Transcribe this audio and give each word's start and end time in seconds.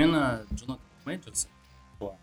Отмена 0.00 0.46
Джонатана 0.54 0.80
Мейджерса 1.04 1.48
была. 1.98 2.16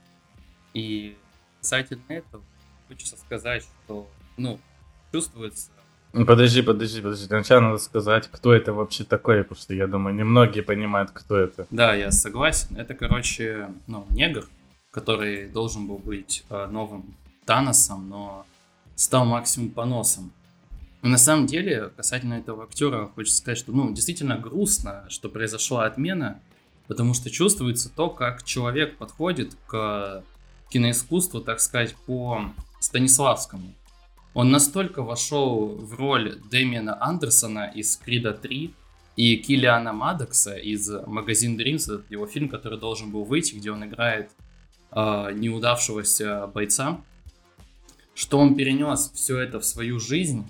И 0.73 1.15
касательно 1.61 2.01
этого, 2.07 2.43
хочется 2.87 3.17
сказать, 3.17 3.63
что, 3.85 4.09
ну, 4.35 4.59
чувствуется 5.11 5.69
ну, 6.13 6.25
Подожди, 6.25 6.63
подожди, 6.63 7.01
подожди. 7.01 7.25
Сначала 7.25 7.59
надо 7.59 7.77
сказать, 7.77 8.29
кто 8.31 8.51
это 8.53 8.73
вообще 8.73 9.03
такой, 9.03 9.43
потому 9.43 9.59
что 9.59 9.75
я 9.75 9.85
думаю, 9.85 10.15
немногие 10.15 10.63
понимают, 10.63 11.11
кто 11.11 11.37
это. 11.37 11.67
Да, 11.69 11.93
я 11.93 12.11
согласен. 12.11 12.75
Это, 12.77 12.95
короче, 12.95 13.69
ну, 13.85 14.07
негр, 14.09 14.47
который 14.89 15.47
должен 15.47 15.85
был 15.85 15.99
быть 15.99 16.45
э, 16.49 16.65
новым 16.67 17.13
Таносом, 17.45 18.09
но 18.09 18.45
стал 18.95 19.25
максимум 19.25 19.69
поносом. 19.69 20.31
Но 21.03 21.09
на 21.09 21.17
самом 21.17 21.45
деле, 21.45 21.91
касательно 21.95 22.35
этого 22.35 22.63
актера, 22.63 23.11
хочется 23.13 23.37
сказать, 23.37 23.59
что 23.59 23.71
ну, 23.71 23.93
действительно 23.93 24.39
грустно, 24.39 25.05
что 25.09 25.29
произошла 25.29 25.85
отмена, 25.85 26.39
потому 26.87 27.13
что 27.13 27.29
чувствуется 27.29 27.89
то, 27.93 28.09
как 28.09 28.43
человек 28.43 28.97
подходит 28.97 29.55
к 29.67 30.23
киноискусству, 30.69 31.41
так 31.41 31.59
сказать, 31.59 31.95
по 32.05 32.53
Станиславскому. 32.79 33.73
Он 34.33 34.51
настолько 34.51 35.01
вошел 35.01 35.67
в 35.67 35.95
роль 35.95 36.39
Дэмиана 36.51 37.01
Андерсона 37.01 37.71
из 37.73 37.97
Крида 37.97 38.33
3 38.33 38.73
и 39.15 39.35
Киллиана 39.37 39.93
Мадокса 39.93 40.55
из 40.55 40.89
Магазин 41.07 41.59
Dreams, 41.59 42.03
его 42.09 42.27
фильм, 42.27 42.49
который 42.49 42.79
должен 42.79 43.11
был 43.11 43.23
выйти, 43.23 43.55
где 43.55 43.71
он 43.71 43.83
играет 43.83 44.29
э, 44.91 45.31
неудавшегося 45.33 46.47
бойца, 46.47 47.01
что 48.13 48.37
он 48.37 48.55
перенес 48.55 49.11
все 49.15 49.39
это 49.39 49.59
в 49.59 49.65
свою 49.65 49.99
жизнь 49.99 50.47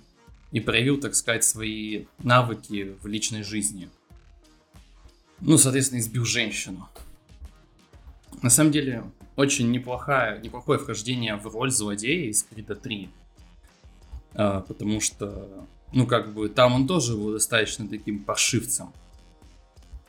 и 0.52 0.60
проявил, 0.60 1.00
так 1.00 1.16
сказать, 1.16 1.46
свои 1.46 2.06
навыки 2.20 2.96
в 3.02 3.08
личной 3.08 3.44
жизни. 3.44 3.90
Ну, 5.42 5.58
соответственно, 5.58 6.00
избил 6.00 6.26
женщину. 6.26 6.88
На 8.42 8.50
самом 8.50 8.72
деле, 8.72 9.04
очень 9.36 9.72
неплохое, 9.72 10.40
неплохое 10.44 10.80
вхождение 10.80 11.36
в 11.36 11.46
роль 11.48 11.72
злодея 11.72 12.30
из 12.30 12.44
Крида 12.44 12.76
3. 12.76 13.10
А, 14.34 14.62
потому 14.62 15.00
что, 15.00 15.68
ну, 15.94 16.06
как 16.06 16.34
бы, 16.34 16.50
там 16.50 16.74
он 16.74 16.88
тоже 16.88 17.16
был 17.16 17.34
достаточно 17.34 17.88
таким 17.88 18.24
паршивцем. 18.24 18.92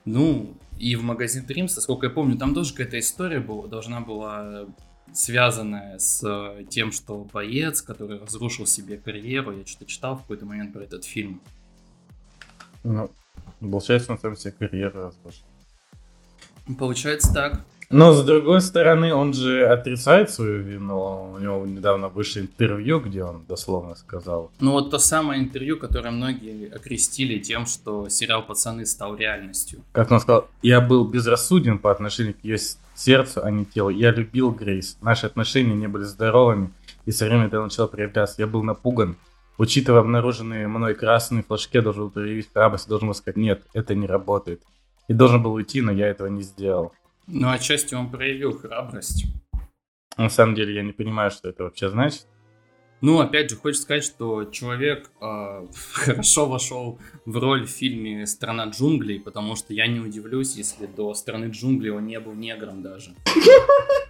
Ну, 0.05 0.55
и 0.79 0.97
в 0.97 1.03
магазин 1.03 1.45
Dreams, 1.45 1.69
сколько 1.81 2.07
я 2.07 2.11
помню, 2.11 2.39
там 2.39 2.55
тоже 2.55 2.73
какая-то 2.73 2.99
история 2.99 3.41
была, 3.41 3.67
должна 3.67 4.01
была 4.01 4.67
связанная 5.13 5.99
с 5.99 6.23
э, 6.25 6.65
тем, 6.69 6.93
что 6.93 7.27
боец, 7.33 7.83
который 7.83 8.19
разрушил 8.19 8.67
себе 8.67 8.99
карьеру, 8.99 9.57
я 9.57 9.67
что-то 9.67 9.87
читал 9.87 10.17
в 10.17 10.23
какой-то 10.23 10.47
момент 10.47 10.73
про 10.73 10.83
этот 10.83 11.05
фильм. 11.05 11.41
Ну, 12.85 13.11
получается, 13.61 14.13
он 14.13 14.19
там 14.19 14.37
себе 14.37 14.55
карьеру 14.59 15.07
разрушил. 15.07 15.45
Получается 16.79 17.33
так. 17.33 17.65
Но 17.91 18.13
с 18.13 18.23
другой 18.23 18.61
стороны, 18.61 19.15
он 19.15 19.33
же 19.33 19.67
отрицает 19.67 20.31
свою 20.31 20.61
вину. 20.61 21.33
У 21.33 21.39
него 21.39 21.65
недавно 21.65 22.09
вышло 22.09 22.41
интервью, 22.41 23.01
где 23.01 23.25
он 23.25 23.47
дословно 23.49 23.95
сказал. 23.95 24.51
Ну 24.61 24.73
вот 24.73 24.91
то 24.91 24.99
самое 24.99 25.43
интервью, 25.43 25.79
которое 25.79 26.11
многие 26.11 26.69
окрестили 26.69 27.39
тем, 27.39 27.65
что 27.65 28.11
сериал 28.11 28.43
«Пацаны» 28.43 28.85
стал 28.85 29.17
реальностью. 29.17 29.81
Как 29.93 30.11
он 30.11 30.21
сказал, 30.21 30.49
я 30.61 30.83
был 30.83 31.09
безрассуден 31.09 31.79
по 31.79 31.91
отношению 31.91 32.35
к 32.35 32.45
ее 32.45 32.59
сердцу, 32.95 33.41
а 33.43 33.51
не 33.51 33.65
телу. 33.65 33.89
Я 33.89 34.11
любил 34.11 34.51
Грейс. 34.51 34.99
Наши 35.01 35.25
отношения 35.25 35.75
не 35.75 35.89
были 35.89 36.03
здоровыми, 36.03 36.71
и 37.07 37.11
со 37.11 37.25
временем 37.25 37.47
это 37.47 37.63
начало 37.63 37.87
проявляться. 37.87 38.35
Я 38.39 38.47
был 38.47 38.63
напуган. 38.63 39.17
Учитывая 39.59 40.01
обнаруженные 40.01 40.69
мной 40.69 40.95
красные 40.95 41.43
флажки, 41.43 41.77
я 41.77 41.83
должен 41.83 42.05
был 42.05 42.11
проявить 42.11 42.49
храбрость, 42.53 42.89
должен 42.89 43.09
был 43.09 43.15
сказать, 43.15 43.37
нет, 43.37 43.63
это 43.75 43.97
не 43.97 44.07
работает. 44.07 44.63
И 45.09 45.13
должен 45.13 45.43
был 45.43 45.53
уйти, 45.53 45.81
но 45.81 45.91
я 45.91 46.07
этого 46.07 46.29
не 46.29 46.43
сделал. 46.43 46.93
Ну, 47.27 47.51
отчасти 47.51 47.95
он 47.97 48.09
проявил 48.09 48.57
храбрость. 48.57 49.25
На 50.17 50.31
самом 50.31 50.55
деле, 50.55 50.75
я 50.75 50.83
не 50.83 50.93
понимаю, 50.93 51.33
что 51.33 51.49
это 51.49 51.65
вообще 51.65 51.91
значит. 51.91 52.27
Ну, 53.01 53.19
опять 53.21 53.51
же, 53.51 53.57
хочется 53.57 53.83
сказать, 53.83 54.05
что 54.05 54.45
человек 54.45 55.11
э, 55.21 55.67
хорошо 55.93 56.47
вошел 56.47 57.01
в 57.27 57.37
роль 57.39 57.67
в 57.67 57.71
фильме 57.71 58.27
«Страна 58.27 58.67
джунглей», 58.67 59.19
потому 59.19 59.57
что 59.57 59.75
я 59.75 59.89
не 59.89 59.99
удивлюсь, 59.99 60.57
если 60.57 60.87
до 60.87 61.15
«Страны 61.15 61.47
джунглей» 61.47 61.91
он 61.91 62.07
не 62.07 62.21
был 62.21 62.35
негром 62.35 62.83
даже. 62.83 63.13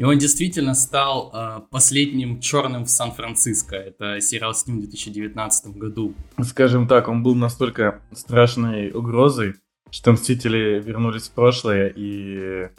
И 0.00 0.02
он 0.02 0.16
действительно 0.16 0.72
стал 0.72 1.30
э, 1.30 1.60
последним 1.70 2.40
черным 2.40 2.86
в 2.86 2.90
Сан-Франциско. 2.90 3.76
Это 3.76 4.18
сериал 4.22 4.54
с 4.54 4.66
ним 4.66 4.78
в 4.78 4.80
2019 4.80 5.76
году. 5.76 6.14
Скажем 6.42 6.88
так, 6.88 7.08
он 7.08 7.22
был 7.22 7.34
настолько 7.34 8.00
страшной 8.12 8.92
угрозой, 8.92 9.56
что 9.90 10.12
Мстители 10.12 10.80
вернулись 10.82 11.28
в 11.28 11.32
прошлое 11.32 11.92
и 11.94 12.70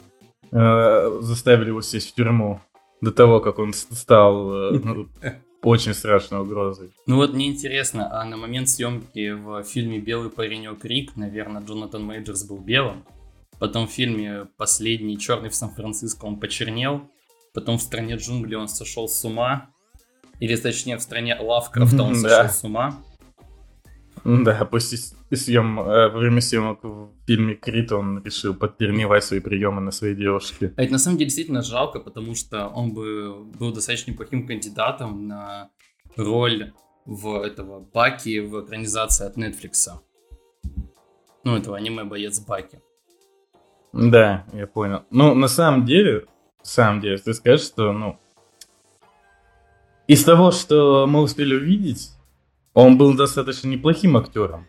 э, 0.50 1.18
заставили 1.20 1.68
его 1.68 1.80
сесть 1.80 2.10
в 2.10 2.14
тюрьму 2.16 2.60
до 3.00 3.12
того, 3.12 3.38
как 3.38 3.60
он 3.60 3.72
стал 3.72 4.74
э, 4.74 4.80
ну, 4.82 5.06
очень 5.62 5.94
страшной 5.94 6.40
угрозой. 6.40 6.90
Ну 7.06 7.14
вот 7.14 7.34
мне 7.34 7.46
интересно, 7.46 8.20
а 8.20 8.24
на 8.24 8.36
момент 8.36 8.68
съемки 8.68 9.30
в 9.30 9.62
фильме 9.62 10.00
«Белый 10.00 10.30
паренек 10.30 10.84
Рик», 10.84 11.14
наверное, 11.14 11.62
Джонатан 11.62 12.02
Мейджерс 12.04 12.42
был 12.42 12.58
белым, 12.58 13.04
потом 13.62 13.86
в 13.86 13.92
фильме 13.92 14.46
«Последний 14.56 15.16
черный 15.16 15.48
в 15.48 15.54
Сан-Франциско» 15.54 16.24
он 16.24 16.40
почернел, 16.40 17.08
потом 17.54 17.78
в 17.78 17.80
«Стране 17.80 18.16
джунглей» 18.16 18.56
он 18.56 18.66
сошел 18.66 19.08
с 19.08 19.24
ума, 19.24 19.68
или 20.40 20.56
точнее 20.56 20.96
в 20.96 21.00
«Стране 21.00 21.36
Лавкрафта» 21.38 22.02
он 22.02 22.16
сошел 22.16 22.48
с 22.48 22.64
ума, 22.64 23.00
да, 24.24 24.64
после 24.64 24.98
съем, 25.30 25.78
э, 25.78 26.08
во 26.08 26.18
время 26.18 26.40
съемок 26.40 26.82
в 26.82 27.12
фильме 27.24 27.54
Крит 27.54 27.92
он 27.92 28.24
решил 28.24 28.52
подтренировать 28.52 29.22
свои 29.22 29.38
приемы 29.38 29.80
на 29.80 29.92
своей 29.92 30.16
девушке. 30.16 30.74
А 30.76 30.82
это 30.82 30.92
на 30.92 30.98
самом 30.98 31.18
деле 31.18 31.26
действительно 31.26 31.62
жалко, 31.62 32.00
потому 32.00 32.34
что 32.34 32.66
он 32.66 32.92
бы 32.92 33.44
был 33.44 33.72
достаточно 33.72 34.10
неплохим 34.10 34.46
кандидатом 34.46 35.28
на 35.28 35.70
роль 36.16 36.72
в 37.04 37.42
этого 37.42 37.78
Баки 37.80 38.40
в 38.40 38.64
экранизации 38.64 39.26
от 39.26 39.36
Netflix. 39.36 39.88
Ну, 41.44 41.56
этого 41.56 41.76
аниме-боец 41.76 42.40
Баки. 42.40 42.80
Да, 43.92 44.44
я 44.52 44.66
понял. 44.66 45.04
Ну, 45.10 45.34
на 45.34 45.48
самом 45.48 45.84
деле, 45.84 46.26
на 46.60 46.64
самом 46.64 47.00
деле, 47.00 47.18
ты 47.18 47.34
скажешь, 47.34 47.66
что, 47.66 47.92
ну, 47.92 48.18
из 50.06 50.24
того, 50.24 50.50
что 50.50 51.06
мы 51.06 51.20
успели 51.20 51.54
увидеть, 51.54 52.10
он 52.74 52.96
был 52.96 53.14
достаточно 53.14 53.68
неплохим 53.68 54.16
актером. 54.16 54.66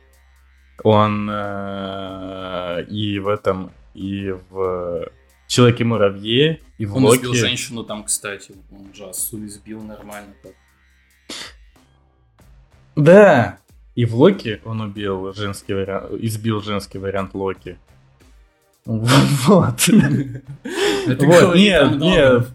Он 0.83 1.29
э, 1.31 2.85
и 2.89 3.19
в 3.19 3.27
этом, 3.27 3.71
и 3.93 4.31
в 4.49 5.09
Человеке-муравье, 5.47 6.59
и 6.77 6.85
в 6.85 6.95
он 6.95 7.05
Локи. 7.05 7.19
Он 7.19 7.25
избил 7.25 7.33
женщину 7.33 7.83
там, 7.83 8.03
кстати. 8.03 8.53
Он 8.71 8.93
же 8.93 9.05
Асу 9.05 9.45
избил 9.45 9.81
нормально 9.81 10.33
так. 10.41 10.53
Да, 12.95 13.59
и 13.95 14.05
в 14.05 14.15
Локи 14.15 14.61
он 14.65 14.81
убил 14.81 15.33
женский 15.33 15.73
вариант, 15.73 16.11
избил 16.19 16.61
женский 16.61 16.97
вариант 16.97 17.33
Локи. 17.33 17.77
Вот. 18.85 19.87
Вот, 21.07 21.55
нет, 21.55 21.99
нет. 21.99 22.47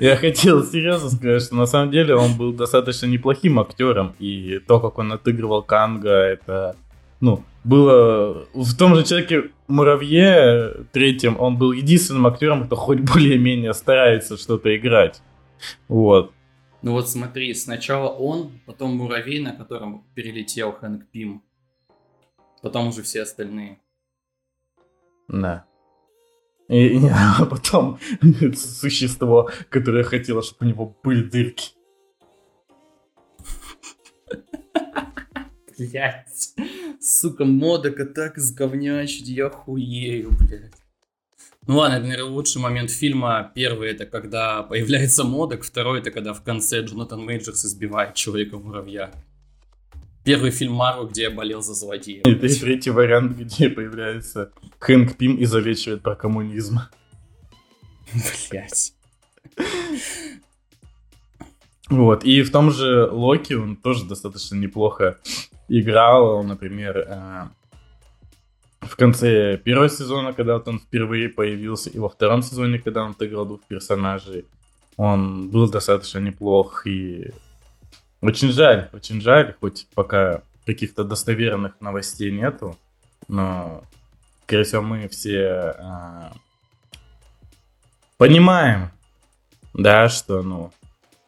Я 0.00 0.16
хотел 0.16 0.62
серьезно 0.64 1.10
сказать, 1.10 1.42
что 1.42 1.56
на 1.56 1.66
самом 1.66 1.90
деле 1.90 2.14
он 2.14 2.36
был 2.36 2.52
достаточно 2.52 3.06
неплохим 3.06 3.58
актером, 3.58 4.14
и 4.20 4.60
то, 4.66 4.78
как 4.78 4.98
он 4.98 5.12
отыгрывал 5.12 5.62
Канга, 5.62 6.10
это, 6.10 6.76
ну, 7.20 7.42
было 7.64 8.46
в 8.54 8.76
том 8.76 8.94
же 8.94 9.02
человеке 9.04 9.50
Муравье 9.66 10.86
третьем, 10.92 11.40
он 11.40 11.56
был 11.56 11.72
единственным 11.72 12.26
актером, 12.26 12.66
кто 12.66 12.76
хоть 12.76 13.00
более-менее 13.00 13.74
старается 13.74 14.36
что-то 14.36 14.76
играть. 14.76 15.22
Вот. 15.88 16.32
Ну 16.82 16.92
вот 16.92 17.08
смотри, 17.08 17.54
сначала 17.54 18.10
он, 18.10 18.52
потом 18.66 18.96
Муравей, 18.96 19.40
на 19.40 19.52
котором 19.52 20.04
перелетел 20.14 20.72
Хэнк 20.72 21.06
Пим, 21.10 21.42
потом 22.62 22.88
уже 22.88 23.02
все 23.02 23.22
остальные. 23.22 23.78
Да. 25.28 25.66
И, 26.68 26.98
и 26.98 27.08
а 27.10 27.44
потом 27.44 27.98
существо, 28.54 29.50
которое 29.68 30.04
хотело, 30.04 30.42
чтобы 30.42 30.66
у 30.66 30.68
него 30.68 30.96
были 31.02 31.22
дырки. 31.22 31.72
Блять. 35.78 36.54
Сука, 37.00 37.44
модока 37.44 38.06
так 38.06 38.38
изговнячить, 38.38 39.28
я 39.28 39.50
хуею, 39.50 40.30
блядь. 40.40 40.72
Ну 41.66 41.78
ладно, 41.78 41.96
это, 41.96 42.06
наверное, 42.06 42.30
лучший 42.30 42.60
момент 42.60 42.90
фильма. 42.90 43.50
Первый 43.54 43.90
это 43.90 44.04
когда 44.04 44.62
появляется 44.62 45.24
модок, 45.24 45.64
второй 45.64 46.00
это 46.00 46.10
когда 46.10 46.34
в 46.34 46.42
конце 46.42 46.82
Джонатан 46.82 47.24
Мейджерс 47.24 47.64
избивает 47.64 48.14
Человека-муравья. 48.14 49.12
Первый 50.24 50.50
фильм 50.50 50.72
Марвел, 50.72 51.06
где 51.06 51.24
я 51.24 51.30
болел 51.30 51.60
за 51.60 51.74
злодея. 51.74 52.22
И 52.22 52.34
третий 52.34 52.90
вариант, 52.90 53.36
где 53.36 53.68
появляется 53.68 54.50
Хэнк 54.78 55.16
Пим 55.16 55.36
и 55.36 55.44
залечивает 55.44 56.02
про 56.02 56.16
коммунизм. 56.16 56.80
Блять. 58.50 58.94
Вот, 61.90 62.24
и 62.24 62.42
в 62.42 62.50
том 62.50 62.70
же 62.70 63.06
Локи 63.10 63.52
он 63.52 63.76
тоже 63.76 64.06
достаточно 64.06 64.54
неплохо 64.56 65.18
играл. 65.68 66.42
Например, 66.42 66.96
э, 66.96 67.48
в 68.80 68.94
в 68.94 68.96
конце 68.96 69.56
первого 69.58 69.88
сезона, 69.88 70.32
когда 70.32 70.54
вот 70.54 70.68
он 70.68 70.78
впервые 70.78 71.28
появился, 71.28 71.90
и 71.90 71.98
во 71.98 72.08
втором 72.08 72.42
сезоне, 72.42 72.78
когда 72.78 73.02
он 73.02 73.10
отыграл 73.10 73.44
двух 73.44 73.60
персонажей, 73.66 74.44
он 74.96 75.48
был 75.50 75.68
достаточно 75.68 76.20
неплох. 76.20 76.86
И 76.86 77.32
очень 78.24 78.52
жаль, 78.52 78.88
очень 78.92 79.20
жаль, 79.20 79.54
хоть 79.60 79.86
пока 79.94 80.42
каких-то 80.64 81.04
достоверных 81.04 81.80
новостей 81.80 82.30
нету, 82.30 82.76
но, 83.28 83.84
скорее 84.44 84.64
всего, 84.64 84.82
мы 84.82 85.08
все 85.08 85.46
а, 85.78 86.32
понимаем, 88.16 88.90
да, 89.74 90.08
что, 90.08 90.42
ну, 90.42 90.72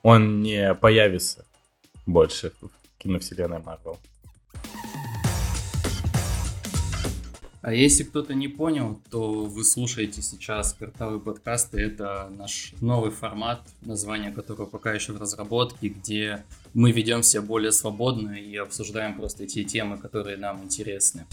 он 0.02 0.40
не 0.40 0.74
появится 0.74 1.44
больше 2.06 2.52
в 2.60 2.70
киновселенной 2.98 3.58
Марвел. 3.58 3.98
А 7.66 7.74
если 7.74 8.04
кто-то 8.04 8.32
не 8.32 8.46
понял, 8.46 9.00
то 9.10 9.42
вы 9.44 9.64
слушаете 9.64 10.22
сейчас 10.22 10.72
картовые 10.72 11.18
подкасты. 11.18 11.80
Это 11.80 12.30
наш 12.38 12.72
новый 12.80 13.10
формат, 13.10 13.60
название 13.82 14.30
которого 14.30 14.66
пока 14.66 14.92
еще 14.92 15.12
в 15.12 15.20
разработке, 15.20 15.88
где 15.88 16.44
мы 16.74 16.92
ведем 16.92 17.24
себя 17.24 17.42
более 17.42 17.72
свободно 17.72 18.34
и 18.34 18.54
обсуждаем 18.54 19.16
просто 19.16 19.48
те 19.48 19.64
темы, 19.64 19.98
которые 19.98 20.36
нам 20.36 20.62
интересны. 20.62 21.26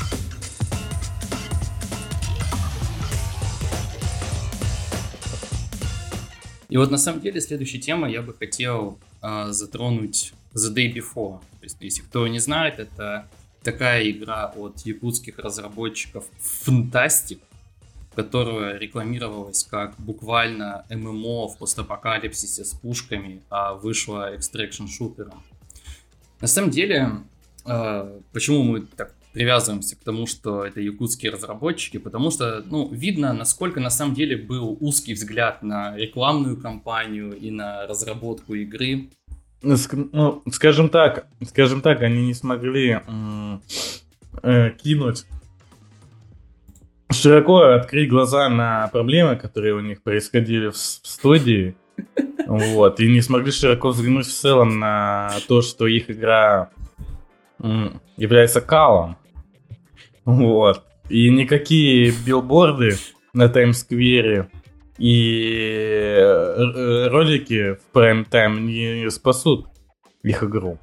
И 6.68 6.78
вот 6.78 6.90
на 6.90 6.98
самом 6.98 7.22
деле 7.22 7.42
следующая 7.42 7.78
тема 7.78 8.10
я 8.10 8.24
бы 8.24 8.34
хотел 8.34 8.98
э, 9.22 9.50
затронуть 9.52 10.34
The 10.56 10.74
Day 10.74 10.92
Before. 10.92 11.42
То 11.60 11.64
есть, 11.64 11.78
если 11.80 12.02
кто 12.02 12.28
не 12.28 12.40
знает, 12.40 12.80
это 12.80 13.28
такая 13.64 14.10
игра 14.10 14.48
от 14.56 14.80
якутских 14.82 15.40
разработчиков 15.40 16.26
Fantastic, 16.66 17.40
которая 18.16 18.78
рекламировалась 18.78 19.64
как 19.64 19.96
буквально 19.98 20.86
ММО 20.90 21.48
в 21.48 21.58
постапокалипсисе 21.58 22.64
с 22.64 22.74
пушками, 22.74 23.42
а 23.50 23.74
вышла 23.74 24.36
экстракшн 24.36 24.88
шутером. 24.88 25.44
На 26.42 26.48
самом 26.48 26.70
деле, 26.70 27.10
э, 27.66 28.20
почему 28.32 28.64
мы 28.64 28.82
так 28.82 29.14
привязываемся 29.34 29.96
к 29.96 30.04
тому, 30.04 30.28
что 30.28 30.64
это 30.64 30.80
якутские 30.80 31.32
разработчики, 31.32 31.98
потому 31.98 32.30
что, 32.32 32.64
ну, 32.70 32.88
видно, 32.90 33.34
насколько 33.34 33.80
на 33.80 33.90
самом 33.90 34.14
деле 34.14 34.38
был 34.38 34.78
узкий 34.80 35.14
взгляд 35.16 35.64
на 35.64 35.98
рекламную 35.98 36.56
кампанию 36.58 37.36
и 37.36 37.50
на 37.50 37.88
разработку 37.88 38.54
игры. 38.54 39.10
Ну, 39.64 40.44
скажем 40.52 40.90
так, 40.90 41.26
скажем 41.48 41.82
так, 41.82 42.02
они 42.02 42.28
не 42.28 42.34
смогли 42.34 43.00
э, 44.44 44.72
кинуть 44.84 45.26
широко 47.14 47.62
открыть 47.62 48.10
глаза 48.10 48.50
на 48.50 48.90
проблемы, 48.90 49.36
которые 49.36 49.76
у 49.76 49.80
них 49.80 50.02
происходили 50.02 50.68
в, 50.68 50.74
в 50.74 51.08
студии. 51.08 51.76
Вот, 52.48 53.00
и 53.00 53.08
не 53.08 53.22
смогли 53.22 53.52
широко 53.52 53.90
взглянуть 53.90 54.26
в 54.26 54.34
целом 54.34 54.80
на 54.80 55.32
то, 55.48 55.62
что 55.62 55.88
их 55.88 56.10
игра 56.10 56.70
является 58.18 58.62
калом. 58.62 59.18
Вот. 60.26 60.84
И 61.10 61.30
никакие 61.30 62.12
билборды 62.26 62.98
на 63.34 63.48
Таймс-сквере 63.48 64.50
и 64.98 66.18
э, 66.20 67.08
ролики 67.08 67.78
в 67.92 67.98
Time 67.98 68.60
не 68.60 69.10
спасут 69.10 69.68
их 70.22 70.44
игру. 70.44 70.78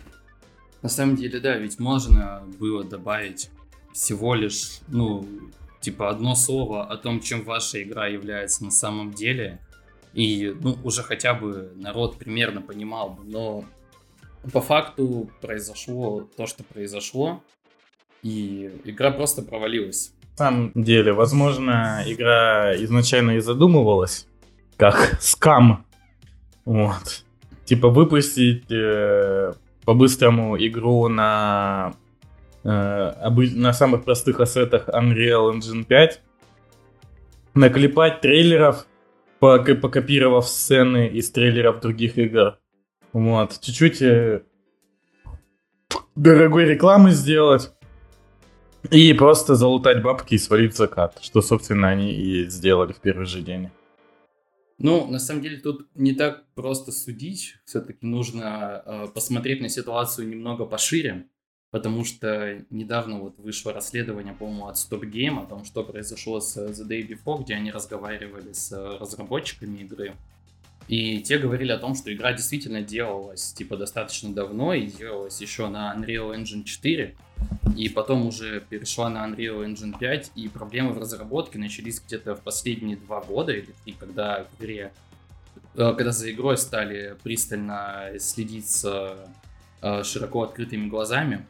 На 0.83 0.89
самом 0.89 1.17
деле, 1.17 1.41
да, 1.41 1.57
ведь 1.57 1.79
можно 1.79 2.43
было 2.59 2.85
добавить 2.85 3.51
всего 3.93 4.35
лишь, 4.35 4.81
ну, 4.89 5.27
типа 5.81 6.11
одно 6.11 6.35
слово 6.35 6.85
о 6.85 6.97
том, 6.97 7.21
чем 7.21 7.45
ваша 7.45 7.83
игра 7.83 8.07
является 8.07 8.65
на 8.65 8.71
самом 8.71 9.12
деле. 9.12 9.61
И, 10.12 10.55
ну, 10.61 10.77
уже 10.83 11.03
хотя 11.03 11.35
бы 11.35 11.73
народ 11.77 12.19
примерно 12.19 12.62
понимал 12.62 13.11
бы. 13.11 13.25
Но 13.25 13.65
по 14.53 14.61
факту 14.61 15.31
произошло 15.41 16.29
то, 16.37 16.47
что 16.47 16.65
произошло. 16.65 17.43
И 18.23 18.71
игра 18.85 19.11
просто 19.11 19.43
провалилась 19.43 20.12
самом 20.40 20.72
деле, 20.75 21.12
возможно, 21.12 22.02
игра 22.06 22.75
изначально 22.76 23.32
и 23.32 23.40
задумывалась 23.40 24.26
как 24.78 25.19
скам. 25.20 25.84
Вот. 26.64 27.25
Типа 27.66 27.88
выпустить 27.88 28.72
э, 28.72 29.52
по-быстрому 29.84 30.56
игру 30.56 31.08
на, 31.08 31.92
э, 32.64 33.28
на 33.56 33.72
самых 33.75 34.04
простых 34.04 34.40
ассетах 34.40 34.88
Unreal 34.88 35.52
Engine 35.52 35.84
5, 35.84 36.20
наклепать 37.54 38.22
трейлеров, 38.22 38.87
покопировав 39.40 40.48
сцены 40.48 41.08
из 41.08 41.31
трейлеров 41.31 41.81
других 41.81 42.16
игр. 42.16 42.56
Вот. 43.12 43.60
Чуть-чуть 43.60 44.00
э, 44.00 44.40
дорогой 46.16 46.64
рекламы 46.64 47.10
сделать 47.10 47.72
и 48.91 49.12
просто 49.12 49.55
залутать 49.55 50.03
бабки 50.03 50.35
и 50.35 50.38
свалить 50.38 50.77
закат, 50.77 51.19
что, 51.21 51.43
собственно, 51.43 51.88
они 51.88 52.12
и 52.12 52.47
сделали 52.49 52.93
в 52.93 53.00
первый 53.00 53.27
же 53.27 53.43
день. 53.43 53.71
Ну, 54.79 55.06
на 55.06 55.19
самом 55.19 55.43
деле, 55.43 55.59
тут 55.59 55.88
не 55.94 56.15
так 56.15 56.47
просто 56.55 56.91
судить. 56.91 57.56
Все-таки 57.67 58.06
нужно 58.06 58.82
э, 58.85 59.06
посмотреть 59.12 59.61
на 59.61 59.69
ситуацию 59.69 60.27
немного 60.27 60.65
пошире, 60.65 61.27
потому 61.71 62.03
что 62.05 62.65
недавно 62.71 63.19
вот 63.19 63.38
вышло 63.38 63.75
расследование, 63.75 64.32
по-моему, 64.32 64.69
от 64.69 64.77
Stop 64.77 65.03
Game 65.03 65.43
о 65.43 65.44
том, 65.44 65.67
что 65.67 65.85
произошло 65.85 66.41
с 66.41 66.56
The 66.56 66.88
Day 66.88 67.06
Before, 67.06 67.44
где 67.44 67.56
они 67.56 67.71
разговаривали 67.71 68.53
с 68.53 68.73
разработчиками 68.99 69.81
игры. 69.81 70.15
И 70.88 71.21
те 71.21 71.38
говорили 71.38 71.73
о 71.73 71.79
том, 71.79 71.94
что 71.94 72.12
игра 72.12 72.33
действительно 72.33 72.81
делалась 72.81 73.53
типа 73.53 73.76
достаточно 73.76 74.33
давно 74.33 74.73
и 74.73 74.87
делалась 74.87 75.41
еще 75.43 75.69
на 75.69 75.94
Unreal 75.94 76.35
Engine 76.35 76.65
4. 76.65 77.17
И 77.76 77.88
потом 77.88 78.26
уже 78.26 78.60
перешла 78.60 79.08
на 79.08 79.26
Unreal 79.26 79.64
Engine 79.64 79.98
5, 79.98 80.32
и 80.34 80.48
проблемы 80.48 80.92
в 80.92 80.98
разработке 80.98 81.58
начались 81.58 82.00
где-то 82.00 82.34
в 82.34 82.40
последние 82.40 82.96
два 82.96 83.20
года 83.20 83.52
или 83.52 83.72
три, 83.84 83.94
когда 83.98 84.44
в 84.44 84.60
игре, 84.60 84.92
э, 85.75 85.94
когда 85.96 86.12
за 86.12 86.31
игрой 86.31 86.58
стали 86.58 87.16
пристально 87.22 88.11
следить 88.18 88.68
с 88.68 89.16
э, 89.82 90.02
широко 90.04 90.42
открытыми 90.42 90.88
глазами. 90.88 91.47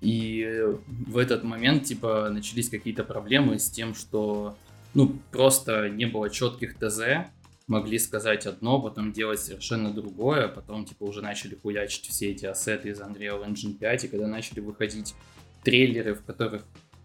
И 0.00 0.64
в 0.88 1.16
этот 1.16 1.44
момент, 1.44 1.84
типа, 1.84 2.28
начались 2.30 2.68
какие-то 2.68 3.04
проблемы 3.04 3.58
с 3.58 3.70
тем, 3.70 3.94
что, 3.94 4.56
ну, 4.94 5.16
просто 5.30 5.88
не 5.88 6.06
было 6.06 6.28
четких 6.28 6.74
ТЗ, 6.76 7.28
могли 7.66 7.98
сказать 7.98 8.46
одно, 8.46 8.80
потом 8.80 9.12
делать 9.12 9.40
совершенно 9.40 9.92
другое, 9.92 10.48
потом 10.48 10.84
типа 10.84 11.04
уже 11.04 11.22
начали 11.22 11.54
хуячить 11.54 12.06
все 12.08 12.30
эти 12.30 12.46
ассеты 12.46 12.90
из 12.90 13.00
Unreal 13.00 13.44
Engine 13.46 13.74
5, 13.74 14.04
и 14.04 14.08
когда 14.08 14.26
начали 14.26 14.60
выходить 14.60 15.14
трейлеры, 15.62 16.14
в 16.14 16.24
которых 16.24 16.64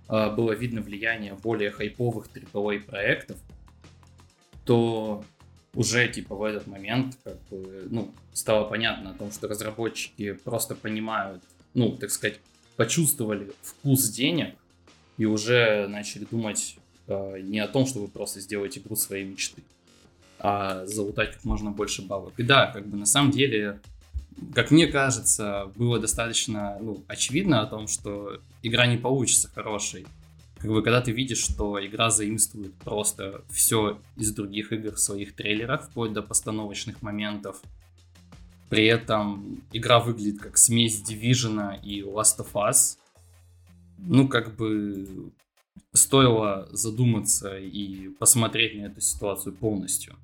э, 0.09 0.31
было 0.31 0.53
видно 0.53 0.81
влияние 0.81 1.35
более 1.35 1.71
хайповых 1.71 2.27
AAA 2.33 2.81
проектов, 2.81 3.37
то 4.65 5.23
уже 5.73 6.07
типа 6.07 6.35
в 6.35 6.43
этот 6.43 6.67
момент 6.67 7.17
как 7.23 7.39
бы, 7.49 7.87
ну, 7.89 8.13
стало 8.33 8.67
понятно 8.67 9.11
о 9.11 9.13
том, 9.13 9.31
что 9.31 9.47
разработчики 9.47 10.33
просто 10.33 10.75
понимают, 10.75 11.43
ну, 11.73 11.95
так 11.95 12.09
сказать, 12.09 12.39
почувствовали 12.75 13.51
вкус 13.61 14.09
денег 14.09 14.55
и 15.17 15.25
уже 15.25 15.87
начали 15.87 16.25
думать 16.25 16.77
э, 17.07 17.39
не 17.41 17.59
о 17.59 17.67
том, 17.67 17.85
чтобы 17.85 18.07
просто 18.07 18.39
сделать 18.39 18.77
игру 18.77 18.95
своей 18.95 19.25
мечты 19.25 19.63
а 20.39 20.85
залутать 20.85 21.33
как 21.33 21.43
можно 21.45 21.71
больше 21.71 22.01
бабок. 22.01 22.33
И 22.37 22.43
да, 22.43 22.67
как 22.67 22.87
бы 22.87 22.97
на 22.97 23.05
самом 23.05 23.31
деле, 23.31 23.79
как 24.53 24.71
мне 24.71 24.87
кажется, 24.87 25.71
было 25.75 25.99
достаточно 25.99 26.77
ну, 26.79 27.03
очевидно 27.07 27.61
о 27.61 27.65
том, 27.65 27.87
что 27.87 28.39
игра 28.61 28.87
не 28.87 28.97
получится 28.97 29.49
хорошей. 29.53 30.05
Как 30.57 30.71
бы 30.71 30.81
когда 30.81 31.01
ты 31.01 31.11
видишь, 31.11 31.39
что 31.39 31.83
игра 31.85 32.09
заимствует 32.09 32.73
просто 32.75 33.41
все 33.49 33.99
из 34.15 34.33
других 34.33 34.71
игр 34.73 34.97
своих 34.97 35.35
трейлерах, 35.35 35.85
вплоть 35.85 36.13
до 36.13 36.23
постановочных 36.23 37.01
моментов, 37.01 37.61
при 38.69 38.85
этом 38.85 39.61
игра 39.71 39.99
выглядит 39.99 40.39
как 40.41 40.57
смесь 40.57 41.01
Division 41.01 41.79
и 41.81 42.01
Last 42.01 42.39
of 42.39 42.51
Us, 42.53 42.97
ну, 43.97 44.27
как 44.27 44.55
бы 44.55 45.31
стоило 45.93 46.67
задуматься 46.71 47.57
и 47.57 48.09
посмотреть 48.09 48.77
на 48.77 48.85
эту 48.85 49.01
ситуацию 49.01 49.53
полностью. 49.55 50.15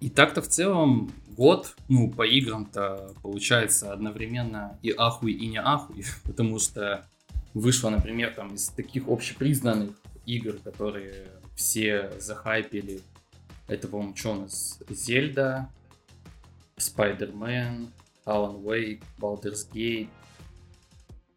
И 0.00 0.08
так-то 0.08 0.40
в 0.40 0.48
целом 0.48 1.12
год, 1.36 1.76
ну, 1.88 2.10
по 2.10 2.26
играм-то 2.26 3.14
получается 3.22 3.92
одновременно 3.92 4.78
и 4.82 4.94
ахуй, 4.96 5.32
и 5.32 5.46
не 5.46 5.60
ахуй, 5.60 6.04
потому 6.24 6.58
что 6.58 7.06
вышло, 7.54 7.90
например, 7.90 8.32
там 8.34 8.54
из 8.54 8.68
таких 8.68 9.08
общепризнанных 9.08 9.90
игр, 10.26 10.54
которые 10.64 11.28
все 11.54 12.12
захайпили. 12.18 13.02
Это, 13.68 13.88
по-моему, 13.88 14.16
что 14.16 14.32
у 14.32 14.40
нас? 14.42 14.80
Зельда, 14.88 15.70
Spider-Man, 16.76 17.88
Alan 18.24 18.62
Wake, 18.62 19.02
Baldur's 19.18 19.70
Gate, 19.72 20.08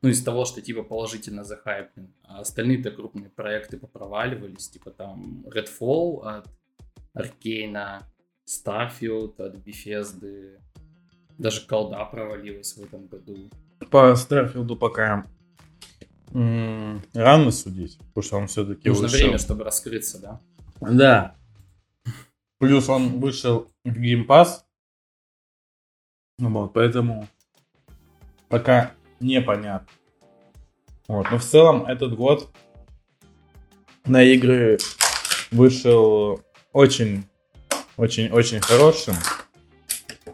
ну, 0.03 0.09
из 0.09 0.21
того, 0.21 0.43
что 0.45 0.61
типа 0.61 0.83
положительно 0.83 1.43
захайплен. 1.45 2.13
А 2.23 2.41
остальные-то 2.41 2.91
крупные 2.91 3.29
проекты 3.29 3.77
попроваливались, 3.77 4.69
типа 4.69 4.91
там 4.91 5.45
Redfall 5.47 6.21
от 6.23 6.47
Аркейна, 7.13 8.03
Starfield 8.45 9.41
от 9.41 9.55
Bethesda, 9.55 10.59
даже 11.37 11.65
колда 11.65 12.03
провалилась 12.05 12.75
в 12.75 12.83
этом 12.83 13.07
году. 13.07 13.49
По 13.89 14.13
Старфилду 14.15 14.75
пока 14.75 15.25
м- 16.33 17.01
рано 17.13 17.51
судить, 17.51 17.97
потому 18.09 18.23
что 18.23 18.37
он 18.37 18.47
все-таки 18.47 18.89
Нужно 18.89 19.03
вышел. 19.03 19.17
время, 19.19 19.37
чтобы 19.37 19.63
раскрыться, 19.63 20.19
да? 20.19 20.41
Да. 20.81 21.35
Плюс 22.59 22.89
он 22.89 23.19
вышел 23.21 23.71
в 23.85 23.97
Game 23.97 24.25
Pass. 24.27 24.63
Вот, 26.39 26.73
поэтому 26.73 27.27
пока 28.49 28.91
непонятно. 29.23 29.87
Вот, 31.07 31.27
но 31.31 31.37
в 31.37 31.43
целом 31.43 31.85
этот 31.85 32.15
год 32.15 32.49
на 34.05 34.23
игры 34.23 34.77
вышел 35.51 36.41
очень, 36.71 37.25
очень, 37.97 38.29
очень 38.31 38.59
хорошим. 38.59 39.15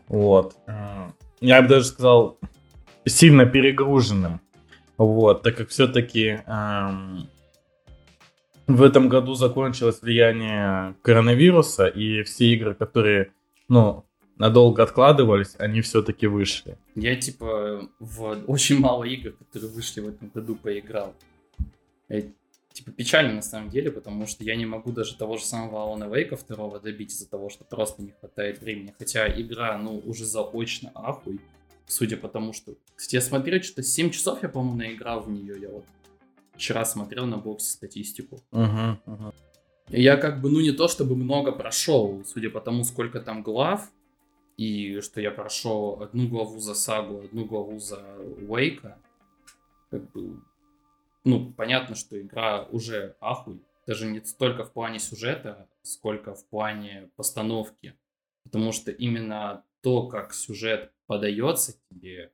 Вот. 0.07 0.55
Э, 0.67 1.09
Я 1.41 1.61
бы 1.61 1.67
даже 1.67 1.85
сказал, 1.85 2.37
сильно 3.05 3.45
перегруженным. 3.45 4.41
Вот, 4.97 5.43
так 5.43 5.55
как 5.55 5.69
все-таки 5.69 6.41
в 8.67 8.83
этом 8.83 9.09
году 9.09 9.33
закончилось 9.33 10.01
влияние 10.01 10.95
коронавируса, 11.01 11.87
и 11.87 12.23
все 12.23 12.53
игры, 12.53 12.75
которые, 12.75 13.31
ну, 13.67 14.05
надолго 14.39 14.81
откладывались, 14.81 15.55
они 15.59 15.81
все-таки 15.81 16.25
вышли. 16.25 16.77
Я, 16.95 17.15
типа, 17.15 17.87
в 17.99 18.43
очень 18.47 18.79
мало 18.79 19.03
игр, 19.03 19.33
которые 19.33 19.69
вышли 19.69 19.99
в 19.99 20.07
этом 20.07 20.29
году, 20.29 20.55
поиграл. 20.55 21.13
Я, 22.07 22.23
типа, 22.73 22.91
печально 22.91 23.33
на 23.33 23.41
самом 23.41 23.69
деле, 23.69 23.91
потому 23.91 24.25
что 24.25 24.43
я 24.43 24.55
не 24.55 24.65
могу 24.65 24.91
даже 24.91 25.15
того 25.15 25.37
же 25.37 25.43
самого 25.43 25.93
Alan 25.93 26.09
Wake 26.09 26.39
2 26.47 26.79
добить 26.79 27.11
из-за 27.11 27.29
того, 27.29 27.49
что 27.49 27.65
просто 27.65 28.01
не 28.01 28.13
хватает 28.19 28.61
времени. 28.61 28.95
Хотя 28.97 29.27
игра, 29.27 29.77
ну, 29.77 30.01
уже 30.05 30.25
заочно 30.25 30.91
ахуй, 30.95 31.39
судя 31.85 32.17
по 32.17 32.29
тому, 32.29 32.53
что... 32.53 32.73
Кстати, 32.95 33.15
я 33.15 33.21
смотрел, 33.21 33.61
что 33.61 33.83
7 33.83 34.09
часов 34.09 34.41
я, 34.41 34.49
по-моему, 34.49 34.77
наиграл 34.77 35.21
в 35.21 35.29
нее. 35.29 35.59
Я 35.61 35.69
вот 35.69 35.85
вчера 36.55 36.85
смотрел 36.85 37.25
на 37.25 37.37
боксе 37.37 37.71
статистику. 37.71 38.41
Угу. 38.51 39.33
И 39.89 40.01
я 40.01 40.15
как 40.17 40.39
бы, 40.41 40.49
ну, 40.49 40.61
не 40.61 40.71
то 40.71 40.87
чтобы 40.87 41.15
много 41.15 41.51
прошел, 41.51 42.23
судя 42.25 42.49
по 42.49 42.61
тому, 42.61 42.83
сколько 42.83 43.19
там 43.19 43.43
глав, 43.43 43.89
и 44.59 44.99
что 44.99 45.21
я 45.21 45.31
прошел 45.31 46.01
одну 46.01 46.27
главу 46.27 46.59
за 46.59 46.73
сагу, 46.73 47.21
одну 47.21 47.45
главу 47.45 47.79
за 47.79 48.03
Уэйка, 48.45 48.97
как 49.89 50.11
бы, 50.11 50.41
ну, 51.23 51.53
понятно, 51.53 51.95
что 51.95 52.19
игра 52.19 52.65
уже 52.65 53.15
ахуй, 53.21 53.61
даже 53.87 54.05
не 54.05 54.19
столько 54.19 54.65
в 54.65 54.73
плане 54.73 54.99
сюжета, 54.99 55.69
сколько 55.81 56.35
в 56.35 56.45
плане 56.49 57.09
постановки, 57.15 57.97
потому 58.43 58.73
что 58.73 58.91
именно 58.91 59.63
то, 59.81 60.07
как 60.07 60.33
сюжет 60.33 60.91
подается 61.07 61.75
тебе, 61.89 62.33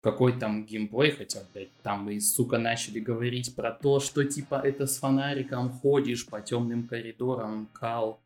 какой 0.00 0.36
там 0.36 0.66
геймплей, 0.66 1.12
хотя, 1.12 1.38
блядь, 1.54 1.70
там 1.84 2.10
и, 2.10 2.18
сука, 2.18 2.58
начали 2.58 2.98
говорить 2.98 3.54
про 3.54 3.70
то, 3.70 4.00
что, 4.00 4.24
типа, 4.24 4.56
это 4.56 4.86
с 4.88 4.98
фонариком 4.98 5.70
ходишь 5.70 6.26
по 6.26 6.40
темным 6.40 6.88
коридорам, 6.88 7.68
кал. 7.72 8.20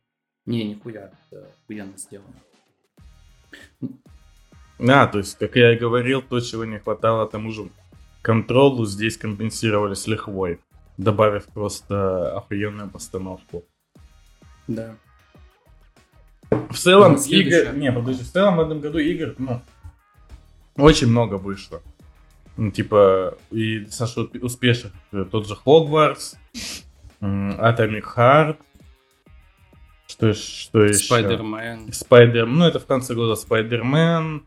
Не, 0.47 0.63
нихуя, 0.63 1.11
это 1.29 1.47
охуенно 1.63 1.95
сделано. 1.95 2.41
Да, 4.79 5.07
то 5.07 5.19
есть, 5.19 5.37
как 5.37 5.55
я 5.55 5.73
и 5.73 5.77
говорил, 5.77 6.21
то, 6.21 6.39
чего 6.39 6.65
не 6.65 6.79
хватало 6.79 7.27
тому 7.27 7.51
же 7.51 7.69
контролу, 8.21 8.85
здесь 8.85 9.17
компенсировали 9.17 9.93
с 9.93 10.07
лихвой, 10.07 10.59
добавив 10.97 11.45
просто 11.45 12.35
охуенную 12.35 12.89
постановку. 12.89 13.63
Да. 14.67 14.95
В 16.49 16.75
целом, 16.77 17.13
Ну, 17.13 17.21
игр... 17.27 17.73
Не, 17.73 17.91
подожди, 17.91 18.23
в 18.23 18.31
целом 18.31 18.57
в 18.57 18.61
этом 18.61 18.81
году 18.81 18.97
игр, 18.97 19.35
ну, 19.37 19.61
очень 20.75 21.07
много 21.07 21.35
вышло. 21.35 21.81
Ну, 22.57 22.71
типа, 22.71 23.37
и 23.51 23.79
достаточно 23.79 24.27
успешных. 24.41 24.93
Тот 25.31 25.47
же 25.47 25.55
м, 27.21 27.51
Atomic 27.51 28.03
Heart, 28.15 28.57
что, 30.15 30.33
что 30.33 30.83
еще? 30.85 31.05
Спайдермен. 31.05 31.91
Спайдер, 31.91 32.45
ну 32.45 32.65
это 32.65 32.79
в 32.79 32.85
конце 32.85 33.13
года 33.13 33.35
Спайдермен. 33.35 34.45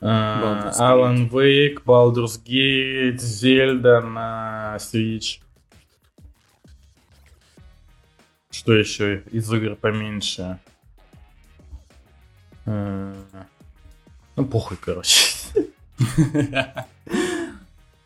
Alan 0.00 1.30
Wake, 1.30 1.82
Baldur's 1.84 2.38
Gate, 2.44 3.16
Зельда 3.18 4.02
на 4.02 4.76
Switch. 4.78 5.40
Что 8.50 8.74
еще 8.74 9.22
из 9.30 9.50
игр 9.52 9.74
поменьше? 9.74 10.58
Э, 12.66 13.14
Ну, 14.36 14.44
похуй, 14.44 14.76
короче. 14.76 15.24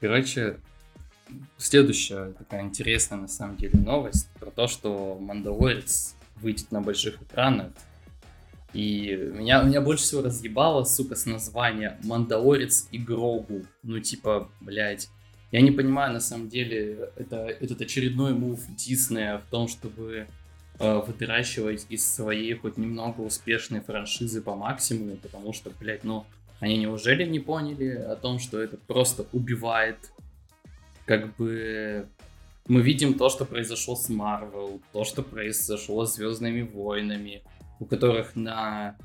Короче, 0.01 0.57
следующая 1.59 2.33
такая 2.33 2.63
интересная 2.63 3.19
на 3.19 3.29
самом 3.29 3.57
деле 3.57 3.79
новость 3.81 4.29
про 4.39 4.51
то, 4.51 4.67
что 4.69 5.19
Мандалорец 5.21 6.15
выйдет 6.41 6.71
на 6.73 6.81
больших 6.81 7.23
экранах. 7.23 7.73
И 8.73 9.17
меня, 9.35 9.63
меня 9.63 9.81
больше 9.81 10.05
всего 10.05 10.23
разъебало, 10.23 10.85
сука, 10.85 11.17
с 11.17 11.27
названия 11.27 11.99
Мандалорец 12.05 12.87
и 12.93 12.99
Грогу. 12.99 13.63
Ну, 13.83 13.99
типа, 14.01 14.49
блядь. 14.61 15.09
Я 15.51 15.63
не 15.63 15.73
понимаю, 15.73 16.13
на 16.13 16.21
самом 16.21 16.49
деле, 16.49 17.11
это, 17.17 17.47
этот 17.47 17.81
очередной 17.81 18.35
мув 18.35 18.61
Диснея 18.69 19.39
в 19.39 19.51
том, 19.51 19.67
чтобы 19.67 20.29
э, 20.79 21.03
выращивать 21.07 21.87
из 21.89 22.09
своей 22.09 22.55
хоть 22.55 22.77
немного 22.77 23.23
успешной 23.23 23.81
франшизы 23.81 24.43
по 24.43 24.55
максимуму, 24.55 25.17
потому 25.17 25.53
что, 25.53 25.73
блядь, 25.81 26.05
ну, 26.05 26.25
они 26.61 26.77
неужели 26.77 27.25
не 27.25 27.41
поняли 27.41 27.89
о 27.89 28.15
том, 28.15 28.39
что 28.39 28.61
это 28.61 28.77
просто 28.77 29.27
убивает, 29.33 29.97
как 31.07 31.35
бы... 31.37 32.07
Мы 32.69 32.83
видим 32.83 33.15
то, 33.15 33.29
что 33.29 33.45
произошло 33.45 33.97
с 33.97 34.09
Марвел, 34.09 34.81
то, 34.93 35.05
что 35.05 35.23
произошло 35.23 36.07
с 36.07 36.15
Звездными 36.15 36.63
войнами, 36.63 37.43
у 37.81 37.85
которых 37.85 38.37
на 38.37 38.97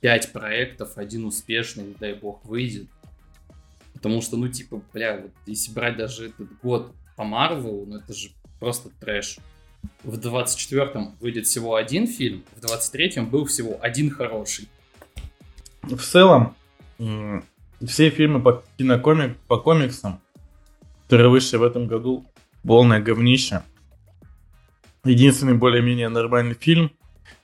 5 0.00 0.32
проектов 0.32 0.96
один 0.96 1.24
успешный, 1.24 1.84
не 1.84 1.94
дай 1.94 2.14
бог, 2.14 2.44
выйдет. 2.44 2.88
Потому 3.94 4.22
что, 4.22 4.36
ну, 4.36 4.46
типа, 4.48 4.80
бля, 4.92 5.18
вот 5.20 5.32
если 5.46 5.72
брать 5.72 5.96
даже 5.96 6.28
этот 6.28 6.56
год 6.60 6.94
по 7.16 7.24
Марвелу, 7.24 7.84
ну, 7.86 7.96
это 7.96 8.12
же 8.12 8.30
просто 8.60 8.90
трэш. 9.00 9.38
В 10.04 10.18
24-м 10.18 11.16
выйдет 11.20 11.46
всего 11.46 11.74
один 11.74 12.06
фильм, 12.06 12.44
в 12.54 12.64
23-м 12.64 13.28
был 13.28 13.46
всего 13.46 13.78
один 13.80 14.10
хороший. 14.10 14.68
В 15.82 16.00
целом, 16.00 16.54
все 17.84 18.10
фильмы 18.10 18.40
по 18.40 18.64
кинокомик, 18.76 19.36
по 19.48 19.58
комиксам, 19.58 20.20
которые 21.04 21.30
вышли 21.30 21.56
в 21.56 21.62
этом 21.62 21.86
году, 21.86 22.26
полное 22.66 23.00
говнище. 23.00 23.62
Единственный 25.04 25.54
более-менее 25.54 26.08
нормальный 26.08 26.54
фильм, 26.54 26.90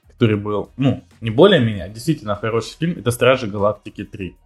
который 0.08 0.36
был, 0.36 0.70
ну, 0.76 1.04
не 1.20 1.30
более-менее, 1.30 1.84
а 1.84 1.88
действительно 1.88 2.36
хороший 2.36 2.76
фильм, 2.78 2.98
это 2.98 3.10
Стражи 3.10 3.46
Галактики 3.46 4.04
3. 4.04 4.36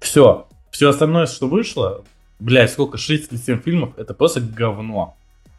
Все. 0.00 0.48
Все 0.70 0.88
остальное, 0.88 1.26
что 1.26 1.48
вышло, 1.48 2.04
блядь, 2.38 2.70
сколько, 2.70 2.98
6 2.98 3.32
или 3.32 3.38
7 3.38 3.60
фильмов, 3.60 3.98
это 3.98 4.14
просто 4.14 4.40
говно. 4.40 5.16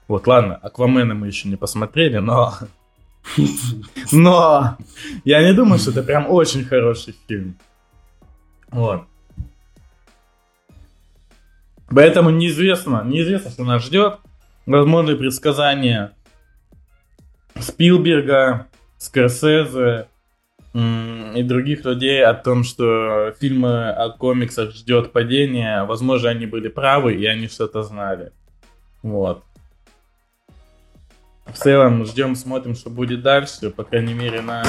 Вот, 0.08 0.28
ладно, 0.28 0.56
Аквамена 0.56 1.14
мы 1.14 1.28
еще 1.28 1.48
не 1.48 1.56
посмотрели, 1.56 2.18
но... 2.18 2.54
Но 4.12 4.78
я 5.24 5.44
не 5.44 5.54
думаю, 5.54 5.80
что 5.80 5.92
это 5.92 6.02
прям 6.02 6.30
очень 6.30 6.66
хороший 6.66 7.16
фильм. 7.28 7.56
Вот. 8.72 9.06
Поэтому 11.94 12.30
неизвестно, 12.30 13.04
неизвестно, 13.06 13.52
что 13.52 13.64
нас 13.64 13.84
ждет. 13.84 14.20
Возможны 14.66 15.16
предсказания 15.16 16.14
Спилберга, 17.60 18.68
Скорсезе 18.98 20.08
и 20.74 21.44
других 21.44 21.84
людей 21.84 22.24
о 22.24 22.34
том, 22.34 22.64
что 22.64 23.34
фильмы 23.40 23.90
о 23.90 24.10
комиксах 24.10 24.72
ждет 24.74 25.12
падение. 25.12 25.84
Возможно, 25.84 26.30
они 26.30 26.46
были 26.46 26.70
правы, 26.70 27.16
и 27.16 27.26
они 27.26 27.48
что-то 27.48 27.84
знали. 27.84 28.32
Вот. 29.04 29.44
В 31.46 31.58
целом, 31.58 32.06
ждем, 32.06 32.36
смотрим, 32.36 32.76
что 32.76 32.90
будет 32.90 33.22
дальше. 33.22 33.70
По 33.70 33.84
крайней 33.84 34.14
мере, 34.14 34.42
на 34.42 34.64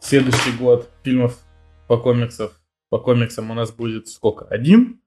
следующий 0.00 0.50
год 0.58 0.90
фильмов 1.04 1.38
по 1.86 1.96
комиксам, 1.96 2.48
по 2.88 2.98
комиксам 2.98 3.50
у 3.52 3.54
нас 3.54 3.70
будет 3.70 4.08
сколько? 4.08 4.46
Один? 4.46 4.99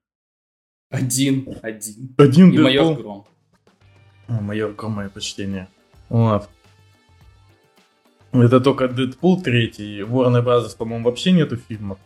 Один, 0.94 1.58
один. 1.62 2.14
Один 2.16 2.52
И 2.52 2.58
майор. 2.58 2.96
Гром. 2.96 3.26
О, 4.28 4.40
майор 4.40 4.72
Гром, 4.72 4.92
мое 4.92 5.08
почтение. 5.08 5.68
Вот. 6.08 6.48
Это 8.32 8.60
только 8.60 8.86
Дэдпул 8.88 9.42
третий. 9.42 10.00
Warner 10.02 10.44
Bros, 10.44 10.76
по-моему, 10.76 11.04
вообще 11.04 11.32
нету 11.32 11.56
фильмов. 11.56 11.98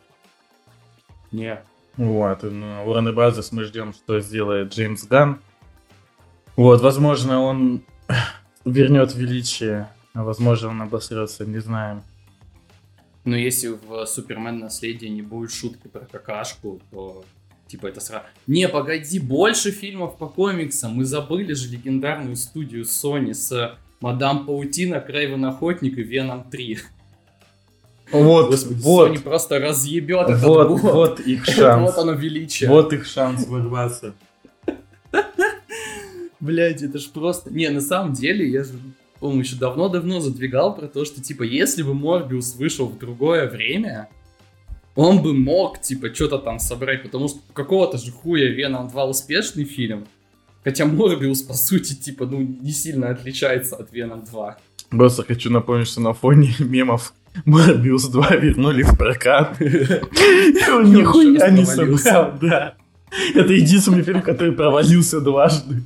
Не. 1.32 1.62
Вот, 1.96 2.42
ну, 2.42 2.66
Warner 2.86 3.14
Bros. 3.14 3.46
мы 3.52 3.64
ждем, 3.64 3.92
что 3.92 4.20
сделает 4.20 4.72
Джеймс 4.72 5.04
Ган. 5.04 5.40
Вот, 6.56 6.80
возможно, 6.80 7.40
он 7.40 7.82
вернет 8.64 9.14
величие, 9.14 9.88
а 10.14 10.24
возможно, 10.24 10.68
он 10.70 10.82
обосрется, 10.82 11.44
не 11.44 11.58
знаем. 11.58 12.02
Но 13.24 13.36
если 13.36 13.68
в 13.68 14.06
Супермен 14.06 14.60
наследие 14.60 15.10
не 15.10 15.20
будет 15.20 15.52
шутки 15.52 15.88
про 15.88 16.06
какашку, 16.06 16.80
то 16.90 17.24
типа 17.68 17.86
это 17.86 18.00
сразу... 18.00 18.24
Не, 18.46 18.68
погоди, 18.68 19.18
больше 19.18 19.70
фильмов 19.70 20.18
по 20.18 20.26
комиксам. 20.26 20.92
Мы 20.92 21.04
забыли 21.04 21.52
же 21.52 21.68
легендарную 21.68 22.36
студию 22.36 22.84
Sony 22.84 23.34
с 23.34 23.76
Мадам 24.00 24.46
Паутина, 24.46 25.00
Крейвен 25.00 25.44
Охотник 25.44 25.98
и 25.98 26.02
Веном 26.02 26.44
3. 26.50 26.78
Вот, 28.12 28.50
Господи, 28.50 28.80
вот. 28.80 29.10
Sony 29.10 29.20
просто 29.20 29.58
разъебет 29.58 30.28
этот 30.28 30.42
вот, 30.42 30.68
год. 30.68 30.80
Вот 30.82 31.20
их 31.20 31.44
шанс. 31.44 31.90
вот 31.90 32.02
оно 32.02 32.12
величие. 32.12 32.70
Вот 32.70 32.92
их 32.92 33.06
шанс 33.06 33.46
вырваться. 33.46 34.14
Блять, 36.40 36.82
это 36.82 36.98
ж 36.98 37.08
просто... 37.08 37.52
Не, 37.52 37.68
на 37.68 37.80
самом 37.80 38.12
деле, 38.12 38.48
я 38.48 38.64
же, 38.64 38.72
по-моему, 39.18 39.42
еще 39.42 39.56
давно-давно 39.56 40.20
задвигал 40.20 40.74
про 40.74 40.86
то, 40.86 41.04
что, 41.04 41.20
типа, 41.20 41.42
если 41.42 41.82
бы 41.82 41.94
Морбиус 41.94 42.54
вышел 42.54 42.86
в 42.86 42.96
другое 42.96 43.50
время, 43.50 44.08
он 44.98 45.22
бы 45.22 45.32
мог, 45.32 45.80
типа, 45.80 46.12
что-то 46.12 46.38
там 46.38 46.58
собрать, 46.58 47.04
потому 47.04 47.28
что 47.28 47.38
какого-то 47.52 47.98
же 47.98 48.10
хуя 48.10 48.48
Веном 48.48 48.88
2 48.88 49.04
успешный 49.04 49.62
фильм, 49.62 50.08
хотя 50.64 50.86
Морбиус, 50.86 51.42
по 51.42 51.54
сути, 51.54 51.94
типа, 51.94 52.26
ну, 52.26 52.40
не 52.40 52.72
сильно 52.72 53.10
отличается 53.10 53.76
от 53.76 53.92
Веном 53.92 54.24
2. 54.24 54.58
Просто 54.90 55.22
хочу 55.22 55.50
напомнить, 55.50 55.86
что 55.86 56.00
на 56.00 56.14
фоне 56.14 56.52
мемов 56.58 57.14
Морбиус 57.44 58.08
2 58.08 58.36
вернули 58.36 58.82
в 58.82 58.98
прокат. 58.98 59.56
Он 60.68 60.92
нихуя 60.92 61.48
не 61.48 61.64
собрал, 61.64 62.32
да. 62.40 62.74
Это 63.36 63.52
единственный 63.52 64.02
фильм, 64.02 64.20
который 64.20 64.52
провалился 64.52 65.20
дважды. 65.20 65.82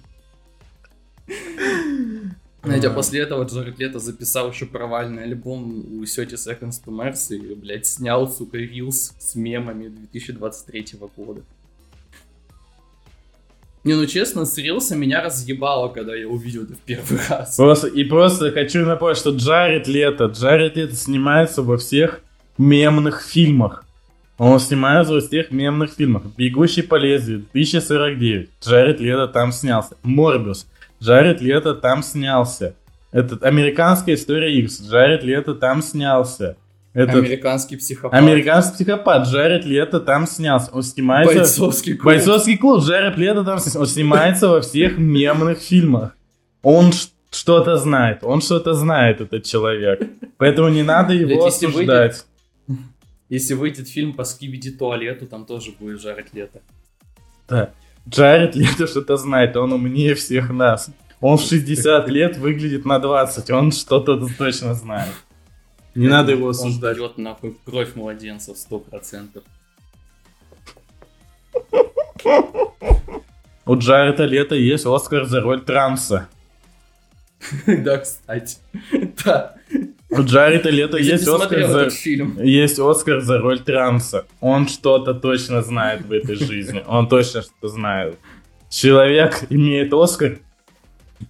Знаете, 2.63 2.89
а 2.89 2.91
после 2.91 3.21
этого 3.21 3.45
Джаред 3.45 3.79
Лето 3.81 3.99
записал 3.99 4.53
еще 4.53 4.67
провальный 4.67 5.25
альбом 5.25 6.01
у 6.01 6.07
Сети 6.07 6.35
Seconds 6.35 6.81
to 6.87 6.91
Mars 6.91 7.35
и, 7.35 7.55
блядь, 7.55 7.87
снял, 7.87 8.31
сука, 8.31 8.57
рилс 8.57 9.15
с 9.19 9.35
мемами 9.35 9.89
2023 9.89 10.87
года. 11.17 11.43
Не, 13.83 13.95
ну 13.95 14.07
честно, 14.07 14.45
с 14.45 14.57
рилса 14.59 14.95
меня 14.95 15.23
разъебало, 15.23 15.89
когда 15.89 16.15
я 16.15 16.29
увидел 16.29 16.63
это 16.63 16.75
в 16.75 16.79
первый 16.79 17.19
раз. 17.29 17.57
Просто, 17.57 17.89
и 17.89 18.05
просто 18.05 18.53
хочу 18.53 18.87
напомнить, 18.87 19.19
что 19.19 19.31
Джаред 19.31 19.89
Лето, 19.89 20.27
Джаред 20.27 20.77
Лето 20.77 20.95
снимается 20.95 21.63
во 21.63 21.77
всех 21.77 22.21
мемных 22.59 23.23
фильмах. 23.23 23.85
Он 24.39 24.61
снимается 24.61 25.15
во 25.15 25.21
всех 25.21 25.51
мемных 25.51 25.95
фильмах. 25.95 26.23
«Бегущий 26.37 26.83
по 26.83 26.95
лезвию», 26.95 27.45
1049. 27.51 28.51
Джаред 28.65 29.01
Лето 29.01 29.27
там 29.27 29.51
снялся. 29.51 29.97
«Морбиус», 30.05 30.67
Джаред 31.03 31.41
Лето 31.41 31.75
там 31.75 32.03
снялся. 32.03 32.77
Этот 33.11 33.43
«Американская 33.43 34.15
история 34.15 34.57
X», 34.61 34.81
Джаред 34.83 35.25
Лето 35.25 35.55
там 35.55 35.83
снялся. 35.83 36.57
Этот... 36.95 37.17
Американский 37.17 37.77
психопат. 37.77 38.19
Американский 38.19 38.85
психопат. 38.85 39.27
Джаред 39.27 39.65
Лето 39.65 39.99
там 39.99 40.27
снялся. 40.27 40.71
Он 40.73 40.83
снимается... 40.83 41.35
Бойцовский 41.35 41.95
клуб. 41.95 42.05
Бойцовский 42.05 42.57
клуб. 42.57 42.83
Джаред 42.83 43.17
Лето 43.17 43.45
там 43.45 43.59
снялся. 43.59 43.81
Он 43.81 43.87
снимается 43.87 44.49
во 44.49 44.61
всех 44.61 44.99
мемных 44.99 45.59
фильмах. 45.59 46.17
Он 46.63 46.93
что-то 47.31 47.77
знает. 47.77 48.23
Он 48.23 48.41
что-то 48.41 48.75
знает, 48.75 49.21
этот 49.21 49.45
человек. 49.45 50.03
Поэтому 50.37 50.69
не 50.69 50.83
надо 50.83 51.15
его 51.15 51.29
Блядь, 51.29 51.55
осуждать. 51.55 52.27
Выйдет, 52.69 52.85
если 53.29 53.55
выйдет 53.55 53.89
фильм 53.89 54.13
по 54.13 54.25
скибиди 54.25 54.71
туалету, 54.71 55.27
там 55.27 55.47
тоже 55.47 55.73
будет 55.73 56.01
Джаред 56.01 56.33
Лето. 56.35 56.61
Да. 57.49 57.71
Джаред 58.09 58.57
Лето 58.57 58.87
что-то 58.87 59.17
знает, 59.17 59.57
он 59.57 59.73
умнее 59.73 60.15
всех 60.15 60.51
нас. 60.51 60.91
Он 61.21 61.39
в 61.39 61.43
60 61.43 62.09
лет 62.09 62.37
выглядит 62.37 62.85
на 62.85 62.99
20, 62.99 63.51
он 63.51 63.71
что-то 63.73 64.27
точно 64.39 64.75
знает. 64.75 65.13
Не 65.95 66.09
надо 66.09 66.33
его 66.33 66.49
осуждать. 66.49 66.99
Он 66.99 67.09
пьет 67.09 67.19
нахуй 67.19 67.57
кровь 67.65 67.95
младенцев 67.95 68.57
100%. 68.57 69.43
У 73.65 73.77
Джареда 73.77 74.25
Лето 74.25 74.55
есть 74.55 74.87
Оскар 74.87 75.25
за 75.25 75.41
роль 75.41 75.61
транса. 75.61 76.29
Да, 77.67 77.99
кстати. 77.99 78.59
Да. 79.25 79.55
У 80.15 80.23
Джареда 80.23 80.69
Лето 80.69 80.99
есть 80.99 81.27
Оскар, 81.27 81.67
за... 81.67 81.89
есть 82.43 82.79
Оскар 82.79 83.21
за 83.21 83.39
роль 83.39 83.61
транса. 83.61 84.27
Он 84.41 84.69
что-то 84.69 85.15
точно 85.15 85.63
знает 85.63 86.05
в 86.05 86.13
этой 86.13 86.37
жизни. 86.37 86.83
Он 86.87 87.09
точно 87.09 87.41
что-то 87.41 87.69
знает. 87.69 88.19
Человек 88.69 89.47
имеет 89.49 89.93
Оскар, 89.95 90.39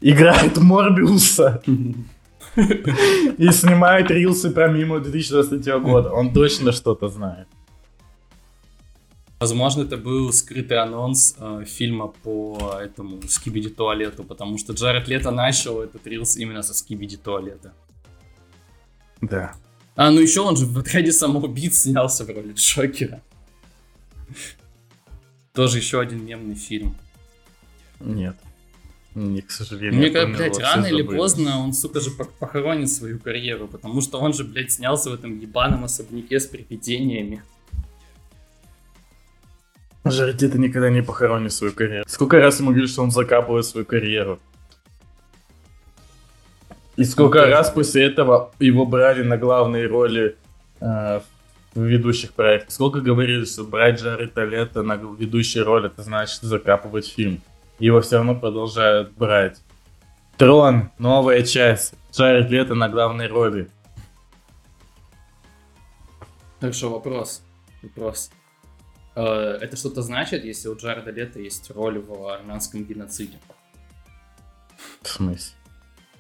играет 0.01 0.57
Морбиуса 0.57 1.63
и 2.57 3.51
снимает 3.51 4.11
рилсы 4.11 4.51
про 4.51 4.69
мимо 4.69 4.99
2023 4.99 5.79
года. 5.79 6.11
Он 6.11 6.33
точно 6.33 6.73
что-то 6.73 7.07
знает. 7.09 7.47
Возможно, 9.39 9.83
это 9.83 9.97
был 9.97 10.33
скрытый 10.33 10.79
анонс 10.79 11.37
э, 11.39 11.65
фильма 11.67 12.09
по 12.09 12.79
этому 12.81 13.23
Скибиди 13.29 13.71
туалету, 13.71 14.23
потому 14.23 14.59
что 14.59 14.73
Джаред 14.73 15.09
Лето 15.09 15.31
начал 15.33 15.83
этот 15.83 16.07
рилс 16.07 16.37
именно 16.37 16.63
со 16.63 16.75
Скибиди 16.75 17.17
туалета. 17.17 17.73
Да. 19.23 19.55
А, 19.95 20.11
ну 20.11 20.21
еще 20.21 20.41
он 20.41 20.57
же 20.57 20.67
в 20.67 20.79
отряде 20.79 21.13
самоубийц 21.13 21.83
снялся 21.83 22.25
в 22.25 22.29
роли 22.29 22.53
Джокера. 22.53 23.23
Тоже 25.55 25.79
еще 25.79 26.01
один 26.01 26.25
мемный 26.25 26.55
фильм. 26.55 26.95
Нет. 28.01 28.37
Не, 29.15 29.43
к 29.43 29.51
сожалению. 29.51 29.95
Мне 30.01 30.11
кажется, 30.11 30.37
блядь, 30.37 30.59
рано 30.59 30.87
или 30.87 31.03
поздно 31.03 31.59
он, 31.59 31.75
сука 31.75 32.01
же, 32.01 32.11
похоронит 32.11 32.91
свою 32.91 33.19
карьеру, 33.19 33.69
потому 33.69 34.01
что 34.01 34.19
он 34.19 34.33
же, 34.33 34.43
блядь, 34.45 34.73
снялся 34.73 35.11
в 35.11 35.15
этом 35.15 35.39
ебаном 35.39 35.85
особняке 35.85 36.41
с 36.41 36.47
привидениями. 36.47 37.43
Жарти 40.05 40.49
ты 40.49 40.59
никогда 40.59 40.91
не 40.91 41.03
похоронишь 41.03 41.53
свою 41.53 41.75
карьеру. 41.75 42.05
Сколько 42.09 42.39
раз 42.39 42.59
ему 42.59 42.71
говорили, 42.71 42.89
что 42.89 43.03
он 43.03 43.11
закапывает 43.11 43.67
свою 43.67 43.85
карьеру? 43.85 44.41
И 46.97 47.05
сколько 47.05 47.47
раз 47.47 47.71
после 47.71 48.05
этого 48.05 48.53
его 48.59 48.85
брали 48.85 49.23
на 49.23 49.39
главные 49.39 49.87
роли 49.87 50.37
э, 50.81 51.21
в 51.75 51.81
ведущих 51.81 52.35
проектах? 52.35 52.71
Сколько 52.71 53.01
говорили, 53.01 53.45
что 53.45 53.65
брать 53.65 54.01
Джареда 54.01 54.45
Лето 54.45 54.83
на 54.83 54.97
ведущую 54.97 55.65
роль, 55.65 55.87
это 55.87 56.03
значит 56.03 56.43
закапывать 56.43 57.07
фильм. 57.07 57.41
Его 57.79 58.01
все 58.03 58.17
равно 58.17 58.35
продолжают 58.35 59.13
брать. 59.13 59.59
Трон, 60.37 60.91
новая 60.99 61.43
часть. 61.43 61.95
Джаред 62.13 62.51
Лето 62.51 62.75
на 62.75 62.89
главной 62.89 63.27
роли. 63.27 63.71
Так 66.61 66.75
что 66.75 66.91
вопрос. 66.91 67.43
Вопрос. 67.83 68.31
Э, 69.15 69.59
это 69.61 69.77
что-то 69.77 70.03
значит, 70.03 70.45
если 70.45 70.69
у 70.69 70.77
Джареда 70.77 71.11
Лето 71.11 71.41
есть 71.41 71.71
роль 71.71 71.99
в 71.99 72.29
армянском 72.29 72.85
геноциде? 72.85 73.39
В 75.01 75.09
смысле? 75.09 75.62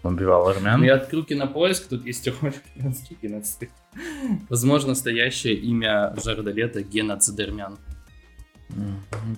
Убивал 0.02 0.48
армян? 0.48 0.80
Ну, 0.80 0.86
я 0.86 0.96
открыл 0.96 1.24
кинопоиск, 1.24 1.86
тут 1.88 2.04
есть 2.04 2.26
армянский 2.26 3.16
геноцид. 3.22 3.70
Возможно, 4.48 4.90
настоящее 4.90 5.54
имя 5.54 6.12
Джареда 6.18 6.50
Лето 6.50 6.82
геноцид 6.82 7.38
армян. 7.38 7.78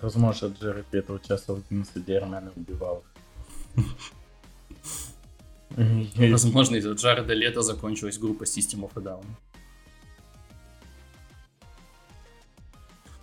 Возможно, 0.01 0.47
Джаред 0.47 0.87
Лето 0.93 1.13
участвовал 1.13 1.61
в 1.61 1.71
геноциде 1.71 2.17
армян 2.17 2.49
и 2.49 2.59
убивал 2.59 3.05
Возможно, 6.17 6.77
из-за 6.77 6.93
Джареда 6.93 7.35
Лето 7.35 7.63
закончилась 7.63 8.19
группа 8.19 8.45
System 8.45 8.89
of 8.89 8.93
a 8.97 9.01
Down. 9.01 9.25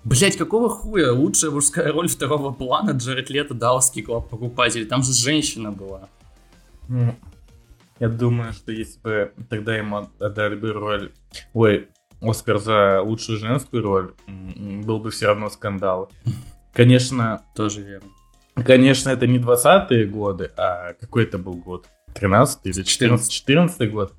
Блять, 0.04 0.36
какого 0.36 0.70
хуя? 0.70 1.14
Лучшая 1.14 1.52
мужская 1.52 1.92
роль 1.92 2.08
второго 2.08 2.52
плана 2.52 2.92
Джаред 2.92 3.30
Лето 3.30 3.54
Далский 3.54 4.02
клуб 4.02 4.30
покупателей. 4.30 4.86
Там 4.86 5.04
же 5.04 5.14
женщина 5.14 5.72
была. 5.72 6.10
Я 8.02 8.10
думаю, 8.10 8.52
что 8.52 8.72
если 8.72 9.00
бы 9.00 9.32
тогда 9.48 9.78
ему 9.78 10.10
отдали 10.18 10.56
бы 10.56 10.74
роль... 10.74 11.12
Ой, 11.54 11.88
Оскар 12.20 12.58
за 12.58 13.00
лучшую 13.04 13.38
женскую 13.38 13.84
роль, 13.84 14.16
был 14.28 14.98
бы 14.98 15.12
все 15.12 15.28
равно 15.28 15.52
скандал. 15.52 16.12
Конечно... 16.74 17.44
Тоже 17.56 17.84
верно. 17.84 18.10
Конечно, 18.56 19.12
это 19.12 19.28
не 19.28 19.38
20-е 19.38 20.08
годы, 20.08 20.52
а 20.58 20.94
какой 20.94 21.26
это 21.26 21.38
был 21.38 21.54
год? 21.54 21.90
13 22.16 22.62
или 22.64 22.82
14? 22.82 23.32
14 23.32 23.92
год. 23.92 24.14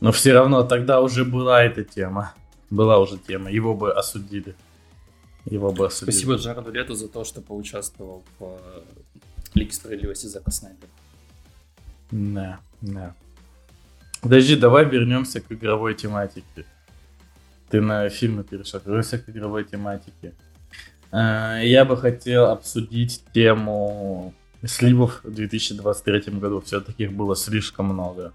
Но 0.00 0.12
все 0.12 0.32
равно 0.32 0.62
тогда 0.62 1.00
уже 1.00 1.24
была 1.24 1.64
эта 1.64 1.82
тема. 1.82 2.32
Была 2.70 2.98
уже 2.98 3.18
тема. 3.18 3.50
Его 3.50 3.74
бы 3.74 3.92
осудили. 3.92 4.54
Его 5.46 5.72
бы 5.72 5.86
осудили. 5.86 6.14
Спасибо 6.14 6.34
Джареду 6.36 6.70
Лету 6.70 6.94
за 6.94 7.08
то, 7.08 7.24
что 7.24 7.40
поучаствовал 7.40 8.22
в 8.38 8.44
э, 8.44 8.82
Лиге 9.54 9.72
справедливости 9.72 10.26
Зака 10.26 10.52
Снайпера. 10.52 10.88
Да, 12.12 12.60
да. 12.84 13.14
Подожди, 14.20 14.56
давай 14.56 14.84
вернемся 14.84 15.40
к 15.40 15.50
игровой 15.52 15.94
тематике. 15.94 16.64
Ты 17.70 17.80
на 17.80 18.08
фильмы 18.08 18.44
перешел. 18.44 18.80
Вернемся 18.84 19.18
к 19.18 19.28
игровой 19.28 19.64
тематике. 19.64 20.34
Э, 21.12 21.60
я 21.62 21.84
бы 21.84 21.96
хотел 21.96 22.46
обсудить 22.46 23.22
тему 23.32 24.34
сливов 24.64 25.20
в 25.24 25.32
2023 25.32 26.32
году. 26.38 26.60
Все-таки 26.60 27.04
их 27.04 27.12
было 27.12 27.36
слишком 27.36 27.86
много. 27.86 28.32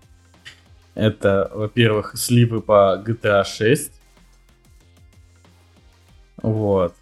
Это, 0.95 1.49
во-первых, 1.53 2.13
сливы 2.17 2.61
по 2.61 3.01
GTA 3.05 3.43
6. 3.43 3.91
Вот. 6.41 6.95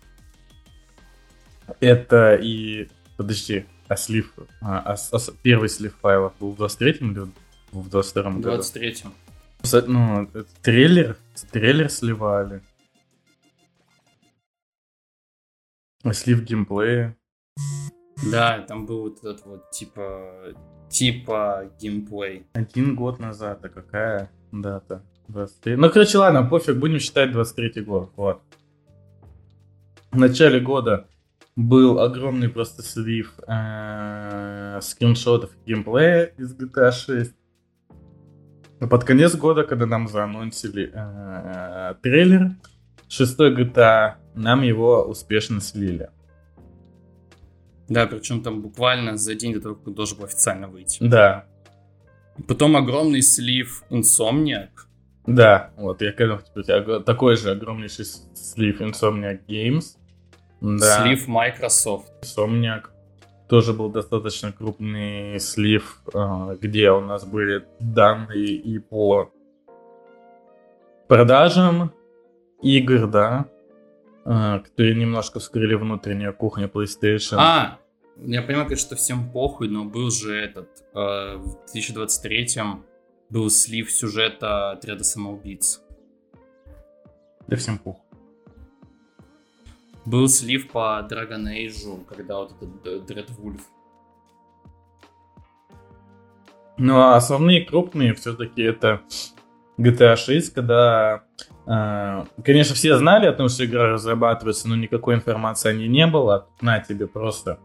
Это 1.79 2.35
и... 2.35 2.89
Подожди, 3.17 3.65
а 3.87 3.95
слив... 3.97 4.33
А, 4.61 4.79
а, 4.79 4.95
а, 5.11 5.17
первый 5.41 5.69
слив 5.69 5.95
файлов 6.01 6.33
был 6.39 6.51
в 6.51 6.61
23-м 6.61 7.11
или 7.11 7.27
в 7.71 7.87
22-м 7.87 8.41
году? 8.41 8.61
В 8.61 8.75
23-м. 8.75 9.13
Ну, 9.87 10.29
трейлер, 10.61 11.17
трейлер 11.51 11.89
сливали. 11.89 12.61
Слив 16.13 16.43
геймплея. 16.43 17.17
Да, 18.31 18.61
там 18.61 18.85
был 18.85 19.01
вот 19.01 19.19
этот 19.19 19.45
вот 19.45 19.71
типа 19.71 20.53
типа 20.89 21.71
геймплей. 21.79 22.45
Один 22.53 22.95
год 22.95 23.19
назад, 23.19 23.63
а 23.65 23.69
какая 23.69 24.31
дата? 24.51 25.03
23. 25.27 25.75
Ну, 25.75 25.89
короче, 25.89 26.17
ладно, 26.17 26.43
пофиг, 26.43 26.77
будем 26.77 26.99
считать 26.99 27.31
23 27.31 27.83
год. 27.83 28.11
Вот. 28.15 28.41
В 30.11 30.17
начале 30.17 30.61
года 30.61 31.07
был 31.57 31.99
огромный 31.99 32.49
просто 32.49 32.83
слив 32.83 33.33
э, 33.47 34.79
скриншотов 34.81 35.49
геймплея 35.65 36.25
из 36.37 36.55
GTA 36.55 36.91
6. 36.91 37.33
А 38.79 38.87
под 38.87 39.03
конец 39.03 39.35
года, 39.35 39.63
когда 39.63 39.87
нам 39.87 40.07
заанонсили 40.07 40.91
э, 40.93 41.95
трейлер, 42.03 42.51
шестой 43.09 43.55
GTA, 43.55 44.17
нам 44.35 44.61
его 44.61 45.01
успешно 45.01 45.59
слили. 45.59 46.11
Да, 47.89 48.05
причем 48.05 48.43
там 48.43 48.61
буквально 48.61 49.17
за 49.17 49.33
день 49.33 49.53
до 49.53 49.61
того, 49.61 49.75
как 49.75 49.87
он 49.87 49.93
должен 49.95 50.17
был 50.19 50.25
официально 50.25 50.67
выйти. 50.67 50.99
Да. 51.01 51.45
Потом 52.47 52.77
огромный 52.77 53.23
слив 53.23 53.83
Insomniac. 53.89 54.69
Да, 55.25 55.71
вот 55.75 56.03
я 56.03 56.13
у 56.55 56.99
такой 56.99 57.35
же 57.35 57.49
огромнейший 57.49 58.05
слив 58.05 58.79
Insomniac 58.79 59.39
Games. 59.47 59.97
Да. 60.61 61.03
Слив 61.03 61.27
Microsoft. 61.27 62.11
Insomniac. 62.21 62.85
Тоже 63.47 63.73
был 63.73 63.89
достаточно 63.89 64.51
крупный 64.51 65.39
слив, 65.39 66.01
а, 66.13 66.55
где 66.55 66.91
у 66.91 66.99
нас 66.99 67.25
были 67.25 67.65
данные 67.79 68.55
и 68.55 68.79
по 68.79 69.31
продажам 71.07 71.93
игр, 72.61 73.07
да, 73.07 73.45
а, 74.25 74.59
которые 74.59 74.95
немножко 74.95 75.39
вскрыли 75.39 75.75
внутреннюю 75.75 76.33
кухню 76.33 76.67
PlayStation. 76.67 77.37
А, 77.37 77.79
я 78.17 78.41
понимаю, 78.41 78.65
конечно, 78.65 78.87
что 78.87 78.95
всем 78.95 79.31
похуй, 79.31 79.69
но 79.69 79.85
был 79.85 80.11
же 80.11 80.35
этот, 80.35 80.69
э, 80.93 81.37
в 81.37 81.59
2023-м 81.73 82.83
был 83.29 83.49
слив 83.49 83.91
сюжета 83.91 84.71
отряда 84.71 85.03
самоубийц. 85.03 85.81
Да 87.47 87.55
всем 87.55 87.77
похуй. 87.77 88.06
Был 90.07 90.29
слив 90.29 90.69
по 90.71 91.05
Dragon 91.11 91.43
Age, 91.53 92.05
когда 92.07 92.37
вот 92.37 92.53
этот 92.61 93.09
Dread 93.09 93.29
Wolf. 93.37 93.59
Ну, 96.77 96.97
а 96.97 97.17
основные 97.17 97.65
крупные 97.65 98.13
все-таки 98.13 98.61
это 98.61 99.01
GTA 99.77 100.15
6, 100.15 100.53
когда, 100.53 101.25
э, 101.65 102.23
конечно, 102.41 102.73
все 102.73 102.95
знали 102.95 103.25
о 103.25 103.33
том, 103.33 103.49
что 103.49 103.65
игра 103.65 103.89
разрабатывается, 103.89 104.69
но 104.69 104.77
никакой 104.77 105.15
информации 105.15 105.71
о 105.71 105.73
ней 105.73 105.89
не 105.89 106.07
было. 106.07 106.47
На 106.61 106.79
тебе 106.79 107.05
просто 107.07 107.59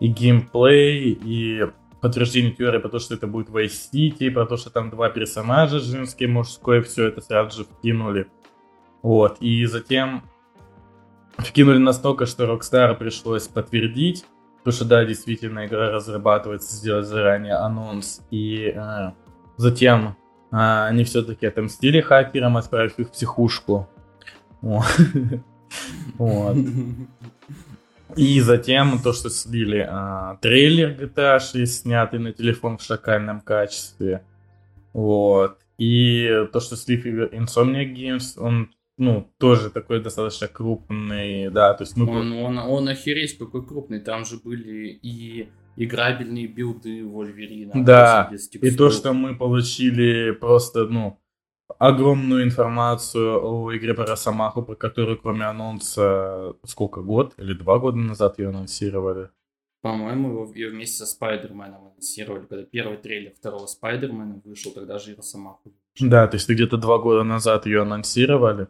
и 0.00 0.08
геймплей, 0.08 1.12
и 1.12 1.66
подтверждение 2.02 2.52
теории 2.52 2.78
про 2.78 2.90
то, 2.90 2.98
что 2.98 3.14
это 3.14 3.26
будет 3.26 3.48
Vice 3.48 3.90
City, 3.90 4.30
про 4.30 4.44
то, 4.44 4.58
что 4.58 4.68
там 4.68 4.90
два 4.90 5.08
персонажа, 5.08 5.80
женский 5.80 6.26
мужской, 6.26 6.82
все 6.82 7.06
это 7.06 7.22
сразу 7.22 7.56
же 7.56 7.64
вкинули. 7.64 8.26
Вот, 9.00 9.38
и 9.40 9.64
затем 9.64 10.29
вкинули 11.44 11.78
настолько, 11.78 12.26
что 12.26 12.44
Rockstar 12.44 12.94
пришлось 12.96 13.48
подтвердить, 13.48 14.24
то, 14.64 14.70
что 14.72 14.84
да, 14.84 15.04
действительно 15.04 15.66
игра 15.66 15.90
разрабатывается, 15.90 16.74
сделать 16.74 17.06
заранее 17.06 17.54
анонс, 17.54 18.20
и 18.30 18.72
э, 18.74 19.12
затем 19.56 20.16
а, 20.50 20.86
они 20.86 21.04
все-таки 21.04 21.46
отомстили 21.46 22.00
хакерам, 22.00 22.56
отправив 22.56 22.98
их 22.98 23.08
в 23.08 23.12
психушку. 23.12 23.88
Вот. 26.18 26.56
И 28.16 28.40
затем 28.40 28.98
то, 28.98 29.12
что 29.12 29.30
слили 29.30 29.86
а, 29.88 30.36
трейлер 30.40 30.90
GTA 31.00 31.38
6, 31.38 31.82
снятый 31.82 32.18
на 32.18 32.32
телефон 32.32 32.76
в 32.76 32.82
шакальном 32.82 33.40
качестве. 33.40 34.24
Вот. 34.92 35.58
И 35.78 36.28
то, 36.52 36.58
что 36.58 36.74
слили 36.74 37.32
Insomnia 37.32 37.84
Games, 37.86 38.36
он 38.36 38.70
ну, 39.00 39.32
тоже 39.38 39.70
такой 39.70 40.00
достаточно 40.00 40.46
крупный, 40.46 41.50
да, 41.50 41.72
то 41.72 41.84
есть 41.84 41.96
мы... 41.96 42.06
Он, 42.06 42.32
он, 42.34 42.58
он 42.58 42.88
охереть 42.88 43.38
какой 43.38 43.66
крупный, 43.66 43.98
там 43.98 44.26
же 44.26 44.36
были 44.36 44.88
и 44.88 45.48
играбельные 45.76 46.46
билды 46.46 47.06
Вольверина. 47.06 47.72
Да, 47.74 48.30
и 48.52 48.70
то, 48.70 48.90
что 48.90 49.14
мы 49.14 49.34
получили 49.34 50.32
просто, 50.32 50.84
ну, 50.84 51.18
огромную 51.78 52.44
информацию 52.44 53.42
о 53.42 53.74
игре 53.74 53.94
про 53.94 54.04
Росомаху, 54.04 54.62
про 54.62 54.74
которую 54.74 55.18
кроме 55.18 55.46
анонса 55.46 56.54
сколько, 56.64 57.00
год 57.00 57.32
или 57.38 57.54
два 57.54 57.78
года 57.78 57.96
назад 57.96 58.38
ее 58.38 58.50
анонсировали. 58.50 59.30
По-моему, 59.80 60.52
ее 60.52 60.68
вместе 60.68 60.98
со 60.98 61.06
Спайдерменом 61.06 61.86
анонсировали, 61.86 62.44
когда 62.44 62.64
первый 62.64 62.98
трейлер 62.98 63.32
второго 63.34 63.64
Спайдермена 63.64 64.42
вышел, 64.44 64.72
тогда 64.72 64.98
же 64.98 65.12
и 65.12 65.14
Росомаху. 65.14 65.72
Да, 65.98 66.26
то 66.26 66.36
есть 66.36 66.50
где-то 66.50 66.76
два 66.76 66.98
года 66.98 67.22
назад 67.22 67.64
ее 67.64 67.80
анонсировали. 67.80 68.68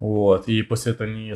Вот, 0.00 0.48
и 0.48 0.62
после 0.62 0.92
этого 0.92 1.06
ни, 1.06 1.30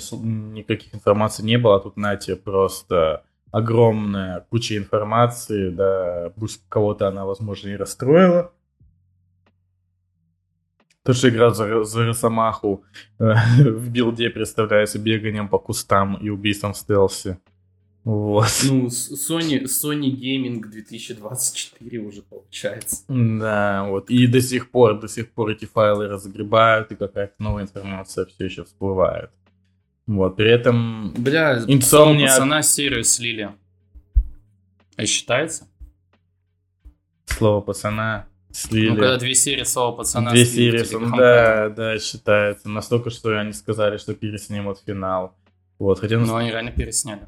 никаких 0.55 0.95
информаций 0.95 1.45
не 1.45 1.59
было, 1.59 1.77
а 1.77 1.81
тут, 1.81 1.95
знаете, 1.95 2.35
просто 2.35 3.23
огромная 3.53 4.47
куча 4.51 4.77
информации, 4.77 5.69
да, 5.69 6.33
пусть 6.37 6.63
кого-то 6.69 7.07
она, 7.07 7.27
возможно, 7.27 7.69
и 7.69 7.77
расстроила, 7.77 8.53
то, 11.05 11.13
что 11.13 11.29
игра 11.29 11.51
за, 11.51 11.85
за 11.85 12.07
Росомаху 12.07 12.83
э, 13.19 13.35
в 13.59 13.91
билде 13.91 14.31
представляется 14.31 14.99
беганием 14.99 15.49
по 15.49 15.59
кустам 15.59 16.17
и 16.17 16.31
убийством 16.31 16.73
в 16.73 16.79
стелсе. 16.79 17.39
Вот. 18.05 18.51
Ну, 18.65 18.89
Sony, 18.89 19.63
Sony 19.65 20.11
Gaming 20.11 20.61
2024 20.61 21.99
уже 22.01 22.21
получается. 22.23 23.05
Да, 23.09 23.87
вот. 23.89 24.11
И 24.11 24.27
до 24.27 24.43
сих 24.43 24.71
пор, 24.71 25.01
до 25.01 25.09
сих 25.09 25.31
пор 25.33 25.51
эти 25.51 25.65
файлы 25.65 26.09
разгребают, 26.09 26.93
и 26.93 26.97
какая-то 26.97 27.35
новая 27.39 27.63
информация 27.63 28.27
все 28.27 28.45
еще 28.45 28.65
всплывает. 28.65 29.31
Вот, 30.07 30.37
при 30.37 30.51
этом... 30.51 31.15
Бля, 31.17 31.65
Insomnia... 31.67 32.27
пацана 32.27 32.63
серию 32.63 33.05
слили. 33.05 33.51
А 34.97 35.07
считается? 35.07 35.67
Слово 37.25 37.63
пацана 37.63 38.27
слили. 38.53 38.91
Ну, 38.91 38.97
когда 38.97 39.17
две 39.17 39.35
серии 39.35 39.65
слова 39.65 39.97
пацана 39.97 40.33
Две 40.33 40.45
серии, 40.45 40.85
типа, 40.85 41.11
да, 41.17 41.69
да, 41.71 41.99
считается. 41.99 42.69
Настолько, 42.69 43.09
что 43.09 43.41
они 43.41 43.55
сказали, 43.55 43.97
что 43.97 44.15
переснимут 44.15 44.81
финал. 44.87 45.35
Вот, 45.79 46.01
хотя... 46.01 46.19
Ну, 46.19 46.37
они 46.37 46.51
реально 46.51 46.71
пересняли. 46.71 47.23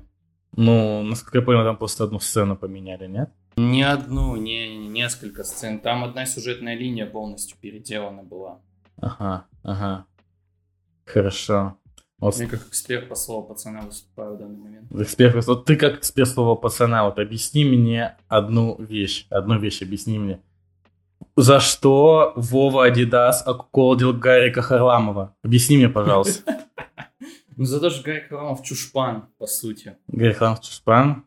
Ну, 0.54 1.02
насколько 1.02 1.38
я 1.38 1.44
понял, 1.44 1.64
там 1.64 1.76
просто 1.76 2.04
одну 2.04 2.20
сцену 2.20 2.56
поменяли, 2.56 3.06
нет? 3.06 3.30
Не 3.56 3.82
одну, 3.82 4.36
не, 4.36 4.76
не 4.76 4.88
несколько 4.88 5.44
сцен. 5.44 5.80
Там 5.80 6.04
одна 6.04 6.26
сюжетная 6.26 6.76
линия 6.76 7.06
полностью 7.06 7.56
переделана 7.58 8.22
была. 8.22 8.60
Ага, 9.00 9.46
ага. 9.62 10.06
Хорошо. 11.04 11.76
Вот. 12.18 12.36
Я 12.36 12.46
как 12.48 12.66
эксперт 12.66 13.08
по 13.08 13.14
слову 13.14 13.46
пацана 13.46 13.82
выступаю 13.82 14.34
в 14.34 14.38
данный 14.38 14.58
момент. 14.58 14.92
Эксперт, 14.92 15.46
вот 15.46 15.66
ты 15.66 15.76
как 15.76 15.98
эксперт 15.98 16.28
слова 16.28 16.54
пацана, 16.54 17.04
вот 17.04 17.18
объясни 17.18 17.64
мне 17.64 18.16
одну 18.28 18.76
вещь. 18.78 19.26
Одну 19.28 19.58
вещь 19.58 19.82
объясни 19.82 20.18
мне. 20.18 20.40
За 21.36 21.60
что 21.60 22.32
Вова 22.36 22.86
Адидас 22.86 23.46
околдил 23.46 24.14
Гарика 24.14 24.62
Харламова? 24.62 25.34
Объясни 25.42 25.76
мне, 25.76 25.88
пожалуйста. 25.90 26.42
Ну 27.56 27.64
за 27.64 27.80
то, 27.80 27.88
что 27.88 28.02
Гарик 28.02 28.28
Харламов 28.28 28.62
чушпан, 28.62 29.28
по 29.38 29.46
сути. 29.46 29.96
Гарик 30.08 30.36
Харламов 30.36 30.62
чушпан? 30.62 31.24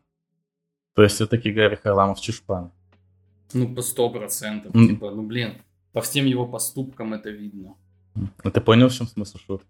То 0.94 1.02
есть 1.02 1.16
все-таки 1.16 1.50
Гарик 1.50 1.82
Харламов 1.82 2.20
чушпан? 2.20 2.70
Ну, 3.52 3.74
по 3.74 3.82
сто 3.82 4.08
процентов. 4.10 4.72
Типа, 4.72 5.10
ну, 5.10 5.22
блин, 5.22 5.60
по 5.92 6.00
всем 6.00 6.26
его 6.26 6.46
поступкам 6.46 7.14
это 7.14 7.30
видно. 7.30 7.74
А 8.44 8.50
ты 8.50 8.60
понял, 8.60 8.88
в 8.88 8.94
чем 8.94 9.08
смысл 9.08 9.38
шутки? 9.38 9.66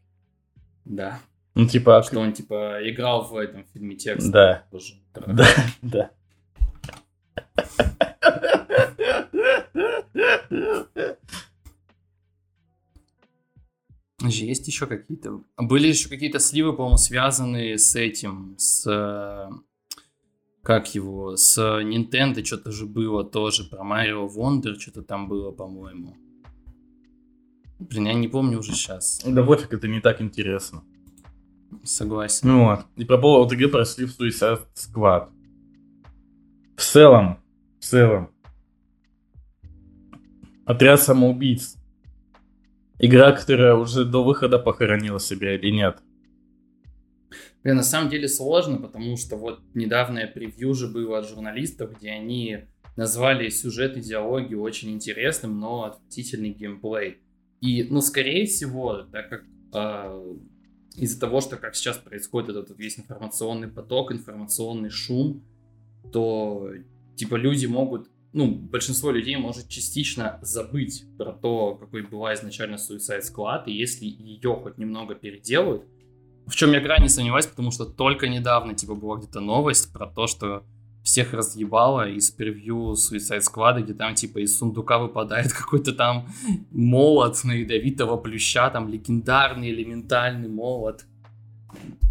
Да. 0.85 1.21
Ну, 1.55 1.67
типа... 1.67 2.03
Что 2.03 2.21
он, 2.21 2.33
типа, 2.35 2.79
играл 2.83 3.25
в 3.25 3.37
этом 3.37 3.65
фильме 3.73 3.97
текст. 3.97 4.31
Да. 4.31 4.65
Да, 5.15 5.47
да. 5.83 6.11
Есть 14.21 14.67
еще 14.69 14.87
какие-то. 14.87 15.43
Были 15.57 15.89
еще 15.89 16.09
какие-то 16.09 16.39
сливы, 16.39 16.75
по-моему, 16.75 16.99
связанные 16.99 17.79
с 17.79 17.97
этим, 17.97 18.55
с 18.59 19.51
как 20.63 20.95
его, 20.95 21.37
с 21.37 21.59
Nintendo 21.59 22.45
что-то 22.45 22.71
же 22.71 22.85
было 22.85 23.25
тоже, 23.25 23.65
про 23.65 23.83
Марио 23.83 24.27
Wonder 24.27 24.79
что-то 24.79 25.03
там 25.03 25.27
было, 25.27 25.53
по-моему. 25.53 26.17
Блин, 27.79 28.07
я 28.07 28.15
не 28.15 28.29
помню 28.29 28.59
уже 28.59 28.73
сейчас. 28.73 29.23
Да 29.25 29.43
пофиг, 29.43 29.73
это 29.73 29.89
не 29.89 30.01
так 30.01 30.21
интересно. 30.21 30.85
Согласен. 31.83 32.49
Ну 32.49 32.65
вот. 32.65 32.81
И 32.97 33.07
по 33.07 33.17
поводу 33.17 33.55
игры 33.55 33.69
прошли 33.69 34.05
в 34.05 34.21
Suicide 34.21 34.67
Squad. 34.75 35.31
В 36.77 36.83
целом, 36.83 37.39
в 37.79 37.85
целом, 37.85 38.31
Отряд 40.71 41.03
самоубийц. 41.03 41.77
Игра, 43.03 43.33
которая 43.33 43.75
уже 43.75 44.05
до 44.05 44.23
выхода 44.23 44.59
похоронила 44.59 45.19
себя 45.19 45.55
или 45.55 45.71
нет? 45.71 46.03
Блин, 47.63 47.77
на 47.77 47.83
самом 47.83 48.11
деле 48.11 48.29
сложно, 48.29 48.77
потому 48.77 49.17
что 49.17 49.37
вот 49.37 49.61
недавнее 49.75 50.27
превью 50.27 50.75
же 50.75 50.87
было 50.87 51.19
от 51.19 51.29
журналистов, 51.29 51.97
где 51.99 52.11
они 52.11 52.65
назвали 52.97 53.49
сюжет 53.49 53.97
и 53.97 54.01
диалогию 54.01 54.61
очень 54.61 54.91
интересным, 54.91 55.59
но 55.59 55.85
отвратительный 55.85 56.51
геймплей. 56.51 57.19
И, 57.63 57.85
ну, 57.85 58.03
скорее 58.03 58.47
всего, 58.47 59.03
так 59.11 59.31
как 59.31 59.45
э, 59.75 60.35
из-за 60.97 61.21
того, 61.21 61.41
что 61.41 61.57
как 61.57 61.75
сейчас 61.77 61.97
происходит 61.97 62.51
этот 62.51 62.79
весь 62.79 62.99
информационный 62.99 63.69
поток, 63.69 64.13
информационный 64.13 64.91
шум, 64.91 65.43
то, 66.13 66.71
типа, 67.17 67.37
люди 67.37 67.65
могут, 67.65 68.11
ну, 68.33 68.55
большинство 68.55 69.11
людей 69.11 69.37
может 69.37 69.69
частично 69.69 70.39
забыть 70.43 71.05
про 71.19 71.33
то, 71.33 71.75
какой 71.75 72.03
была 72.03 72.35
изначально 72.35 72.77
Suicide 72.77 73.23
Squad, 73.23 73.65
и 73.67 73.73
если 73.73 74.05
ее 74.05 74.55
хоть 74.55 74.79
немного 74.79 75.15
переделают, 75.15 75.85
в 76.47 76.55
чем 76.55 76.73
я 76.73 76.81
крайне 76.81 77.09
сомневаюсь, 77.09 77.47
потому 77.47 77.71
что 77.71 77.85
только 77.85 78.29
недавно, 78.29 78.75
типа, 78.75 78.95
была 78.95 79.19
где-то 79.19 79.41
новость 79.41 79.93
про 79.93 80.07
то, 80.07 80.27
что 80.27 80.65
всех 81.03 81.33
разъебало 81.33 82.09
из 82.09 82.31
превью 82.31 82.93
Suicide 82.93 83.41
Squad, 83.41 83.83
где 83.83 83.95
там 83.95 84.15
типа 84.15 84.39
из 84.39 84.59
сундука 84.59 84.99
выпадает 84.99 85.53
какой-то 85.53 85.93
там 85.93 86.29
молот 86.71 87.43
на 87.45 87.53
ядовитого 87.53 88.17
плюща, 88.17 88.69
там 88.71 88.89
легендарный 88.89 89.71
элементальный 89.71 90.49
молот. 90.49 91.05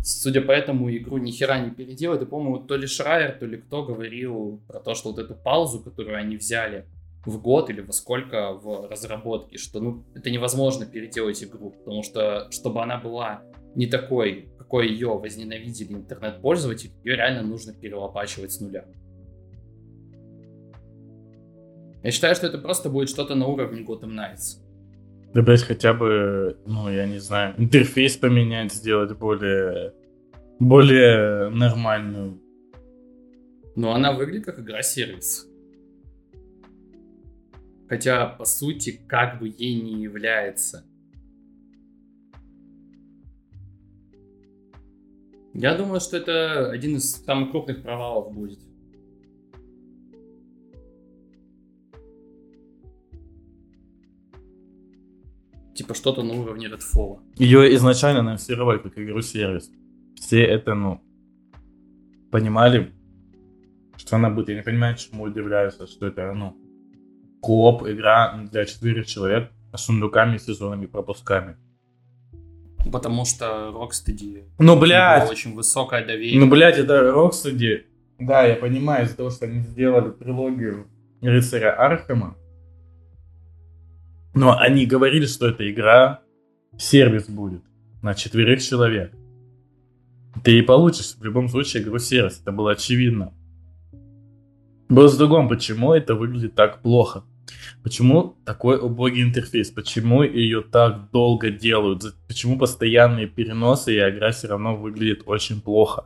Судя 0.04 0.42
по 0.42 0.52
этому, 0.52 0.96
игру 0.96 1.18
ни 1.18 1.32
хера 1.32 1.60
не 1.60 1.72
переделают. 1.72 2.22
И, 2.22 2.26
по-моему, 2.26 2.60
то 2.60 2.76
ли 2.76 2.88
Шрайер, 2.88 3.38
то 3.38 3.46
ли 3.46 3.58
кто 3.58 3.84
говорил 3.84 4.62
про 4.68 4.80
то, 4.80 4.96
что 4.96 5.12
вот 5.12 5.20
эту 5.20 5.36
паузу, 5.36 5.82
которую 5.82 6.18
они 6.18 6.38
взяли 6.38 6.86
в 7.26 7.42
год 7.42 7.70
или 7.70 7.82
во 7.82 7.92
сколько 7.92 8.54
в 8.54 8.90
разработке, 8.90 9.58
что 9.58 9.80
ну 9.80 10.06
это 10.16 10.30
невозможно 10.30 10.86
переделать 10.86 11.44
игру, 11.44 11.72
потому 11.72 12.02
что 12.02 12.48
чтобы 12.52 12.82
она 12.82 12.98
была 12.98 13.42
не 13.76 13.88
такой 13.88 14.50
какой 14.58 14.90
ее 14.90 15.18
возненавидели 15.18 15.94
интернет-пользователи, 15.94 16.92
ее 17.04 17.16
реально 17.16 17.42
нужно 17.42 17.74
перелопачивать 17.74 18.52
с 18.52 18.60
нуля. 18.60 18.86
Я 22.04 22.12
считаю, 22.12 22.36
что 22.36 22.48
это 22.48 22.60
просто 22.60 22.90
будет 22.90 23.10
что-то 23.10 23.36
на 23.36 23.48
уровне 23.48 23.82
Gotham 23.82 24.12
Knights. 24.12 24.62
Да, 25.34 25.44
блять, 25.44 25.62
хотя 25.62 25.94
бы, 25.94 26.58
ну, 26.66 26.90
я 26.90 27.06
не 27.06 27.20
знаю, 27.20 27.54
интерфейс 27.58 28.18
поменять, 28.18 28.74
сделать 28.74 29.16
более, 29.16 29.94
более 30.60 31.50
нормальную. 31.50 32.42
Но 33.76 33.94
она 33.94 34.12
выглядит 34.12 34.46
как 34.46 34.60
игра-сервис. 34.60 35.48
Хотя, 37.88 38.26
по 38.26 38.46
сути, 38.46 39.02
как 39.08 39.40
бы 39.40 39.48
ей 39.48 39.82
не 39.82 40.02
является. 40.02 40.84
Я 45.54 45.76
думаю, 45.76 46.00
что 46.00 46.18
это 46.18 46.72
один 46.72 46.96
из 46.96 47.12
самых 47.12 47.52
крупных 47.52 47.84
провалов 47.84 48.34
будет. 48.34 48.60
Типа 55.80 55.94
что-то 55.94 56.24
на 56.24 56.34
уровне 56.34 56.68
Redfall. 56.68 57.20
Ее 57.38 57.74
изначально 57.76 58.20
анонсировали 58.20 58.80
как 58.80 59.00
игру-сервис. 59.00 59.72
Все 60.16 60.44
это, 60.44 60.74
ну, 60.74 61.00
понимали, 62.32 62.92
что 63.96 64.18
она 64.18 64.30
будет. 64.30 64.50
Я 64.50 64.56
не 64.56 64.62
понимаю, 64.62 64.98
чему 64.98 65.24
удивляются, 65.24 65.88
что 65.88 66.08
это, 66.08 66.34
ну, 66.34 66.58
кооп 67.42 67.88
игра 67.88 68.46
для 68.52 68.66
четырех 68.66 69.08
человек 69.08 69.52
с 69.74 69.86
сундуками, 69.86 70.38
сезонами, 70.38 70.86
пропусками. 70.86 71.56
Потому 72.92 73.24
что 73.24 73.72
Rocksteady 73.74 74.50
ну, 74.60 74.78
блядь. 74.78 75.32
очень 75.32 75.56
высокое 75.56 76.06
доверие. 76.06 76.42
Ну, 76.42 76.50
блядь, 76.50 76.78
это 76.78 77.10
Rocksteady. 77.10 77.84
Да, 78.20 78.44
я 78.46 78.58
понимаю, 78.58 79.06
из-за 79.06 79.16
того, 79.16 79.30
что 79.30 79.46
они 79.46 79.62
сделали 79.62 80.12
трилогию 80.12 80.88
Рыцаря 81.22 81.72
Архема. 81.72 82.36
Но 84.34 84.58
они 84.58 84.86
говорили, 84.86 85.26
что 85.26 85.48
эта 85.48 85.70
игра 85.70 86.22
сервис 86.78 87.28
будет 87.28 87.64
на 88.02 88.14
четверых 88.14 88.62
человек. 88.62 89.14
Ты 90.44 90.60
и 90.60 90.62
получишь 90.62 91.16
в 91.16 91.24
любом 91.24 91.50
случае 91.50 91.84
игру 91.84 92.00
сервис. 92.00 92.40
Это 92.42 92.52
было 92.52 92.72
очевидно. 92.72 93.34
Вопрос 94.88 95.16
в 95.16 95.18
другом, 95.18 95.50
почему 95.50 95.94
это 95.94 96.16
выглядит 96.16 96.56
так 96.56 96.82
плохо? 96.82 97.24
Почему 97.84 98.38
такой 98.46 98.78
убогий 98.78 99.24
интерфейс? 99.24 99.70
Почему 99.70 100.24
ее 100.24 100.62
так 100.62 101.12
долго 101.12 101.50
делают? 101.50 102.04
Почему 102.28 102.58
постоянные 102.58 103.28
переносы 103.28 103.96
и 103.96 103.98
игра 103.98 104.32
все 104.32 104.48
равно 104.48 104.76
выглядит 104.76 105.24
очень 105.26 105.62
плохо? 105.62 106.06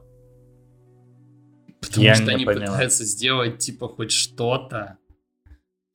Потому 1.82 2.06
Я 2.06 2.16
что 2.16 2.32
они 2.32 2.46
поняла. 2.46 2.66
пытаются 2.68 3.04
сделать 3.06 3.58
типа 3.60 3.88
хоть 3.88 4.12
что-то. 4.12 4.98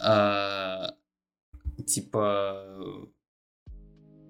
А, 0.00 0.90
типа 1.88 3.08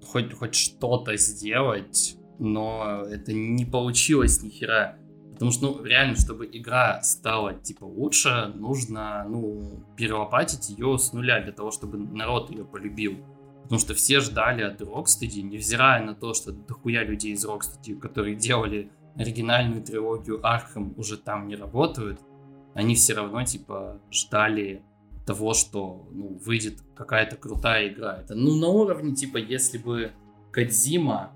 хоть, 0.06 0.32
хоть 0.32 0.54
что-то 0.54 1.16
сделать, 1.16 2.16
но 2.38 3.02
это 3.08 3.32
не 3.32 3.64
получилось 3.64 4.42
ни 4.42 4.48
хера. 4.48 4.96
Потому 5.32 5.52
что, 5.52 5.66
ну, 5.66 5.84
реально, 5.84 6.16
чтобы 6.16 6.48
игра 6.50 7.00
стала, 7.02 7.54
типа, 7.54 7.84
лучше, 7.84 8.52
нужно, 8.56 9.24
ну, 9.28 9.84
перелопатить 9.96 10.68
ее 10.70 10.98
с 10.98 11.12
нуля 11.12 11.40
для 11.40 11.52
того, 11.52 11.70
чтобы 11.70 11.96
народ 11.96 12.50
ее 12.50 12.64
полюбил. 12.64 13.18
Потому 13.62 13.78
что 13.80 13.94
все 13.94 14.18
ждали 14.18 14.62
от 14.62 14.80
Rocksteady, 14.80 15.42
невзирая 15.42 16.02
на 16.02 16.14
то, 16.14 16.34
что 16.34 16.50
дохуя 16.50 17.04
людей 17.04 17.34
из 17.34 17.46
Rocksteady, 17.46 18.00
которые 18.00 18.34
делали 18.34 18.90
оригинальную 19.14 19.82
трилогию 19.82 20.40
Arkham, 20.40 20.94
уже 20.96 21.16
там 21.16 21.46
не 21.46 21.54
работают, 21.54 22.18
они 22.74 22.94
все 22.96 23.14
равно, 23.14 23.44
типа, 23.44 24.00
ждали 24.10 24.82
того, 25.28 25.52
что, 25.52 26.08
ну, 26.10 26.38
выйдет 26.38 26.78
какая-то 26.96 27.36
крутая 27.36 27.88
игра. 27.88 28.18
Это, 28.22 28.34
ну, 28.34 28.56
на 28.56 28.68
уровне, 28.68 29.14
типа, 29.14 29.36
если 29.36 29.76
бы 29.76 30.12
Кадзима, 30.52 31.32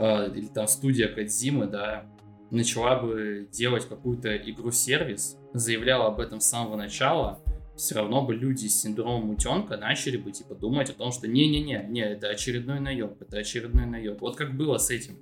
э, 0.00 0.32
или 0.34 0.48
там 0.48 0.66
студия 0.66 1.06
Кадзимы, 1.06 1.66
да, 1.68 2.06
начала 2.50 2.96
бы 2.96 3.48
делать 3.52 3.88
какую-то 3.88 4.36
игру-сервис, 4.36 5.38
заявляла 5.52 6.08
об 6.08 6.18
этом 6.18 6.40
с 6.40 6.48
самого 6.48 6.74
начала, 6.74 7.40
все 7.76 7.94
равно 7.94 8.22
бы 8.22 8.34
люди 8.34 8.66
с 8.66 8.82
синдромом 8.82 9.30
утенка 9.30 9.76
начали 9.76 10.16
бы 10.16 10.32
типа 10.32 10.56
думать 10.56 10.90
о 10.90 10.94
том, 10.94 11.12
что 11.12 11.28
не-не-не, 11.28 11.86
не, 11.88 12.00
это 12.00 12.30
очередной 12.30 12.80
наеб, 12.80 13.22
это 13.22 13.38
очередной 13.38 13.86
наеб. 13.86 14.20
Вот 14.20 14.34
как 14.34 14.56
было 14.56 14.78
с 14.78 14.90
этим 14.90 15.18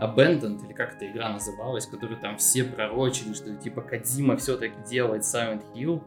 Abandoned, 0.00 0.64
или 0.64 0.72
как 0.72 0.96
эта 0.96 1.06
игра 1.12 1.28
называлась, 1.28 1.86
которую 1.86 2.18
там 2.18 2.38
все 2.38 2.64
пророчили, 2.64 3.34
что 3.34 3.54
типа 3.56 3.82
Кадима 3.82 4.38
все-таки 4.38 4.74
делает 4.88 5.22
Silent 5.22 5.62
Hill, 5.74 6.02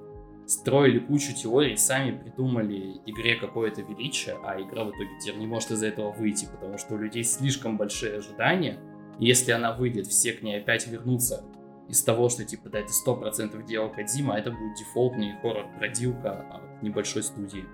строили 0.48 1.00
кучу 1.00 1.34
теорий, 1.34 1.78
сами 1.78 2.12
придумали 2.18 3.02
игре 3.06 3.36
какое-то 3.36 3.82
величие, 3.82 4.38
а 4.44 4.60
игра 4.62 4.84
в 4.84 4.90
итоге 4.90 5.10
теперь 5.20 5.40
не 5.40 5.48
может 5.48 5.72
из-за 5.72 5.88
этого 5.88 6.12
выйти, 6.12 6.48
потому 6.52 6.78
что 6.78 6.96
у 6.96 6.98
людей 6.98 7.24
слишком 7.24 7.78
большие 7.78 8.18
ожидания, 8.18 8.80
если 9.20 9.52
она 9.52 9.74
выйдет, 9.74 10.08
все 10.08 10.34
к 10.34 10.42
ней 10.42 10.60
опять 10.60 10.88
вернутся 10.88 11.44
из 11.88 12.04
того, 12.04 12.30
что 12.30 12.44
типа 12.44 12.70
да, 12.70 12.80
это 12.80 12.92
сто 12.92 13.16
процентов 13.16 13.66
дело 13.66 13.90
Кадима, 13.90 14.36
а 14.36 14.40
это 14.40 14.52
будет 14.52 14.76
дефолтный 14.78 15.36
хоррор-бродилка 15.42 16.46
от 16.52 16.84
небольшой 16.84 17.24
студии. 17.24 17.66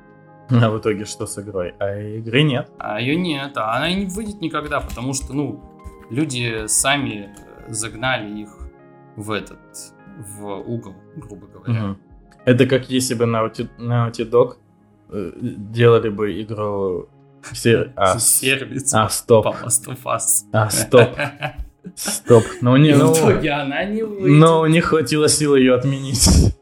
А 0.49 0.69
в 0.69 0.79
итоге 0.79 1.05
что 1.05 1.25
с 1.25 1.39
игрой? 1.39 1.73
А 1.79 1.97
игры 1.97 2.43
нет? 2.43 2.69
А 2.77 2.99
ее 2.99 3.15
нет, 3.15 3.55
а 3.55 3.77
она 3.77 3.93
не 3.93 4.05
выйдет 4.05 4.41
никогда, 4.41 4.81
потому 4.81 5.13
что, 5.13 5.33
ну, 5.33 5.63
люди 6.09 6.67
сами 6.67 7.33
загнали 7.69 8.41
их 8.41 8.57
в 9.15 9.31
этот, 9.31 9.59
в 10.17 10.45
угол, 10.45 10.93
грубо 11.15 11.47
говоря. 11.47 11.91
Угу. 11.91 11.97
Это 12.45 12.65
как 12.65 12.89
если 12.89 13.13
бы 13.13 13.25
Naughty, 13.25 13.69
Naughty 13.77 14.29
Dog 14.29 14.57
э, 15.09 15.31
делали 15.41 16.09
бы 16.09 16.41
игру 16.41 17.09
Сер... 17.53 17.91
А, 17.95 18.19
Сервис. 18.19 18.93
А, 18.93 19.09
стоп. 19.09 19.45
По. 19.45 20.19
А, 20.53 20.69
стоп. 20.69 21.09
Стоп. 21.95 22.43
Но 22.61 22.73
у 22.73 22.77
них, 22.77 22.97
ну, 22.97 23.13
в 23.13 23.17
итоге 23.17 23.51
она 23.51 23.83
не 23.85 24.03
выйдет. 24.03 24.39
Но 24.39 24.61
у 24.61 24.67
них 24.67 24.85
хватило 24.85 25.27
сил 25.27 25.55
ее 25.55 25.75
отменить. 25.75 26.53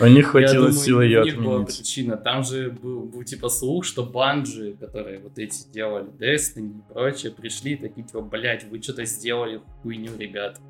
У 0.00 0.06
них 0.06 0.28
хватило 0.28 0.72
силы 0.72 1.06
ее 1.06 1.22
отменить. 1.22 1.44
была 1.44 1.64
причина. 1.64 2.16
Там 2.16 2.44
же 2.44 2.70
был, 2.70 3.02
был 3.02 3.24
типа 3.24 3.48
слух, 3.48 3.84
что 3.84 4.04
банджи, 4.04 4.76
которые 4.78 5.18
вот 5.18 5.38
эти 5.38 5.68
делали, 5.68 6.06
Destiny 6.06 6.78
и 6.78 6.92
прочее, 6.92 7.32
пришли 7.32 7.76
такие 7.76 8.06
типа, 8.06 8.20
блять, 8.20 8.64
вы 8.70 8.80
что-то 8.80 9.04
сделали 9.04 9.60
хуйню, 9.82 10.12
ребят. 10.16 10.60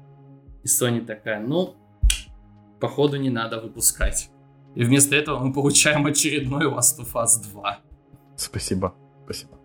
И 0.64 0.66
Sony 0.66 1.04
такая, 1.04 1.40
ну, 1.40 1.74
походу 2.80 3.18
не 3.18 3.28
надо 3.28 3.60
выпускать. 3.60 4.30
И 4.78 4.84
вместо 4.84 5.16
этого 5.16 5.40
мы 5.40 5.52
получаем 5.52 6.06
очередной 6.06 6.66
Last 6.66 7.00
of 7.00 7.12
Us 7.14 7.42
2. 7.50 7.80
Спасибо, 8.36 8.94
спасибо. 9.24 9.58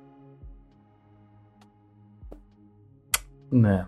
Не. 3.52 3.88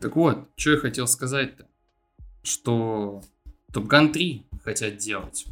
Так 0.00 0.16
вот, 0.16 0.48
что 0.56 0.70
я 0.70 0.76
хотел 0.78 1.06
сказать-то? 1.06 1.68
Что 2.42 3.20
Top 3.70 3.86
Gun 3.86 4.14
3 4.14 4.46
хотят 4.64 4.96
делать. 4.96 5.44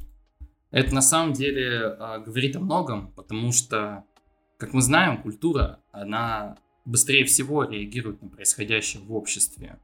Это 0.71 0.95
на 0.95 1.03
самом 1.03 1.35
деле 1.35 1.97
а, 1.99 2.21
говорит 2.21 2.57
о 2.57 2.61
многом, 2.61 3.13
потому 3.13 3.53
что, 3.53 4.05
как 4.57 4.73
мы 4.73 4.81
знаем, 4.81 5.21
культура, 5.21 5.81
она 5.93 6.57
быстрее 6.87 7.27
всего 7.27 7.65
реагирует 7.65 8.23
на 8.23 8.31
происходящее 8.31 9.03
в 9.03 9.13
обществе. 9.13 9.79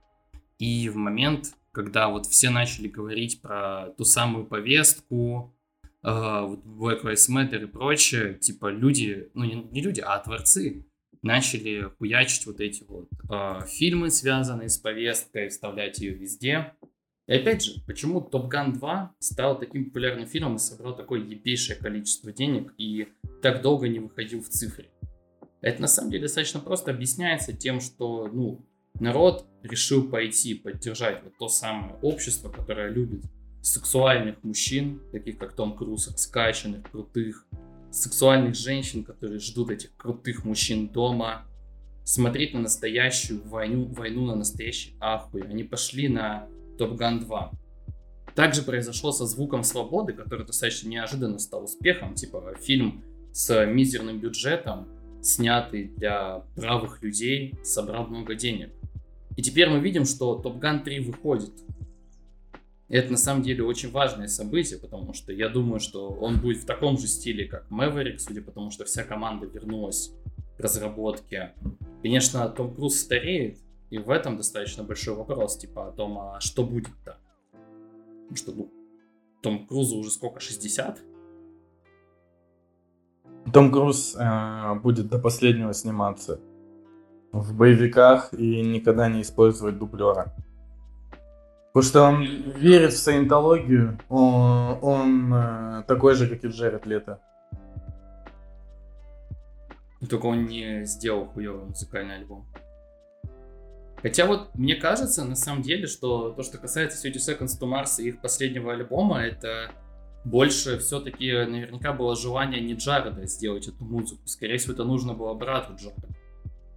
И 0.58 0.88
в 0.88 0.96
момент, 0.96 1.54
когда 1.74 2.08
вот 2.08 2.26
все 2.26 2.50
начали 2.50 2.88
говорить 2.88 3.42
про 3.42 3.90
ту 3.98 4.04
самую 4.04 4.46
повестку, 4.46 5.54
э, 6.02 6.08
Black 6.08 7.02
Lives 7.02 7.28
Matter 7.28 7.64
и 7.64 7.66
прочее, 7.66 8.34
типа 8.34 8.70
люди, 8.70 9.28
ну 9.34 9.44
не, 9.44 9.54
не 9.54 9.82
люди, 9.82 10.00
а 10.00 10.18
творцы 10.20 10.86
начали 11.22 11.90
хуячить 11.98 12.46
вот 12.46 12.60
эти 12.60 12.84
вот 12.84 13.08
э, 13.30 13.66
фильмы, 13.66 14.10
связанные 14.10 14.68
с 14.68 14.78
повесткой, 14.78 15.48
вставлять 15.48 15.98
ее 15.98 16.14
везде. 16.14 16.74
И 17.26 17.32
опять 17.32 17.64
же, 17.64 17.72
почему 17.86 18.20
Top 18.20 18.50
Gun 18.50 18.74
2 18.74 19.14
стал 19.18 19.58
таким 19.58 19.86
популярным 19.86 20.26
фильмом 20.26 20.56
и 20.56 20.58
собрал 20.58 20.94
такое 20.94 21.20
ебейшее 21.20 21.78
количество 21.78 22.30
денег 22.32 22.72
и 22.78 23.08
так 23.42 23.62
долго 23.62 23.88
не 23.88 23.98
выходил 23.98 24.42
в 24.42 24.48
цифре? 24.48 24.90
Это 25.60 25.80
на 25.80 25.88
самом 25.88 26.10
деле 26.10 26.24
достаточно 26.24 26.60
просто 26.60 26.90
объясняется 26.90 27.54
тем, 27.54 27.80
что 27.80 28.28
ну, 28.28 28.64
народ 29.00 29.46
решил 29.62 30.08
пойти 30.08 30.54
поддержать 30.54 31.22
вот 31.24 31.36
то 31.38 31.48
самое 31.48 31.94
общество, 32.02 32.50
которое 32.50 32.90
любит 32.90 33.24
сексуальных 33.62 34.42
мужчин, 34.44 35.00
таких 35.10 35.38
как 35.38 35.54
Том 35.54 35.76
Круз, 35.76 36.10
скачанных, 36.16 36.90
крутых, 36.90 37.46
сексуальных 37.90 38.54
женщин, 38.54 39.04
которые 39.04 39.38
ждут 39.38 39.70
этих 39.70 39.96
крутых 39.96 40.44
мужчин 40.44 40.88
дома, 40.88 41.46
смотреть 42.04 42.52
на 42.52 42.60
настоящую 42.60 43.42
войну, 43.48 43.86
войну 43.86 44.26
на 44.26 44.34
настоящий 44.34 44.94
ахуй. 45.00 45.42
Они 45.42 45.64
пошли 45.64 46.08
на 46.08 46.46
Top 46.78 46.98
Gun 46.98 47.20
2. 47.20 47.52
Также 48.34 48.62
произошло 48.62 49.12
со 49.12 49.26
«Звуком 49.26 49.62
свободы», 49.62 50.12
который 50.12 50.44
достаточно 50.44 50.88
неожиданно 50.88 51.38
стал 51.38 51.64
успехом. 51.64 52.14
Типа 52.14 52.54
фильм 52.60 53.02
с 53.32 53.64
мизерным 53.64 54.18
бюджетом, 54.20 54.88
снятый 55.22 55.84
для 55.96 56.44
правых 56.56 57.02
людей, 57.02 57.54
собрал 57.62 58.06
много 58.08 58.34
денег. 58.34 58.72
И 59.36 59.42
теперь 59.42 59.68
мы 59.68 59.80
видим, 59.80 60.04
что 60.04 60.40
Top 60.44 60.60
Gun 60.60 60.84
3 60.84 61.00
выходит. 61.00 61.52
И 62.88 62.96
это 62.96 63.10
на 63.10 63.16
самом 63.16 63.42
деле 63.42 63.64
очень 63.64 63.90
важное 63.90 64.28
событие, 64.28 64.78
потому 64.78 65.14
что 65.14 65.32
я 65.32 65.48
думаю, 65.48 65.80
что 65.80 66.10
он 66.10 66.40
будет 66.40 66.58
в 66.58 66.66
таком 66.66 66.98
же 66.98 67.08
стиле, 67.08 67.46
как 67.46 67.70
Maverick, 67.70 68.18
судя 68.18 68.42
по 68.42 68.52
тому, 68.52 68.70
что 68.70 68.84
вся 68.84 69.04
команда 69.04 69.46
вернулась 69.46 70.12
к 70.56 70.60
разработке. 70.60 71.54
Конечно, 72.02 72.48
Том 72.50 72.74
Круз 72.74 73.00
стареет, 73.00 73.58
и 73.90 73.98
в 73.98 74.10
этом 74.10 74.36
достаточно 74.36 74.84
большой 74.84 75.14
вопрос, 75.14 75.56
типа 75.58 75.88
о 75.88 75.92
том, 75.92 76.18
а 76.18 76.40
что 76.40 76.64
будет-то? 76.64 77.18
Потому 78.28 78.36
что, 78.36 78.52
ну, 78.52 78.72
Том 79.42 79.66
Крузу 79.66 79.96
уже 79.96 80.10
сколько, 80.10 80.40
60? 80.40 81.00
Том 83.52 83.72
Круз 83.72 84.16
э, 84.16 84.74
будет 84.82 85.08
до 85.08 85.18
последнего 85.18 85.72
сниматься 85.72 86.40
в 87.34 87.52
боевиках 87.54 88.32
и 88.32 88.62
никогда 88.62 89.08
не 89.08 89.22
использовать 89.22 89.78
дублера. 89.78 90.32
Потому 91.72 91.90
что 91.90 92.02
он 92.02 92.22
верит 92.22 92.92
в 92.92 92.98
саентологию, 92.98 93.98
он, 94.08 94.78
он 94.80 95.34
э, 95.34 95.82
такой 95.88 96.14
же, 96.14 96.28
как 96.28 96.44
и 96.44 96.48
Джеред 96.48 96.86
Лето. 96.86 97.18
Только 100.08 100.26
он 100.26 100.46
не 100.46 100.84
сделал 100.84 101.26
хуёвый 101.26 101.64
музыкальный 101.64 102.16
альбом. 102.16 102.46
Хотя 104.00 104.26
вот 104.26 104.54
мне 104.54 104.76
кажется, 104.76 105.24
на 105.24 105.34
самом 105.34 105.62
деле, 105.62 105.88
что 105.88 106.30
то, 106.30 106.42
что 106.44 106.58
касается 106.58 107.02
30 107.02 107.28
Seconds 107.28 107.60
to 107.60 107.68
Mars 107.68 108.00
и 108.00 108.10
их 108.10 108.20
последнего 108.20 108.72
альбома, 108.72 109.22
это 109.22 109.72
больше 110.24 110.78
все-таки 110.78 111.32
наверняка 111.32 111.92
было 111.92 112.14
желание 112.14 112.60
не 112.60 112.74
Джареда 112.74 113.26
сделать 113.26 113.66
эту 113.66 113.82
музыку. 113.82 114.22
Скорее 114.26 114.58
всего, 114.58 114.74
это 114.74 114.84
нужно 114.84 115.14
было 115.14 115.34
брату 115.34 115.74
Джареда. 115.74 116.13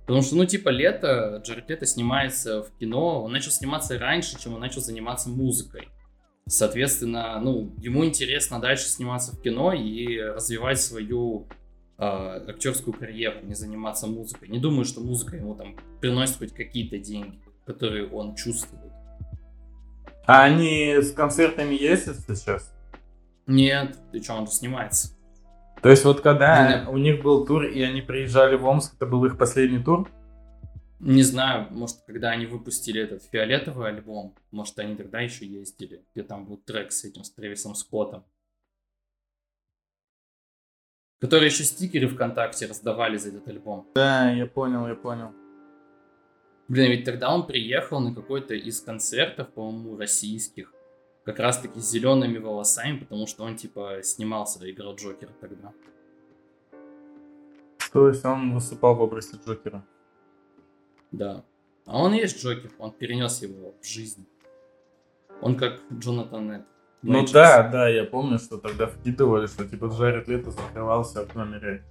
Потому 0.08 0.22
что, 0.22 0.38
ну, 0.38 0.46
типа, 0.46 0.70
лето, 0.70 1.41
Джаред 1.43 1.70
Лето 1.70 1.86
снимается 1.86 2.63
в 2.63 2.72
кино, 2.80 3.26
он 3.26 3.34
начал 3.34 3.52
сниматься 3.52 4.00
раньше, 4.00 4.39
чем 4.39 4.54
он 4.54 4.62
начал 4.62 4.80
заниматься 4.80 5.30
музыкой. 5.30 5.89
Соответственно, 6.48 7.38
ну, 7.41 7.76
ему 7.78 8.06
интересно 8.06 8.62
дальше 8.62 8.86
сниматься 8.86 9.36
в 9.36 9.41
кино 9.41 9.74
и 9.74 10.17
развивать 10.17 10.80
свою 10.80 11.50
э, 11.98 12.04
актерскую 12.04 12.93
карьеру, 12.93 13.39
не 13.43 13.54
заниматься 13.54 14.08
музыкой. 14.08 14.48
Не 14.48 14.60
думаю, 14.60 14.86
что 14.86 15.02
музыка 15.02 15.36
ему 15.36 15.56
там 15.56 15.76
приносит 16.00 16.38
хоть 16.38 16.54
какие-то 16.54 16.98
деньги, 17.00 17.41
которые 17.65 18.10
он 18.10 18.34
чувствует. 18.36 18.93
А 20.26 20.46
они 20.46 21.02
с 21.02 21.12
концертами 21.12 21.76
ездят 21.76 22.15
сейчас? 22.30 22.74
Нет, 23.46 23.98
ты 24.13 24.24
что, 24.24 24.36
он 24.36 24.48
же 24.48 24.54
снимается. 24.54 25.16
То 25.82 25.90
есть 25.90 26.04
вот 26.06 26.22
когда 26.22 26.88
у 26.90 26.98
них 26.98 27.22
был 27.22 27.46
тур, 27.46 27.66
и 27.66 27.82
они 27.82 28.02
приезжали 28.02 28.56
в 28.56 28.66
Омск, 28.66 28.96
это 28.96 29.06
был 29.06 29.24
их 29.26 29.38
последний 29.38 29.84
тур? 29.84 30.10
Не 31.00 31.22
знаю, 31.22 31.68
может, 31.70 31.98
когда 32.08 32.32
они 32.32 32.48
выпустили 32.48 33.02
этот 33.02 33.24
фиолетовый 33.24 33.90
альбом, 33.90 34.36
может, 34.50 34.80
они 34.80 34.96
тогда 34.96 35.20
еще 35.20 35.46
ездили, 35.46 36.04
где 36.13 36.24
там 36.24 36.46
был 36.46 36.58
трек 36.58 36.92
с 36.92 37.04
этим, 37.04 37.24
с 37.24 37.32
Трэвисом 37.32 37.76
Скоттом. 37.76 38.26
Которые 41.20 41.48
еще 41.48 41.63
стикеры 41.63 42.08
ВКонтакте 42.08 42.66
раздавали 42.66 43.18
за 43.18 43.30
этот 43.30 43.48
альбом. 43.48 43.88
Да, 43.94 44.32
я 44.32 44.48
понял, 44.48 44.88
я 44.88 44.96
понял. 44.96 45.34
Блин, 46.68 46.92
ведь 46.92 47.06
тогда 47.06 47.34
он 47.34 47.46
приехал 47.46 48.00
на 48.00 48.13
какой-то 48.13 48.56
из 48.56 48.82
концертов, 48.82 49.54
по-моему, 49.54 49.98
российских 49.98 50.74
как 51.28 51.40
раз-таки 51.40 51.82
с 51.82 51.90
зелеными 51.92 52.38
волосами, 52.38 53.00
потому 53.00 53.28
что 53.28 53.44
он, 53.44 53.58
типа, 53.58 54.00
снимался, 54.02 54.60
играл 54.72 54.96
Джокера 54.96 55.34
тогда. 55.42 55.74
То 57.92 58.08
есть 58.08 58.24
он 58.24 58.54
выступал 58.54 58.96
в 58.96 59.02
образе 59.02 59.38
Джокера? 59.46 59.84
Да. 61.12 61.44
А 61.86 62.02
он 62.02 62.13
есть 62.13 62.42
Джокер, 62.42 62.72
он 62.80 62.92
перенес 62.94 63.42
его 63.42 63.74
в 63.82 63.86
жизнь. 63.86 64.26
Он 65.42 65.58
как 65.58 65.82
Джонатан 65.92 66.48
Нет. 66.48 66.66
Ну 67.02 67.26
да, 67.34 67.68
да, 67.68 67.90
я 67.90 68.06
помню, 68.06 68.40
что 68.40 68.58
тогда 68.58 68.88
вкидывали, 68.88 69.48
что 69.48 69.68
типа 69.68 69.88
Джаред 69.88 70.30
Лето 70.30 70.52
закрывался 70.52 71.26
в 71.26 71.36
номере 71.36 71.84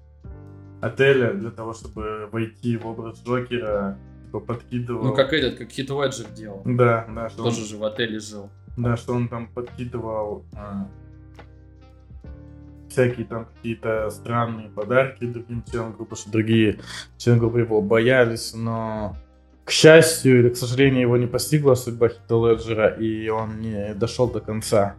отеля 0.81 1.35
для 1.35 1.51
того, 1.51 1.75
чтобы 1.75 2.27
войти 2.33 2.79
в 2.79 2.87
образ 2.87 3.23
Джокера, 3.23 3.99
типа 4.25 4.41
подкидывал. 4.41 5.05
Ну 5.05 5.15
как 5.15 5.35
этот, 5.35 5.59
как 5.59 5.71
Хит 5.71 5.91
Уэджер 5.91 6.31
делал. 6.31 6.63
Да, 6.65 7.07
да. 7.15 7.29
Тоже 7.29 7.61
он... 7.61 7.67
же 7.67 7.77
в 7.77 7.85
отеле 7.85 8.19
жил. 8.19 8.49
Да, 8.77 8.97
что 8.97 9.15
он 9.15 9.29
там 9.29 9.49
подкидывал 9.49 10.45
а, 10.55 10.87
всякие 12.89 13.27
там 13.27 13.47
какие-то 13.47 14.11
странные 14.11 14.69
подарки 14.69 15.25
другим 15.25 15.63
членам 15.71 15.93
группы, 15.93 16.17
что 16.17 16.31
другие 16.31 16.81
члены 17.19 17.39
группы 17.39 17.61
его 17.61 17.81
боялись, 17.83 18.55
но 18.55 19.17
к 19.65 19.71
счастью 19.71 20.41
или 20.41 20.49
к 20.51 20.57
сожалению 20.57 21.03
его 21.03 21.17
не 21.17 21.27
постигла 21.27 21.75
судьба 21.75 22.09
Хита 22.09 22.35
Леджера, 22.35 22.89
и 22.89 23.29
он 23.29 23.61
не 23.61 23.95
дошел 23.95 24.29
до 24.31 24.41
конца. 24.41 24.95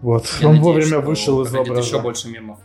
Вот, 0.00 0.26
Я 0.40 0.48
он 0.48 0.56
надеюсь, 0.56 0.90
вовремя 0.90 1.00
вышел 1.00 1.42
из 1.42 1.54
образа. 1.54 1.80
еще 1.80 2.00
больше 2.00 2.28
мемов. 2.28 2.58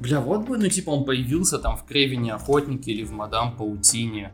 Бля, 0.00 0.20
вот 0.20 0.46
бы, 0.46 0.58
ну 0.58 0.68
типа 0.68 0.90
он 0.90 1.04
появился 1.04 1.58
там 1.58 1.76
в 1.76 1.84
Кревине 1.84 2.34
Охотнике 2.34 2.92
или 2.92 3.04
в 3.04 3.12
Мадам 3.12 3.56
Паутине. 3.56 4.32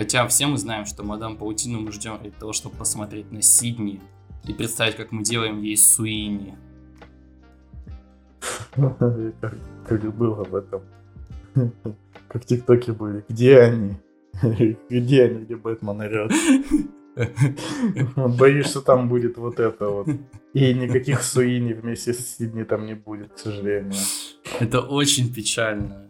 Хотя 0.00 0.26
все 0.28 0.46
мы 0.46 0.56
знаем, 0.56 0.86
что 0.86 1.02
мадам 1.02 1.36
Паутину 1.36 1.80
мы 1.80 1.92
ждем 1.92 2.18
для 2.22 2.30
того, 2.30 2.54
чтобы 2.54 2.74
посмотреть 2.74 3.30
на 3.32 3.42
Сидни 3.42 4.00
и 4.48 4.54
представить, 4.54 4.96
как 4.96 5.12
мы 5.12 5.22
делаем 5.22 5.60
ей 5.60 5.76
Суини. 5.76 6.56
Как, 8.72 10.16
было 10.16 10.40
об 10.40 10.54
этом. 10.54 10.80
Как 12.28 12.46
тиктоки 12.46 12.92
были. 12.92 13.26
Где 13.28 13.58
они? 13.58 13.96
Где 14.88 15.24
они, 15.24 15.44
где 15.44 15.56
Бэтмен 15.56 16.00
орет? 16.00 16.32
Боюсь, 18.16 18.70
что 18.70 18.80
там 18.80 19.06
будет 19.06 19.36
вот 19.36 19.60
это 19.60 19.86
вот. 19.86 20.08
И 20.54 20.72
никаких 20.72 21.22
Суини 21.22 21.74
вместе 21.74 22.14
с 22.14 22.38
Сидни 22.38 22.62
там 22.62 22.86
не 22.86 22.94
будет, 22.94 23.34
к 23.34 23.38
сожалению. 23.38 23.92
Это 24.60 24.80
очень 24.80 25.30
печально. 25.30 26.08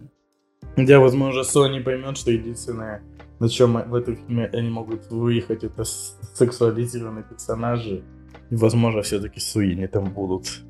Хотя, 0.77 1.01
возможно, 1.01 1.41
Sony 1.41 1.83
поймет, 1.83 2.17
что 2.17 2.31
единственное 2.31 3.03
на 3.41 3.49
чем 3.49 3.73
в 3.73 3.95
этом 3.95 4.17
фильме 4.17 4.47
они 4.53 4.69
могут 4.69 5.11
выехать, 5.11 5.65
это 5.65 5.85
сексуализированные 5.85 7.25
персонажи. 7.25 8.05
И, 8.51 8.57
возможно, 8.57 9.01
все-таки 9.03 9.41
Суини 9.41 9.87
там 9.87 10.13
будут. 10.13 10.63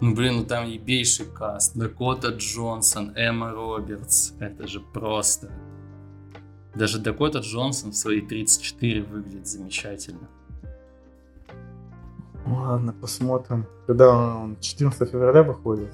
Ну, 0.00 0.14
блин, 0.14 0.38
ну 0.38 0.44
там 0.44 0.66
ебейший 0.66 1.26
каст. 1.26 1.76
Дакота 1.76 2.28
Джонсон, 2.28 3.12
Эмма 3.14 3.52
Робертс. 3.52 4.32
Это 4.40 4.66
же 4.66 4.80
просто... 4.80 5.50
Даже 6.74 6.98
Дакота 6.98 7.40
Джонсон 7.40 7.90
в 7.90 7.94
свои 7.94 8.22
34 8.22 9.02
выглядит 9.02 9.46
замечательно. 9.46 10.28
Ладно, 12.46 12.94
посмотрим. 12.98 13.66
Когда 13.86 14.10
он 14.10 14.56
14 14.58 15.10
февраля 15.10 15.42
выходит? 15.42 15.92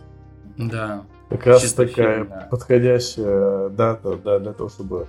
Да. 0.57 1.05
Как 1.31 1.47
раз 1.47 1.63
Чисто 1.63 1.87
такая 1.87 2.25
фильм, 2.25 2.29
да. 2.29 2.49
подходящая 2.51 3.69
дата 3.69 4.17
да, 4.17 4.39
для 4.39 4.53
того, 4.53 4.71
чтобы 4.71 5.07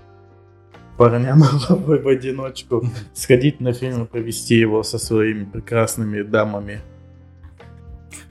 парням 0.98 1.40
в 1.70 2.08
одиночку 2.08 2.84
сходить 3.14 3.62
на 3.62 3.72
фильм 3.72 4.04
и 4.04 4.06
провести 4.06 4.56
его 4.56 4.84
со 4.84 5.00
своими 5.00 5.46
прекрасными 5.46 6.22
дамами. 6.24 6.82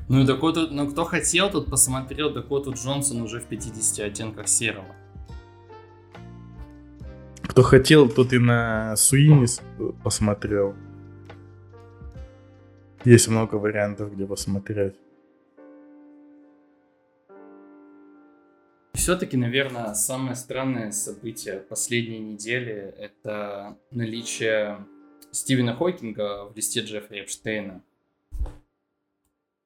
Ну 0.08 0.20
и 0.20 0.26
Дакоту, 0.26 0.68
ну 0.70 0.90
кто 0.90 1.04
хотел, 1.04 1.50
тот 1.50 1.70
посмотрел 1.70 2.30
Дакоту 2.30 2.72
Джонсон 2.72 3.22
уже 3.22 3.40
в 3.40 3.44
50 3.44 4.06
оттенках 4.06 4.48
серого. 4.48 4.86
Кто 7.42 7.62
хотел, 7.62 8.08
тот 8.08 8.34
и 8.34 8.38
на 8.38 8.94
Суинис 8.96 9.62
посмотрел. 10.04 10.74
Есть 13.04 13.28
много 13.28 13.54
вариантов, 13.54 14.12
где 14.12 14.26
посмотреть. 14.26 14.94
Все-таки, 18.98 19.36
наверное, 19.36 19.94
самое 19.94 20.34
странное 20.34 20.90
событие 20.90 21.60
последней 21.60 22.18
недели— 22.18 22.92
это 22.98 23.78
наличие 23.92 24.84
Стивена 25.30 25.72
Хокинга 25.72 26.46
в 26.46 26.56
листе 26.56 26.80
Джеффри 26.80 27.22
Эпштейна. 27.22 27.84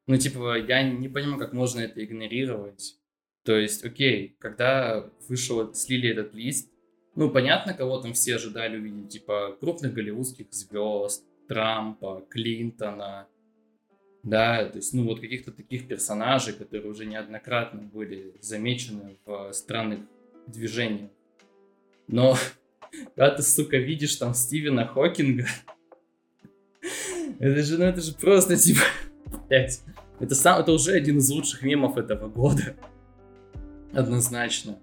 Ну, 0.06 0.16
типа, 0.18 0.58
я 0.58 0.82
не 0.82 1.08
понимаю, 1.08 1.38
как 1.38 1.54
можно 1.54 1.80
это 1.80 2.04
игнорировать. 2.04 2.98
То 3.42 3.56
есть, 3.56 3.82
окей, 3.86 4.36
когда 4.38 5.10
вышел, 5.28 5.72
слили 5.72 6.10
этот 6.10 6.34
лист, 6.34 6.70
ну, 7.14 7.30
понятно, 7.30 7.72
кого 7.72 8.02
там 8.02 8.12
все 8.12 8.36
ожидали 8.36 8.76
увидеть, 8.76 9.08
типа, 9.08 9.56
крупных 9.58 9.94
голливудских 9.94 10.52
звезд, 10.52 11.24
Трампа, 11.48 12.22
Клинтона, 12.28 13.26
да, 14.22 14.64
то 14.66 14.76
есть, 14.76 14.94
ну, 14.94 15.04
вот 15.04 15.20
каких-то 15.20 15.50
таких 15.50 15.88
персонажей, 15.88 16.54
которые 16.54 16.90
уже 16.90 17.06
неоднократно 17.06 17.82
были 17.82 18.34
замечены 18.40 19.16
в 19.26 19.52
странных 19.52 20.00
движениях. 20.46 21.10
Но 22.06 22.36
когда 23.16 23.30
ты, 23.30 23.42
сука, 23.42 23.78
видишь 23.78 24.16
там 24.16 24.34
Стивена 24.34 24.86
Хокинга, 24.86 25.46
это 27.40 27.62
же, 27.62 27.78
ну, 27.78 27.84
это 27.84 28.00
же 28.00 28.14
просто, 28.14 28.56
типа, 28.58 28.82
блядь, 29.48 29.80
это, 30.20 30.36
сам, 30.36 30.60
это 30.60 30.70
уже 30.70 30.92
один 30.92 31.18
из 31.18 31.28
лучших 31.30 31.62
мемов 31.62 31.96
этого 31.96 32.28
года. 32.28 32.76
Однозначно. 33.92 34.78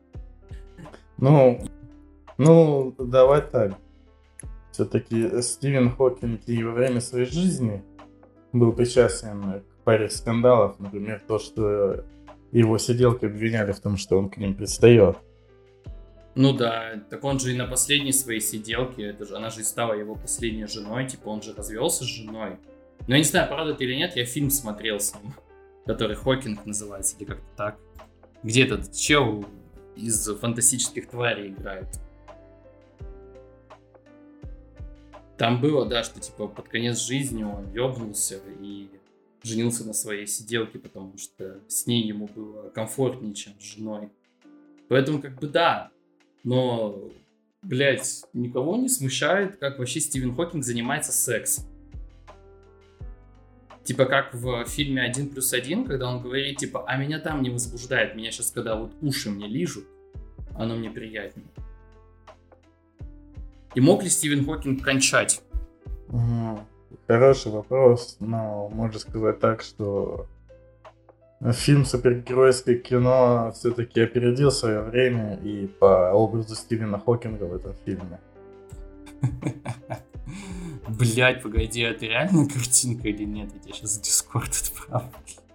Ну, 1.18 1.66
ну, 2.38 2.94
давай 2.98 3.42
так. 3.42 3.78
Все-таки 4.72 5.42
Стивен 5.42 5.90
Хокинг 5.92 6.42
и 6.46 6.62
во 6.64 6.72
время 6.72 7.02
своей 7.02 7.26
жизни 7.26 7.84
был 8.54 8.74
причастен 8.74 9.62
к 9.62 9.84
паре 9.84 10.10
скандалов. 10.10 10.80
Например, 10.80 11.22
то, 11.28 11.40
что 11.40 12.04
его 12.52 12.78
сиделки 12.78 13.26
обвиняли 13.26 13.72
в 13.72 13.80
том, 13.80 13.98
что 13.98 14.18
он 14.18 14.30
к 14.30 14.38
ним 14.38 14.56
пристает. 14.56 15.18
Ну 16.36 16.54
да, 16.54 16.94
так 17.10 17.24
он 17.24 17.40
же 17.40 17.54
и 17.54 17.58
на 17.58 17.66
последней 17.66 18.14
своей 18.14 18.40
сиделке, 18.40 19.04
это 19.08 19.26
же, 19.26 19.36
она 19.36 19.50
же 19.50 19.62
и 19.62 19.64
стала 19.64 19.94
его 19.94 20.16
последней 20.16 20.68
женой, 20.68 21.08
типа 21.08 21.28
он 21.28 21.42
же 21.42 21.54
развелся 21.54 22.04
с 22.04 22.08
женой. 22.08 22.58
Но 23.08 23.16
я 23.16 23.18
не 23.18 23.24
знаю, 23.24 23.50
правда 23.50 23.74
это 23.74 23.84
или 23.84 23.96
нет, 23.96 24.16
я 24.16 24.26
фильм 24.26 24.50
смотрел 24.50 25.00
сам, 25.00 25.34
который 25.86 26.16
Хокинг 26.16 26.66
называется, 26.66 27.16
или 27.18 27.26
как-то 27.26 27.46
так. 27.58 27.78
Где 28.44 28.64
этот 28.64 28.94
чел 28.94 29.46
из 29.96 30.28
фантастических 30.40 31.10
тварей 31.10 31.50
играет. 31.50 31.88
Там 35.40 35.62
было, 35.62 35.86
да, 35.86 36.04
что 36.04 36.20
типа 36.20 36.50
под 36.50 36.68
конец 36.68 37.00
жизни 37.00 37.44
он 37.44 37.72
ёбнулся 37.74 38.42
и 38.60 38.90
женился 39.42 39.88
на 39.88 39.94
своей 39.94 40.28
сиделке, 40.28 40.80
потому 40.80 41.18
что 41.18 41.62
с 41.70 41.88
ней 41.88 42.06
ему 42.06 42.28
было 42.28 42.70
комфортнее, 42.72 43.34
чем 43.34 43.54
с 43.58 43.64
женой. 43.64 44.10
Поэтому 44.90 45.22
как 45.22 45.40
бы 45.40 45.48
да, 45.48 45.92
но, 46.44 47.10
блядь, 47.62 48.26
никого 48.34 48.76
не 48.76 48.90
смущает, 48.90 49.56
как 49.56 49.80
вообще 49.80 50.02
Стивен 50.02 50.36
Хокинг 50.36 50.66
занимается 50.66 51.14
сексом. 51.14 51.64
Типа 53.86 54.08
как 54.08 54.34
в 54.34 54.66
фильме 54.66 55.02
«Один 55.02 55.30
плюс 55.30 55.54
один», 55.54 55.86
когда 55.86 56.10
он 56.10 56.22
говорит, 56.22 56.58
типа, 56.58 56.84
а 56.86 56.98
меня 56.98 57.18
там 57.18 57.42
не 57.42 57.50
возбуждает, 57.50 58.14
меня 58.14 58.32
сейчас, 58.32 58.52
когда 58.52 58.76
вот 58.76 58.92
уши 59.02 59.30
мне 59.30 59.48
лижут, 59.48 59.86
оно 60.54 60.76
мне 60.76 60.92
приятнее. 60.92 61.48
И 63.76 63.82
мог 63.82 64.04
ли 64.04 64.10
Стивен 64.10 64.46
Хокинг 64.46 64.84
кончать? 64.84 65.42
Хороший 67.08 67.52
вопрос, 67.52 68.18
но 68.20 68.70
можно 68.70 69.00
сказать 69.00 69.40
так, 69.40 69.62
что 69.62 70.28
фильм 71.54 71.86
супергеройское 71.86 72.76
кино 72.76 73.52
все-таки 73.56 74.02
опередил 74.02 74.52
свое 74.52 74.82
время 74.82 75.40
и 75.44 75.68
по 75.68 76.12
образу 76.12 76.56
Стивена 76.56 77.00
Хокинга 77.00 77.44
в 77.44 77.56
этом 77.56 77.74
фильме. 77.86 78.20
Блять, 80.88 81.44
погоди, 81.44 81.82
это 81.82 82.06
реально 82.06 82.48
картинка 82.48 83.08
или 83.08 83.24
нет? 83.24 83.50
Я 83.66 83.74
сейчас 83.74 83.98
в 83.98 84.02
Дискорд 84.02 84.50
отправлю. 84.50 85.12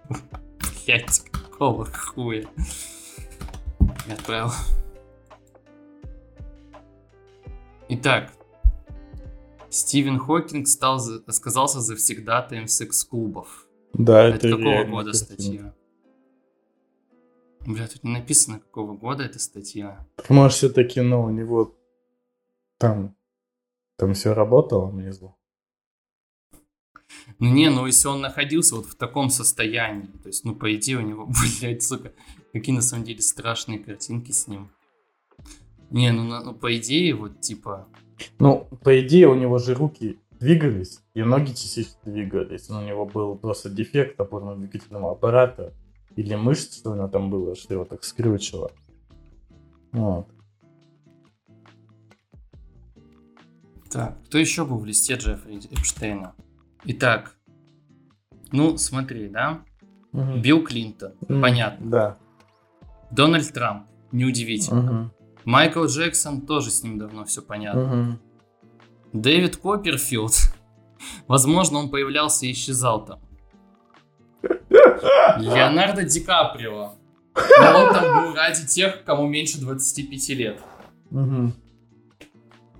Блять, 0.85 1.21
какого 1.31 1.85
хуя? 1.85 2.45
Отправил. 4.09 4.51
Итак, 7.89 8.31
Стивен 9.69 10.19
Хокинг 10.19 10.67
стал, 10.67 10.99
сказался 10.99 11.81
завсегдатаем 11.81 12.67
секс-клубов. 12.67 13.67
Да, 13.93 14.27
это, 14.27 14.47
это 14.47 14.57
какого 14.57 14.83
года 14.85 15.13
статья? 15.13 15.73
Бля, 17.65 17.87
тут 17.87 18.03
не 18.03 18.11
написано, 18.11 18.59
какого 18.59 18.95
года 18.95 19.23
эта 19.23 19.39
статья. 19.39 20.05
Может, 20.29 20.57
все-таки, 20.57 21.01
ну, 21.01 21.23
у 21.23 21.29
него 21.29 21.75
там 22.77 23.15
там 23.97 24.13
все 24.13 24.33
работало 24.33 24.87
внизу? 24.87 25.35
Ну 27.39 27.49
не, 27.49 27.69
ну 27.69 27.85
если 27.85 28.07
он 28.07 28.21
находился 28.21 28.75
вот 28.75 28.85
в 28.85 28.95
таком 28.95 29.29
состоянии, 29.29 30.07
то 30.23 30.27
есть, 30.27 30.43
ну 30.43 30.55
по 30.55 30.73
идее 30.75 30.97
у 30.97 31.01
него, 31.01 31.29
блядь, 31.61 31.83
сука, 31.83 32.13
какие 32.51 32.75
на 32.75 32.81
самом 32.81 33.05
деле 33.05 33.21
страшные 33.21 33.79
картинки 33.79 34.31
с 34.31 34.47
ним. 34.47 34.69
Не, 35.91 36.11
ну, 36.11 36.23
ну 36.23 36.53
по 36.53 36.75
идее 36.77 37.15
вот 37.15 37.41
типа... 37.41 37.87
Ну, 38.39 38.67
по 38.83 38.99
идее 38.99 39.27
у 39.27 39.35
него 39.35 39.57
же 39.57 39.73
руки 39.73 40.19
двигались, 40.39 41.01
и 41.13 41.23
ноги 41.23 41.51
частично 41.51 41.99
двигались. 42.05 42.69
У 42.69 42.81
него 42.81 43.05
был 43.05 43.35
просто 43.35 43.69
дефект 43.69 44.19
опорно-двигательного 44.19 45.11
аппарата 45.11 45.73
или 46.15 46.35
мышц, 46.35 46.77
что 46.77 46.91
у 46.91 46.95
него 46.95 47.07
там 47.07 47.29
было, 47.29 47.55
что 47.55 47.73
его 47.73 47.85
так 47.85 48.03
скрючило. 48.03 48.71
Вот. 49.91 50.27
Так, 53.89 54.17
кто 54.25 54.37
еще 54.37 54.65
был 54.65 54.77
в 54.77 54.85
листе 54.85 55.15
Джеффри 55.15 55.57
Эпштейна? 55.71 56.33
Итак, 56.83 57.35
ну 58.51 58.77
смотри, 58.77 59.29
да? 59.29 59.63
Угу. 60.11 60.39
Билл 60.39 60.63
Клинтон, 60.63 61.13
угу. 61.21 61.41
понятно. 61.41 61.89
Да. 61.89 62.17
Дональд 63.11 63.51
Трамп, 63.53 63.87
неудивительно. 64.11 65.01
Угу. 65.03 65.11
Майкл 65.45 65.85
Джексон, 65.85 66.41
тоже 66.41 66.71
с 66.71 66.83
ним 66.83 66.97
давно 66.97 67.23
все 67.25 67.41
понятно. 67.41 67.83
Угу. 67.83 68.19
Дэвид 69.21 69.57
Копперфилд, 69.57 70.33
возможно, 71.27 71.79
он 71.79 71.89
появлялся 71.89 72.45
и 72.45 72.51
исчезал 72.51 73.05
там. 73.05 73.19
Леонардо 75.37 76.03
Ди 76.03 76.19
Каприо. 76.21 76.95
Но 77.35 77.79
он 77.79 77.93
там 77.93 78.23
был 78.23 78.35
ради 78.35 78.65
тех, 78.65 79.03
кому 79.03 79.27
меньше 79.27 79.59
25 79.59 80.29
лет. 80.29 80.61
Угу. 81.11 81.53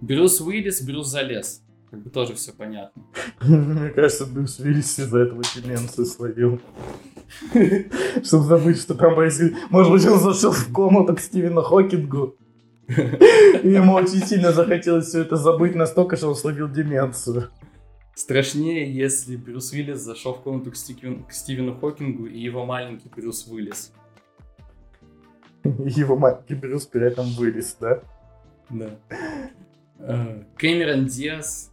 Брюс 0.02 0.42
Уиллис, 0.42 0.82
Брюс 0.82 1.08
залез. 1.08 1.62
Как 1.90 2.02
бы 2.02 2.10
тоже 2.10 2.34
все 2.36 2.52
понятно. 2.52 3.04
Мне 3.42 3.90
кажется, 3.90 4.26
Брюс 4.26 4.60
Уиллис 4.60 4.98
из-за 4.98 5.20
этого 5.20 5.44
деменцию 5.56 6.06
словил. 6.06 6.62
Чтобы 8.24 8.44
забыть, 8.46 8.80
что 8.80 8.96
там. 8.96 9.14
Может 9.16 9.92
быть, 9.92 10.06
он 10.06 10.20
зашел 10.20 10.52
в 10.52 10.72
комнату 10.72 11.16
к 11.16 11.20
Стивену 11.20 11.62
Хокингу. 11.62 12.38
Ему 13.64 13.94
очень 13.94 14.26
сильно 14.26 14.52
захотелось 14.52 15.08
все 15.08 15.22
это 15.22 15.38
забыть 15.38 15.76
настолько, 15.76 16.18
что 16.18 16.30
он 16.30 16.36
словил 16.36 16.70
деменцию. 16.70 17.50
Страшнее, 18.16 18.94
если 18.94 19.36
Брюс 19.36 19.72
Уиллис 19.74 20.00
зашел 20.00 20.36
в 20.36 20.42
комнату 20.42 20.72
к, 20.72 20.76
Стивен, 20.76 21.24
к 21.24 21.34
Стивену 21.34 21.76
Хокингу 21.76 22.28
и 22.28 22.40
его 22.40 22.66
маленький 22.66 23.10
Брюс. 23.10 23.46
И 23.48 23.50
его 25.64 26.16
маленький 26.16 26.56
Брюс 26.56 26.86
при 26.86 27.08
этом 27.08 27.26
вылез, 27.32 27.76
да? 27.80 28.02
Да. 28.70 29.00
Э, 30.00 30.44
Кэмерон 30.56 31.08
Диас, 31.08 31.72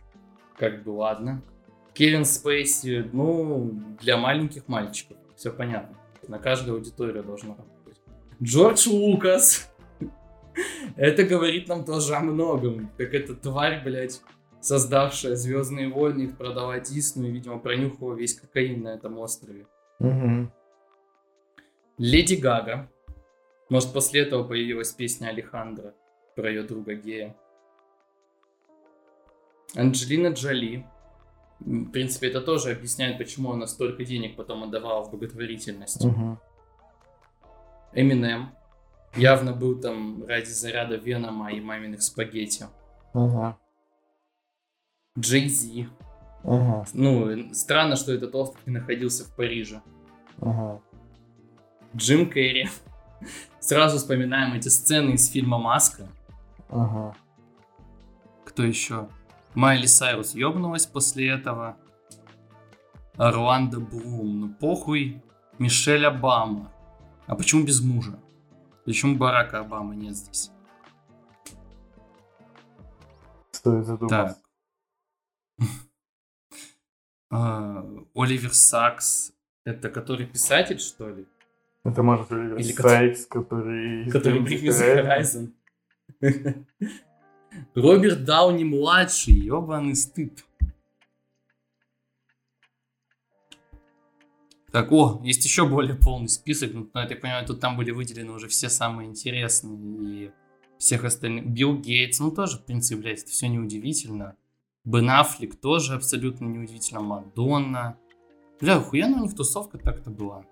как 0.58 0.82
бы 0.82 0.90
ладно. 0.90 1.42
Кевин 1.94 2.24
Спейси, 2.24 3.08
ну, 3.12 3.70
для 4.00 4.16
маленьких 4.16 4.66
мальчиков, 4.66 5.18
все 5.36 5.52
понятно. 5.52 5.96
На 6.26 6.38
каждую 6.38 6.76
аудиторию 6.76 7.22
должно 7.22 7.50
работать. 7.50 8.00
Джордж 8.42 8.88
Лукас. 8.88 9.71
Это 10.96 11.24
говорит 11.24 11.68
нам 11.68 11.84
тоже 11.84 12.14
о 12.14 12.20
многом. 12.20 12.90
Как 12.98 13.14
эта 13.14 13.34
тварь, 13.34 13.82
блядь, 13.82 14.20
создавшая 14.60 15.34
Звездные 15.36 15.88
войны, 15.88 16.22
их 16.22 16.36
продала 16.36 16.78
Дисну 16.78 17.26
и, 17.26 17.30
видимо, 17.30 17.58
пронюхала 17.58 18.14
весь 18.14 18.34
кокаин 18.34 18.82
на 18.82 18.88
этом 18.88 19.18
острове. 19.18 19.66
Угу. 19.98 20.50
Леди 21.98 22.34
Гага. 22.34 22.90
Может, 23.68 23.92
после 23.92 24.22
этого 24.22 24.44
появилась 24.44 24.92
песня 24.92 25.28
Алехандро 25.28 25.94
про 26.36 26.50
ее 26.50 26.62
друга 26.62 26.94
гея. 26.94 27.36
Анджелина 29.74 30.28
Джоли. 30.28 30.86
В 31.60 31.90
принципе, 31.90 32.28
это 32.28 32.40
тоже 32.40 32.72
объясняет, 32.72 33.18
почему 33.18 33.52
она 33.52 33.66
столько 33.66 34.04
денег 34.04 34.36
потом 34.36 34.64
отдавала 34.64 35.04
в 35.04 35.10
благотворительность. 35.10 36.04
Угу. 36.04 36.38
Эминем. 37.94 38.50
Явно 39.14 39.52
был 39.52 39.80
там 39.80 40.24
ради 40.26 40.48
заряда 40.48 40.96
Венома 40.96 41.52
и 41.52 41.60
маминых 41.60 42.02
спагетти. 42.02 42.66
Ага. 43.12 43.58
Джей 45.18 45.48
Зи. 45.48 45.88
Ага. 46.44 46.86
Ну, 46.94 47.52
странно, 47.52 47.96
что 47.96 48.12
этот 48.12 48.34
остров 48.34 48.66
не 48.66 48.72
находился 48.72 49.24
в 49.24 49.36
Париже. 49.36 49.82
Ага. 50.40 50.80
Джим 51.94 52.30
Керри. 52.30 52.68
Сразу 53.60 53.98
вспоминаем 53.98 54.54
эти 54.54 54.68
сцены 54.68 55.12
из 55.12 55.30
фильма 55.30 55.58
«Маска». 55.58 56.08
Ага. 56.68 57.14
Кто 58.44 58.64
еще? 58.64 59.08
Майли 59.54 59.86
Сайрус 59.86 60.34
ёбнулась 60.34 60.86
после 60.86 61.28
этого. 61.28 61.76
Орландо 63.16 63.78
Блум. 63.78 64.40
Ну 64.40 64.54
похуй. 64.54 65.22
Мишель 65.58 66.06
Обама. 66.06 66.72
А 67.26 67.36
почему 67.36 67.64
без 67.64 67.80
мужа? 67.82 68.18
Почему 68.84 69.16
Барака 69.16 69.60
Обамы 69.60 69.94
нет 69.96 70.16
здесь? 70.16 70.50
Стоит 73.52 73.86
задуматься. 73.86 74.42
Так. 75.58 75.68
А, 77.34 77.82
Оливер 78.14 78.52
Сакс. 78.52 79.32
Это 79.64 79.88
который 79.88 80.26
писатель, 80.26 80.78
что 80.78 81.08
ли? 81.08 81.26
Это 81.82 82.02
может 82.02 82.30
Оливер 82.30 82.58
Или 82.58 82.72
Сайкс, 82.72 83.24
который... 83.24 84.10
Который 84.10 84.40
Бригмис 84.40 84.78
Horizon. 84.78 85.52
Horizon. 86.20 86.66
Роберт 87.74 88.24
Дауни 88.24 88.64
младший, 88.64 89.32
ебаный 89.32 89.96
стыд. 89.96 90.44
Так, 94.72 94.90
о, 94.90 95.20
есть 95.22 95.44
еще 95.44 95.68
более 95.68 95.94
полный 95.94 96.28
список, 96.28 96.72
но, 96.72 96.86
я 97.00 97.06
так 97.06 97.20
понимаю, 97.20 97.46
тут 97.46 97.60
там 97.60 97.76
были 97.76 97.90
выделены 97.90 98.32
уже 98.32 98.48
все 98.48 98.70
самые 98.70 99.10
интересные 99.10 99.76
и 99.78 100.32
всех 100.78 101.04
остальных. 101.04 101.46
Билл 101.46 101.76
Гейтс, 101.76 102.20
ну 102.20 102.30
тоже, 102.30 102.56
в 102.56 102.64
принципе, 102.64 103.00
блядь, 103.00 103.20
это 103.20 103.30
все 103.30 103.48
неудивительно. 103.48 104.34
Бен 104.84 105.10
Аффлек 105.10 105.60
тоже 105.60 105.94
абсолютно 105.94 106.46
неудивительно. 106.46 107.00
Мадонна. 107.02 107.98
Бля, 108.60 108.76
охуенно 108.78 109.18
у 109.18 109.24
них 109.24 109.36
тусовка 109.36 109.76
так-то 109.76 110.10
была. 110.10 110.44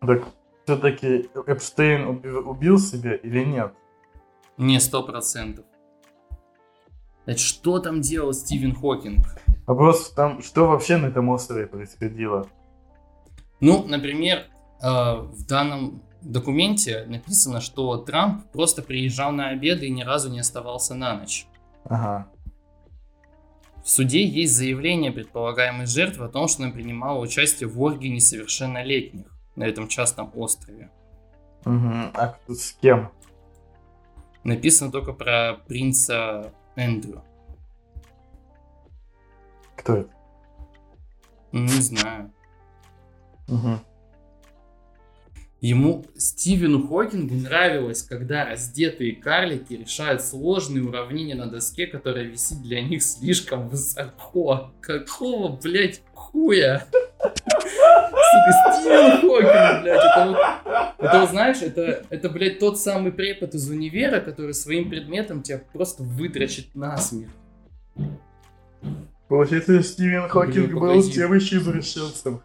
Так, 0.00 0.26
все-таки 0.64 1.28
Эпштейн 1.46 2.08
уби- 2.08 2.30
убил 2.30 2.78
себя 2.78 3.14
или 3.16 3.44
нет? 3.44 3.74
Не, 4.56 4.80
сто 4.80 5.02
процентов. 5.02 5.66
Что 7.36 7.80
там 7.80 8.00
делал 8.00 8.32
Стивен 8.32 8.74
Хокинг? 8.74 9.26
Вопрос 9.66 10.10
в 10.10 10.14
том, 10.14 10.42
что 10.42 10.66
вообще 10.68 10.96
на 10.96 11.06
этом 11.06 11.28
острове 11.28 11.66
происходило? 11.66 12.46
Ну, 13.60 13.84
например, 13.84 14.46
э, 14.80 14.86
в 14.86 15.44
данном 15.46 16.02
документе 16.22 17.04
написано, 17.06 17.60
что 17.60 17.96
Трамп 17.98 18.50
просто 18.52 18.82
приезжал 18.82 19.32
на 19.32 19.48
обеды 19.48 19.86
и 19.86 19.90
ни 19.90 20.02
разу 20.02 20.30
не 20.30 20.40
оставался 20.40 20.94
на 20.94 21.14
ночь. 21.14 21.46
Ага. 21.84 22.28
В 23.84 23.88
суде 23.88 24.24
есть 24.24 24.54
заявление 24.54 25.12
предполагаемой 25.12 25.86
жертвы 25.86 26.26
о 26.26 26.28
том, 26.28 26.48
что 26.48 26.64
она 26.64 26.72
принимала 26.72 27.20
участие 27.20 27.68
в 27.68 27.80
оргии 27.80 28.08
несовершеннолетних 28.08 29.26
на 29.54 29.64
этом 29.64 29.88
частном 29.88 30.30
острове. 30.34 30.90
Угу. 31.64 32.10
А 32.14 32.36
с 32.48 32.72
кем? 32.80 33.10
Написано 34.42 34.90
только 34.90 35.12
про 35.12 35.54
принца 35.66 36.52
Эндрю. 36.74 37.22
Кто 39.86 39.98
это? 39.98 40.10
Не 41.52 41.68
знаю. 41.68 42.32
Угу. 43.46 43.78
Ему, 45.60 46.04
Стивену 46.16 46.88
Хокингу 46.88 47.36
нравилось, 47.36 48.02
когда 48.02 48.44
раздетые 48.44 49.14
карлики 49.14 49.74
решают 49.74 50.22
сложные 50.22 50.82
уравнения 50.82 51.36
на 51.36 51.46
доске, 51.46 51.86
которая 51.86 52.24
висит 52.24 52.62
для 52.62 52.82
них 52.82 53.00
слишком 53.00 53.68
высоко. 53.68 54.72
Какого, 54.80 55.56
блядь, 55.56 56.02
хуя? 56.12 56.84
Сука, 57.22 58.72
Стивен 58.72 59.20
Хокинг, 59.20 59.82
блядь, 59.82 60.04
это 60.04 60.26
вот... 60.26 60.38
Это, 60.98 61.26
знаешь, 61.28 61.62
это, 61.62 62.04
это, 62.10 62.28
блядь, 62.28 62.58
тот 62.58 62.80
самый 62.80 63.12
препод 63.12 63.54
из 63.54 63.70
универа, 63.70 64.18
который 64.18 64.52
своим 64.52 64.90
предметом 64.90 65.44
тебя 65.44 65.62
просто 65.72 66.02
вытрачит 66.02 66.74
насмех. 66.74 67.28
Получается, 69.28 69.82
Стивен 69.82 70.28
Хокинг 70.28 70.68
Блин, 70.68 70.78
был 70.78 71.02
тем 71.02 71.34
еще 71.34 71.56
извращенцем. 71.56 72.42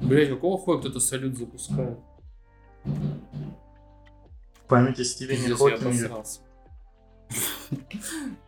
Блядь, 0.00 0.30
какого 0.30 0.58
хуя 0.58 0.78
кто-то 0.78 1.00
салют 1.00 1.36
запускает? 1.36 1.98
В 2.84 4.68
памяти 4.68 5.02
Стивена 5.02 5.54
Хокинга. 5.56 6.24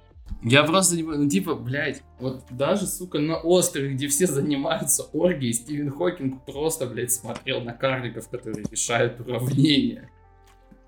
Я 0.43 0.65
просто 0.65 0.97
не 0.97 1.03
ну 1.03 1.29
типа, 1.29 1.55
блядь, 1.55 2.03
вот 2.19 2.45
даже, 2.51 2.87
сука, 2.87 3.19
на 3.19 3.37
острове, 3.37 3.93
где 3.93 4.09
все 4.09 4.27
занимаются 4.27 5.03
оргией, 5.13 5.53
Стивен 5.53 5.91
Хокинг 5.91 6.45
просто, 6.47 6.87
блядь, 6.87 7.13
смотрел 7.13 7.61
на 7.61 7.75
карликов, 7.75 8.29
которые 8.29 8.65
решают 8.71 9.21
уравнения. 9.21 10.11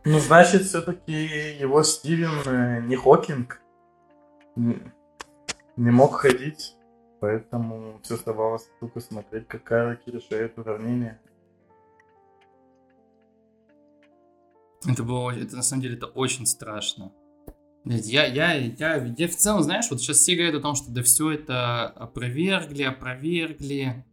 Ну, 0.05 0.19
значит, 0.19 0.63
все-таки 0.63 1.13
его 1.61 1.83
Стивен 1.83 2.41
э, 2.47 2.81
не 2.87 2.97
Хокинг. 2.97 3.62
Н- 4.57 4.93
Не 5.77 5.91
мог 5.91 6.15
ходить. 6.15 6.77
Поэтому 7.21 8.01
все 8.03 8.17
оставалось 8.17 8.69
только 8.81 8.99
смотреть, 8.99 9.47
как 9.47 9.63
карлики 9.63 10.11
решают 10.11 10.59
уравнение. 10.59 11.21
Это 14.85 15.05
было, 15.05 15.31
это 15.31 15.55
на 15.55 15.63
самом 15.63 15.83
деле, 15.83 15.95
это 15.97 16.07
очень 16.07 16.47
страшно. 16.47 17.13
Я, 17.85 18.27
я, 18.27 18.55
я, 18.55 18.97
я 19.17 19.29
в 19.29 19.37
целом, 19.37 19.63
знаешь, 19.63 19.89
вот 19.89 20.01
сейчас 20.01 20.17
все 20.19 20.35
говорят 20.35 20.57
о 20.57 20.61
том, 20.61 20.75
что 20.75 20.91
да 20.91 21.03
все 21.05 21.31
это 21.31 21.87
опровергли, 21.87 22.83
опровергли. 22.83 24.05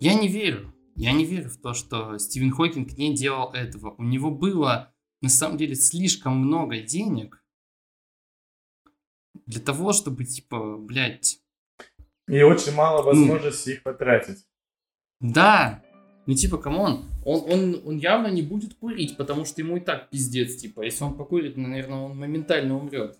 Я 0.00 0.14
не 0.14 0.28
верю. 0.28 0.72
Я 0.96 1.12
не 1.12 1.26
верю 1.26 1.50
в 1.50 1.58
то, 1.58 1.74
что 1.74 2.16
Стивен 2.18 2.50
Хокинг 2.50 2.96
не 2.96 3.14
делал 3.14 3.52
этого. 3.52 3.94
У 3.98 4.02
него 4.02 4.30
было, 4.30 4.92
на 5.20 5.28
самом 5.28 5.58
деле, 5.58 5.74
слишком 5.74 6.36
много 6.38 6.80
денег 6.80 7.41
для 9.52 9.60
того, 9.60 9.92
чтобы, 9.92 10.24
типа, 10.24 10.76
блядь, 10.78 11.40
И 12.28 12.42
очень 12.42 12.72
мало 12.72 13.02
возможностей 13.02 13.72
их 13.72 13.82
потратить. 13.82 14.46
Да, 15.20 15.82
ну 16.26 16.34
типа, 16.34 16.56
come 16.56 16.83
on, 16.83 17.04
он, 17.24 17.50
он, 17.50 17.82
он 17.84 17.98
явно 17.98 18.28
не 18.28 18.42
будет 18.42 18.74
курить, 18.74 19.16
потому 19.16 19.44
что 19.44 19.60
ему 19.60 19.76
и 19.76 19.80
так 19.80 20.08
пиздец, 20.10 20.56
типа, 20.56 20.82
если 20.82 21.04
он 21.04 21.16
покурит, 21.16 21.56
ну, 21.56 21.68
наверное, 21.68 21.98
он 21.98 22.16
моментально 22.16 22.76
умрет. 22.76 23.18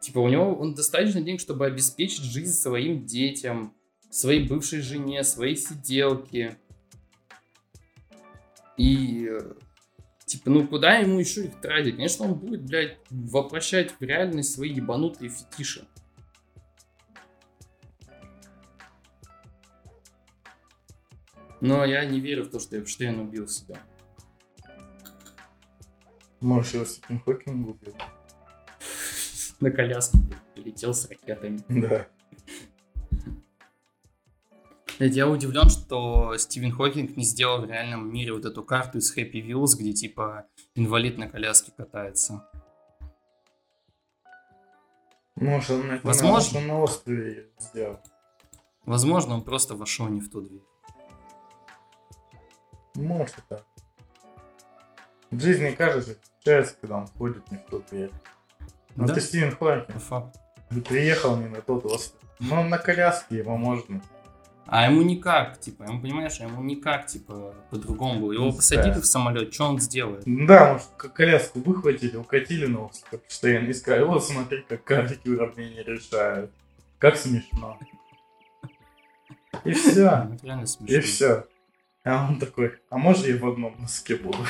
Типа, 0.00 0.18
у 0.18 0.28
него 0.28 0.54
он 0.54 0.74
достаточно 0.74 1.20
денег, 1.20 1.40
чтобы 1.40 1.66
обеспечить 1.66 2.24
жизнь 2.24 2.52
своим 2.52 3.04
детям, 3.04 3.74
своей 4.10 4.46
бывшей 4.46 4.80
жене, 4.80 5.22
своей 5.24 5.56
сиделке. 5.56 6.58
И, 8.76 9.28
э, 9.30 9.52
типа, 10.30 10.48
ну 10.48 10.66
куда 10.66 10.98
ему 10.98 11.18
еще 11.18 11.46
их 11.46 11.60
тратить? 11.60 11.96
Конечно, 11.96 12.26
он 12.26 12.34
будет, 12.34 12.62
блядь, 12.62 12.98
воплощать 13.10 13.92
в 13.98 14.02
реальность 14.02 14.54
свои 14.54 14.72
ебанутые 14.72 15.28
фетиши. 15.28 15.88
Но 21.60 21.84
я 21.84 22.04
не 22.04 22.20
верю 22.20 22.44
в 22.44 22.50
то, 22.50 22.60
что 22.60 22.78
Эпштейн 22.78 23.18
убил 23.18 23.48
себя. 23.48 23.78
Может, 26.40 26.74
его 26.74 26.84
Стивен 26.84 27.20
Хокинг 27.20 27.68
убил. 27.68 27.94
На 29.58 29.70
коляске 29.70 30.18
полетел 30.54 30.94
с 30.94 31.06
ракетами. 31.10 31.60
Да. 31.68 32.06
Я 35.02 35.28
удивлен, 35.28 35.70
что 35.70 36.36
Стивен 36.36 36.72
Хокинг 36.72 37.16
не 37.16 37.24
сделал 37.24 37.62
в 37.62 37.64
реальном 37.64 38.12
мире 38.12 38.34
вот 38.34 38.44
эту 38.44 38.62
карту 38.62 38.98
из 38.98 39.16
Happy 39.16 39.42
Wheels, 39.42 39.78
где 39.78 39.94
типа 39.94 40.44
инвалид 40.74 41.16
на 41.16 41.26
коляске 41.28 41.72
катается. 41.74 42.46
Может, 45.36 45.70
он, 45.70 45.90
это 45.90 46.06
Возможно. 46.06 46.58
он 46.58 46.66
на 46.66 46.80
острове 46.80 47.48
сделал. 47.58 47.98
Возможно, 48.84 49.34
он 49.34 49.42
просто 49.42 49.74
вошел 49.74 50.06
не 50.08 50.20
в 50.20 50.30
ту 50.30 50.42
дверь. 50.42 50.62
Может 52.96 53.38
и 53.38 53.42
так. 53.48 53.64
В 55.30 55.40
жизни 55.40 55.70
кажется, 55.70 56.16
случается, 56.34 56.74
когда 56.78 56.96
он 56.98 57.06
ходит 57.06 57.50
не 57.50 57.56
в 57.56 57.62
ту 57.70 57.82
дверь. 57.90 58.10
Но 58.96 59.06
Да. 59.06 59.14
ты 59.14 59.20
Стивен 59.22 59.56
Хокинг. 59.56 60.34
Приехал 60.86 61.36
не 61.36 61.48
на 61.48 61.62
тот 61.62 61.86
остров. 61.86 62.20
Ну, 62.38 62.62
на 62.64 62.76
коляске 62.76 63.38
его 63.38 63.56
можно. 63.56 64.02
А 64.72 64.88
ему 64.88 65.02
никак, 65.02 65.58
типа, 65.58 65.82
ему, 65.82 66.00
понимаешь, 66.00 66.38
ему 66.38 66.62
никак, 66.62 67.06
типа, 67.06 67.54
по-другому 67.70 68.20
было. 68.20 68.32
Его 68.32 68.44
Ну, 68.46 68.52
посадили 68.52 68.94
да. 68.94 69.00
в 69.00 69.04
самолет, 69.04 69.52
что 69.52 69.64
он 69.64 69.80
сделает? 69.80 70.22
Да, 70.24 70.74
может, 70.74 70.86
коляску 71.12 71.58
выхватили, 71.58 72.16
укатили 72.16 72.66
на 72.66 72.84
остров 72.86 73.20
постоянно 73.24 73.66
и 73.68 73.72
сказали, 73.72 74.04
вот 74.04 74.24
смотри, 74.24 74.64
как 74.68 74.84
карлики 74.84 75.28
уравнения 75.28 75.82
решают. 75.82 76.52
Как 76.98 77.16
смешно. 77.16 77.78
И 79.64 79.72
все. 79.72 80.28
Реально 80.42 80.66
смешно. 80.66 80.96
И 80.96 81.00
все. 81.00 81.44
А 82.04 82.28
он 82.28 82.38
такой, 82.38 82.74
а 82.90 82.96
может 82.96 83.26
я 83.26 83.36
в 83.36 83.46
одном 83.48 83.74
носке 83.80 84.14
буду? 84.16 84.38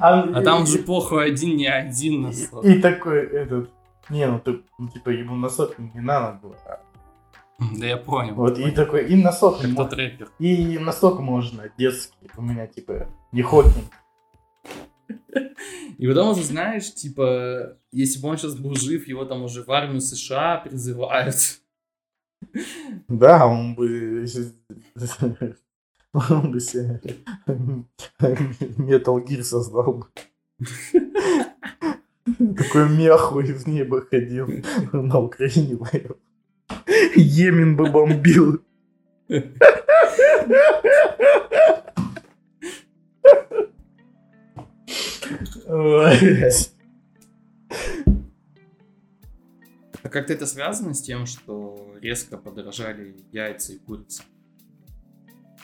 А 0.00 0.42
там 0.42 0.66
же 0.66 0.78
похуй 0.80 1.24
один 1.26 1.56
не 1.56 1.66
один 1.66 2.22
носок. 2.22 2.64
и 2.64 2.78
такой 2.80 3.26
этот, 3.26 3.70
не, 4.10 4.26
ну 4.26 4.38
ты, 4.40 4.62
ну, 4.78 4.88
типа, 4.88 5.10
ему 5.10 5.36
носок 5.36 5.78
не 5.78 6.00
на 6.00 6.32
ногу. 6.32 6.54
а 6.66 6.80
Да 7.78 7.86
я 7.86 7.96
понял. 7.96 8.34
Вот, 8.34 8.58
и 8.58 8.70
такой, 8.70 9.06
и 9.08 9.16
носок, 9.16 9.60
Как 9.60 9.70
мо- 9.70 9.84
тот 9.84 9.92
рэпер. 9.94 10.30
и 10.38 10.78
носок 10.78 11.20
можно 11.20 11.70
детский. 11.78 12.30
У 12.36 12.42
меня, 12.42 12.66
типа, 12.66 13.08
не 13.32 13.42
Хокинг. 13.42 13.92
И 15.98 16.06
потом 16.08 16.30
уже 16.30 16.42
знаешь, 16.42 16.92
типа, 16.94 17.76
если 17.92 18.20
бы 18.20 18.28
он 18.28 18.36
сейчас 18.36 18.56
был 18.56 18.74
жив, 18.74 19.06
его 19.06 19.24
там 19.24 19.42
уже 19.42 19.62
в 19.62 19.70
армию 19.70 20.00
США 20.00 20.58
призывают. 20.58 21.36
Да, 23.08 23.46
он 23.46 23.74
бы... 23.74 24.26
Он 26.30 26.52
бы 26.52 26.60
себе 26.60 27.00
Metal 28.20 29.24
Gear 29.26 29.42
создал 29.42 29.94
бы. 29.94 30.06
Такой 32.56 32.88
мехуй 32.88 33.52
в 33.52 33.66
небо 33.68 34.00
ходил 34.00 34.48
на 34.92 35.18
Украине 35.18 35.76
воевал. 35.76 36.16
Йемен 37.14 37.76
бы 37.76 37.90
бомбил. 37.90 38.62
А 50.02 50.08
как-то 50.08 50.32
это 50.32 50.46
связано 50.46 50.94
с 50.94 51.02
тем, 51.02 51.26
что 51.26 51.94
резко 52.00 52.36
подорожали 52.38 53.16
яйца 53.32 53.72
и 53.72 53.78
курица? 53.78 54.22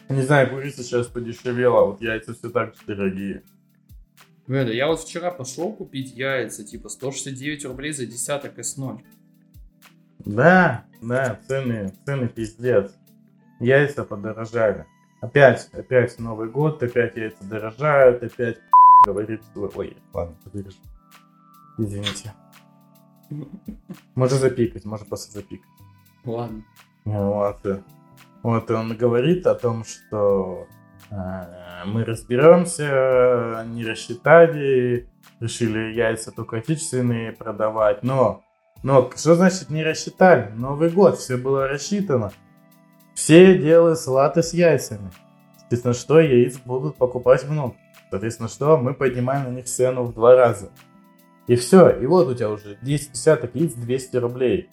Не 0.08 0.22
знаю, 0.22 0.50
курица 0.50 0.82
сейчас 0.82 1.06
подешевела, 1.06 1.80
а 1.80 1.84
вот 1.86 2.02
яйца 2.02 2.34
все 2.34 2.50
так 2.50 2.74
же 2.74 2.80
дорогие. 2.86 3.44
Бля, 4.50 4.62
я 4.62 4.88
вот 4.88 4.98
вчера 4.98 5.30
пошел 5.30 5.72
купить 5.72 6.16
яйца, 6.16 6.64
типа 6.64 6.88
169 6.88 7.66
рублей 7.66 7.92
за 7.92 8.04
десяток 8.04 8.58
S0. 8.58 8.98
Да, 10.18 10.86
да, 11.00 11.38
цены, 11.46 11.94
цены 12.04 12.26
пиздец. 12.26 12.92
Яйца 13.60 14.02
подорожали. 14.02 14.86
Опять, 15.20 15.68
опять 15.72 16.18
Новый 16.18 16.50
год, 16.50 16.82
опять 16.82 17.16
яйца 17.16 17.44
дорожают, 17.44 18.24
опять 18.24 18.58
говорит, 19.06 19.40
ой, 19.54 19.96
ладно, 20.12 20.34
вырежу. 20.46 20.78
Извините. 21.78 22.32
Можно 24.16 24.36
запикать, 24.36 24.84
можно 24.84 25.06
просто 25.06 25.30
запикать. 25.30 25.70
Ладно. 26.24 26.64
Вот. 27.04 27.84
Вот 28.42 28.68
он 28.72 28.96
говорит 28.96 29.46
о 29.46 29.54
том, 29.54 29.84
что 29.84 30.66
мы 31.10 32.04
разберемся, 32.04 33.64
не 33.68 33.84
рассчитали, 33.84 35.08
решили 35.40 35.92
яйца 35.92 36.30
только 36.30 36.58
отечественные 36.58 37.32
продавать, 37.32 38.02
но, 38.02 38.42
но 38.82 39.10
что 39.16 39.34
значит 39.34 39.70
не 39.70 39.82
рассчитали? 39.82 40.52
Новый 40.54 40.90
год, 40.90 41.18
все 41.18 41.36
было 41.36 41.66
рассчитано. 41.66 42.32
Все 43.14 43.58
делают 43.58 43.98
салаты 43.98 44.42
с 44.42 44.54
яйцами. 44.54 45.10
Соответственно, 45.58 45.94
что 45.94 46.20
яиц 46.20 46.58
будут 46.58 46.96
покупать 46.96 47.48
много. 47.48 47.74
Соответственно, 48.10 48.48
что 48.48 48.76
мы 48.76 48.94
поднимаем 48.94 49.44
на 49.44 49.56
них 49.56 49.66
цену 49.66 50.04
в 50.04 50.14
два 50.14 50.34
раза. 50.34 50.70
И 51.46 51.56
все, 51.56 51.90
и 51.90 52.06
вот 52.06 52.28
у 52.28 52.34
тебя 52.34 52.50
уже 52.50 52.78
10 52.80 53.12
десяток 53.12 53.54
яиц 53.54 53.74
200 53.74 54.16
рублей. 54.16 54.70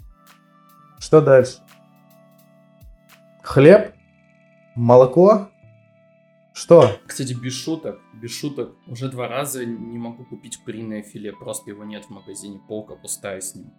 Что 1.00 1.22
дальше? 1.22 1.58
Хлеб? 3.44 3.94
Молоко? 4.76 5.50
Что? 6.58 7.00
Кстати, 7.06 7.34
без 7.34 7.54
шуток, 7.54 8.00
без 8.14 8.32
шуток, 8.32 8.76
уже 8.88 9.10
два 9.10 9.28
раза 9.28 9.64
не 9.64 10.00
могу 10.00 10.26
купить 10.26 10.58
куриное 10.58 11.04
филе, 11.04 11.32
просто 11.32 11.70
его 11.70 11.84
нет 11.84 12.06
в 12.06 12.10
магазине, 12.10 12.60
полка 12.68 12.96
пустая 12.96 13.42
с 13.42 13.54
ним. 13.54 13.72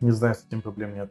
Не 0.00 0.10
знаю, 0.10 0.34
с 0.34 0.44
этим 0.46 0.60
проблем 0.60 0.94
нет. 0.94 1.10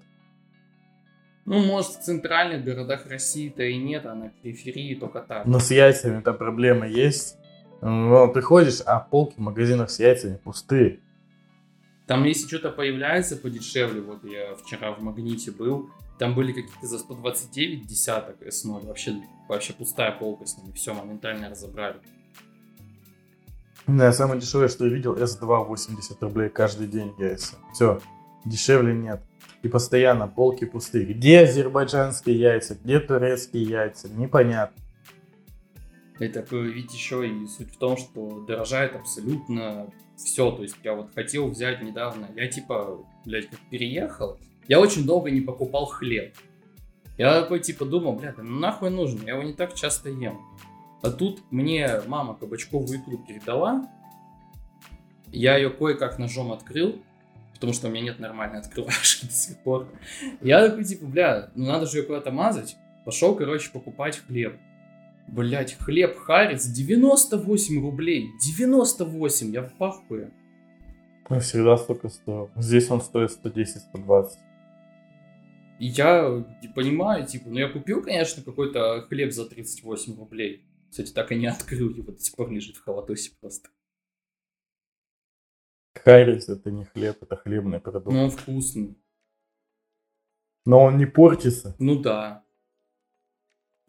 Ну, 1.46 1.66
может, 1.66 1.94
в 1.94 2.04
центральных 2.04 2.64
городах 2.64 3.08
России-то 3.08 3.64
и 3.64 3.78
нет, 3.78 4.06
а 4.06 4.14
на 4.14 4.30
периферии 4.30 4.94
только 4.94 5.22
так. 5.22 5.48
Но 5.48 5.58
с 5.58 5.72
яйцами 5.72 6.20
эта 6.20 6.34
проблема 6.34 6.88
есть. 6.88 7.36
Ну, 7.82 8.32
приходишь, 8.32 8.80
а 8.86 9.00
полки 9.00 9.34
в 9.38 9.40
магазинах 9.40 9.90
с 9.90 10.00
яйцами 10.00 10.38
пустые. 10.38 11.00
Там, 12.06 12.26
если 12.26 12.48
что-то 12.48 12.70
появляется 12.70 13.38
подешевле, 13.38 14.02
вот 14.02 14.24
я 14.24 14.54
вчера 14.56 14.92
в 14.92 15.02
Магните 15.02 15.50
был, 15.52 15.90
там 16.20 16.36
были 16.36 16.52
какие-то 16.54 16.86
за 16.86 17.00
129 17.00 17.86
десяток 17.86 18.42
S0, 18.42 18.86
вообще, 18.86 19.22
вообще 19.50 19.74
пустая 19.74 20.12
полка 20.12 20.46
с 20.46 20.58
ними, 20.58 20.74
все, 20.74 20.94
моментально 20.94 21.50
разобрали. 21.50 22.00
Да, 23.88 24.14
самое 24.14 24.40
дешевое, 24.40 24.70
что 24.70 24.86
я 24.86 24.94
видел, 24.94 25.16
S2 25.16 25.66
80 25.66 26.24
рублей 26.24 26.50
каждый 26.50 26.88
день 26.88 27.14
яйца. 27.18 27.56
Все, 27.74 28.00
дешевле 28.46 28.94
нет. 28.94 29.22
И 29.62 29.68
постоянно 29.68 30.28
полки 30.28 30.66
пустые. 30.66 31.06
Где 31.06 31.42
азербайджанские 31.42 32.40
яйца, 32.40 32.76
где 32.76 33.00
турецкие 33.00 33.64
яйца, 33.64 34.08
непонятно. 34.10 34.82
Это 36.20 36.46
ведь 36.56 36.94
еще 36.94 37.28
и 37.28 37.48
суть 37.48 37.74
в 37.74 37.78
том, 37.78 37.98
что 37.98 38.46
дорожает 38.46 38.96
абсолютно 38.96 39.90
все. 40.16 40.52
То 40.52 40.64
есть 40.64 40.78
я 40.84 40.94
вот 40.94 41.14
хотел 41.14 41.50
взять 41.50 41.82
недавно, 41.82 42.30
я 42.36 42.48
типа, 42.48 43.06
блядь, 43.26 43.50
как 43.50 43.60
переехал, 43.70 44.38
я 44.68 44.80
очень 44.80 45.06
долго 45.06 45.32
не 45.32 45.42
покупал 45.42 45.86
хлеб. 45.86 46.36
Я 47.18 47.42
такой 47.42 47.60
типа 47.60 47.86
думал, 47.86 48.14
блядь, 48.14 48.38
ну 48.38 48.60
нахуй 48.60 48.90
нужен, 48.90 49.22
я 49.26 49.34
его 49.34 49.44
не 49.44 49.54
так 49.54 49.74
часто 49.76 50.10
ем. 50.10 50.40
А 51.02 51.12
тут 51.12 51.44
мне 51.52 52.02
мама 52.08 52.34
кабачковую 52.34 53.00
икру 53.00 53.18
передала, 53.18 53.88
я 55.32 55.58
ее 55.58 55.70
кое-как 55.70 56.20
ножом 56.20 56.52
открыл, 56.52 57.02
потому 57.54 57.74
что 57.74 57.88
у 57.88 57.92
меня 57.92 58.04
нет 58.04 58.20
нормальной 58.20 58.60
открывашки 58.60 59.26
до 59.28 59.34
сих 59.34 59.58
пор. 59.60 59.88
Я 60.42 60.68
такой 60.68 60.86
типа, 60.86 61.06
бля, 61.06 61.50
ну 61.56 61.66
надо 61.66 61.88
же 61.88 61.98
ее 61.98 62.04
куда-то 62.04 62.32
мазать. 62.32 62.78
Пошел, 63.06 63.36
короче, 63.36 63.70
покупать 63.72 64.22
хлеб. 64.26 64.58
Блять, 65.28 65.74
хлеб 65.80 66.18
Харис 66.18 66.68
98 66.68 67.82
рублей. 67.82 68.30
98, 68.42 69.54
я 69.54 69.64
в 69.64 69.74
пахуе. 69.74 70.32
Всегда 71.42 71.78
столько 71.78 72.10
стоил. 72.10 72.52
Здесь 72.56 72.90
он 72.92 73.02
стоит 73.02 73.32
110-120. 73.32 74.30
И 75.84 75.88
я 75.88 76.46
не 76.62 76.70
понимаю, 76.70 77.28
типа, 77.28 77.50
ну 77.50 77.60
я 77.60 77.68
купил, 77.68 78.02
конечно, 78.02 78.42
какой-то 78.42 79.06
хлеб 79.10 79.34
за 79.34 79.46
38 79.46 80.18
рублей. 80.18 80.66
Кстати, 80.90 81.12
так 81.12 81.34
и 81.34 81.36
не 81.36 81.48
открыл 81.52 81.90
его, 81.90 82.14
до 82.14 82.20
сих 82.20 82.38
пор 82.38 82.50
лежит 82.50 82.78
в 82.78 82.84
холодосе 82.86 83.34
просто. 83.42 83.68
Харис 85.96 86.48
это 86.48 86.72
не 86.72 86.86
хлеб, 86.86 87.22
это 87.22 87.36
хлебный 87.36 87.82
продукт. 87.82 88.14
Но 88.14 88.24
он 88.24 88.32
вкусный. 88.32 88.98
Но 90.66 90.84
он 90.84 90.98
не 90.98 91.06
портится. 91.06 91.76
Ну 91.80 92.00
да. 92.00 92.46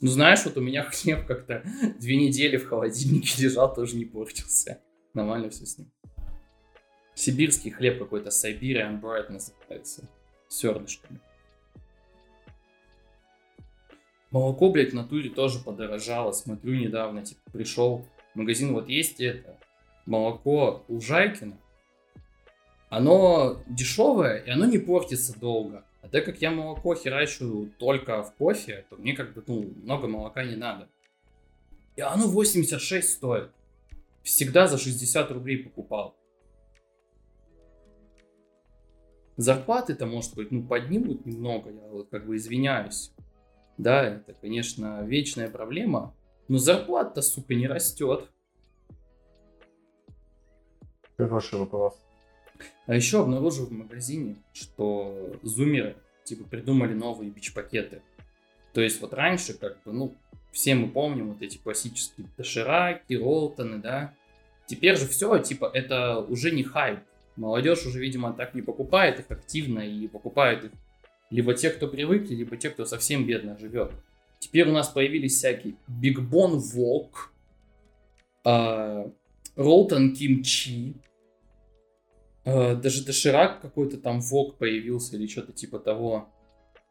Ну 0.00 0.08
знаешь, 0.08 0.44
вот 0.46 0.56
у 0.56 0.60
меня 0.62 0.82
хлеб 0.90 1.28
как-то 1.28 1.62
две 2.00 2.16
недели 2.16 2.56
в 2.56 2.66
холодильнике 2.66 3.40
лежал, 3.40 3.72
тоже 3.72 3.94
не 3.94 4.04
портился. 4.04 4.82
Нормально 5.12 5.48
все 5.48 5.64
с 5.64 5.78
ним. 5.78 5.92
Сибирский 7.14 7.70
хлеб 7.70 8.00
какой-то, 8.00 8.30
Siberian 8.30 9.00
Bread 9.00 9.30
называется. 9.30 10.10
С 10.48 10.60
зернышками. 10.60 11.20
Молоко, 14.34 14.68
блядь, 14.68 14.90
в 14.90 14.96
натуре 14.96 15.30
тоже 15.30 15.60
подорожало. 15.60 16.32
Смотрю 16.32 16.74
недавно, 16.74 17.24
типа, 17.24 17.40
пришел 17.52 18.04
в 18.34 18.38
магазин, 18.38 18.72
вот 18.72 18.88
есть 18.88 19.20
это, 19.20 19.56
молоко 20.06 20.84
Лужайкина. 20.88 21.56
оно 22.88 23.62
дешевое, 23.68 24.38
и 24.38 24.50
оно 24.50 24.64
не 24.64 24.78
портится 24.78 25.38
долго. 25.38 25.84
А 26.02 26.08
так 26.08 26.24
как 26.24 26.42
я 26.42 26.50
молоко 26.50 26.96
херачу 26.96 27.70
только 27.78 28.24
в 28.24 28.34
кофе, 28.34 28.84
то 28.90 28.96
мне 28.96 29.14
как 29.14 29.34
бы, 29.34 29.44
ну, 29.46 29.72
много 29.84 30.08
молока 30.08 30.42
не 30.42 30.56
надо. 30.56 30.88
И 31.94 32.00
оно 32.00 32.26
86 32.26 33.08
стоит. 33.08 33.52
Всегда 34.24 34.66
за 34.66 34.78
60 34.78 35.30
рублей 35.30 35.58
покупал. 35.58 36.16
Зарплаты-то, 39.36 40.06
может 40.06 40.34
быть, 40.34 40.50
ну, 40.50 40.66
поднимут 40.66 41.24
немного, 41.24 41.70
я 41.70 41.86
вот 41.86 42.08
как 42.10 42.26
бы 42.26 42.34
извиняюсь. 42.34 43.12
Да, 43.76 44.04
это, 44.04 44.34
конечно, 44.34 45.02
вечная 45.04 45.48
проблема, 45.48 46.14
но 46.48 46.58
зарплата-то, 46.58 47.22
сука, 47.22 47.54
не 47.54 47.66
растет. 47.66 48.30
Хороший 51.16 51.58
вопрос. 51.58 51.98
А 52.86 52.94
еще 52.94 53.22
обнаружил 53.22 53.66
в 53.66 53.72
магазине, 53.72 54.36
что 54.52 55.36
зумеры 55.42 55.96
типа 56.24 56.44
придумали 56.44 56.94
новые 56.94 57.30
бич-пакеты. 57.30 58.02
То 58.72 58.80
есть 58.80 59.00
вот 59.00 59.12
раньше, 59.12 59.54
как 59.54 59.82
бы, 59.84 59.92
ну, 59.92 60.14
все 60.52 60.74
мы 60.74 60.88
помним 60.88 61.32
вот 61.32 61.42
эти 61.42 61.58
классические 61.58 62.28
дошираки, 62.36 63.14
ролтоны, 63.14 63.78
да. 63.78 64.14
Теперь 64.66 64.96
же 64.96 65.06
все, 65.06 65.38
типа, 65.38 65.70
это 65.72 66.18
уже 66.20 66.50
не 66.50 66.62
хайп. 66.62 67.00
Молодежь 67.36 67.86
уже, 67.86 68.00
видимо, 68.00 68.32
так 68.32 68.54
не 68.54 68.62
покупает 68.62 69.20
их 69.20 69.30
активно 69.30 69.80
и 69.80 70.06
покупает 70.06 70.64
их 70.64 70.70
либо 71.34 71.54
те, 71.54 71.70
кто 71.70 71.88
привыкли, 71.88 72.34
либо 72.34 72.56
те, 72.56 72.70
кто 72.70 72.84
совсем 72.84 73.26
бедно 73.26 73.58
живет. 73.58 73.92
Теперь 74.38 74.68
у 74.68 74.72
нас 74.72 74.88
появились 74.88 75.36
всякие 75.36 75.74
Big 75.88 76.16
Bon 76.16 76.60
Wok, 76.74 77.30
Ролтон 79.56 80.14
Кимчи, 80.14 80.94
Э, 82.44 82.74
даже 82.74 83.04
доширак 83.04 83.60
какой-то 83.60 83.96
там 83.96 84.20
вок 84.20 84.56
появился 84.58 85.16
или 85.16 85.26
что-то 85.26 85.52
типа 85.52 85.78
того. 85.78 86.28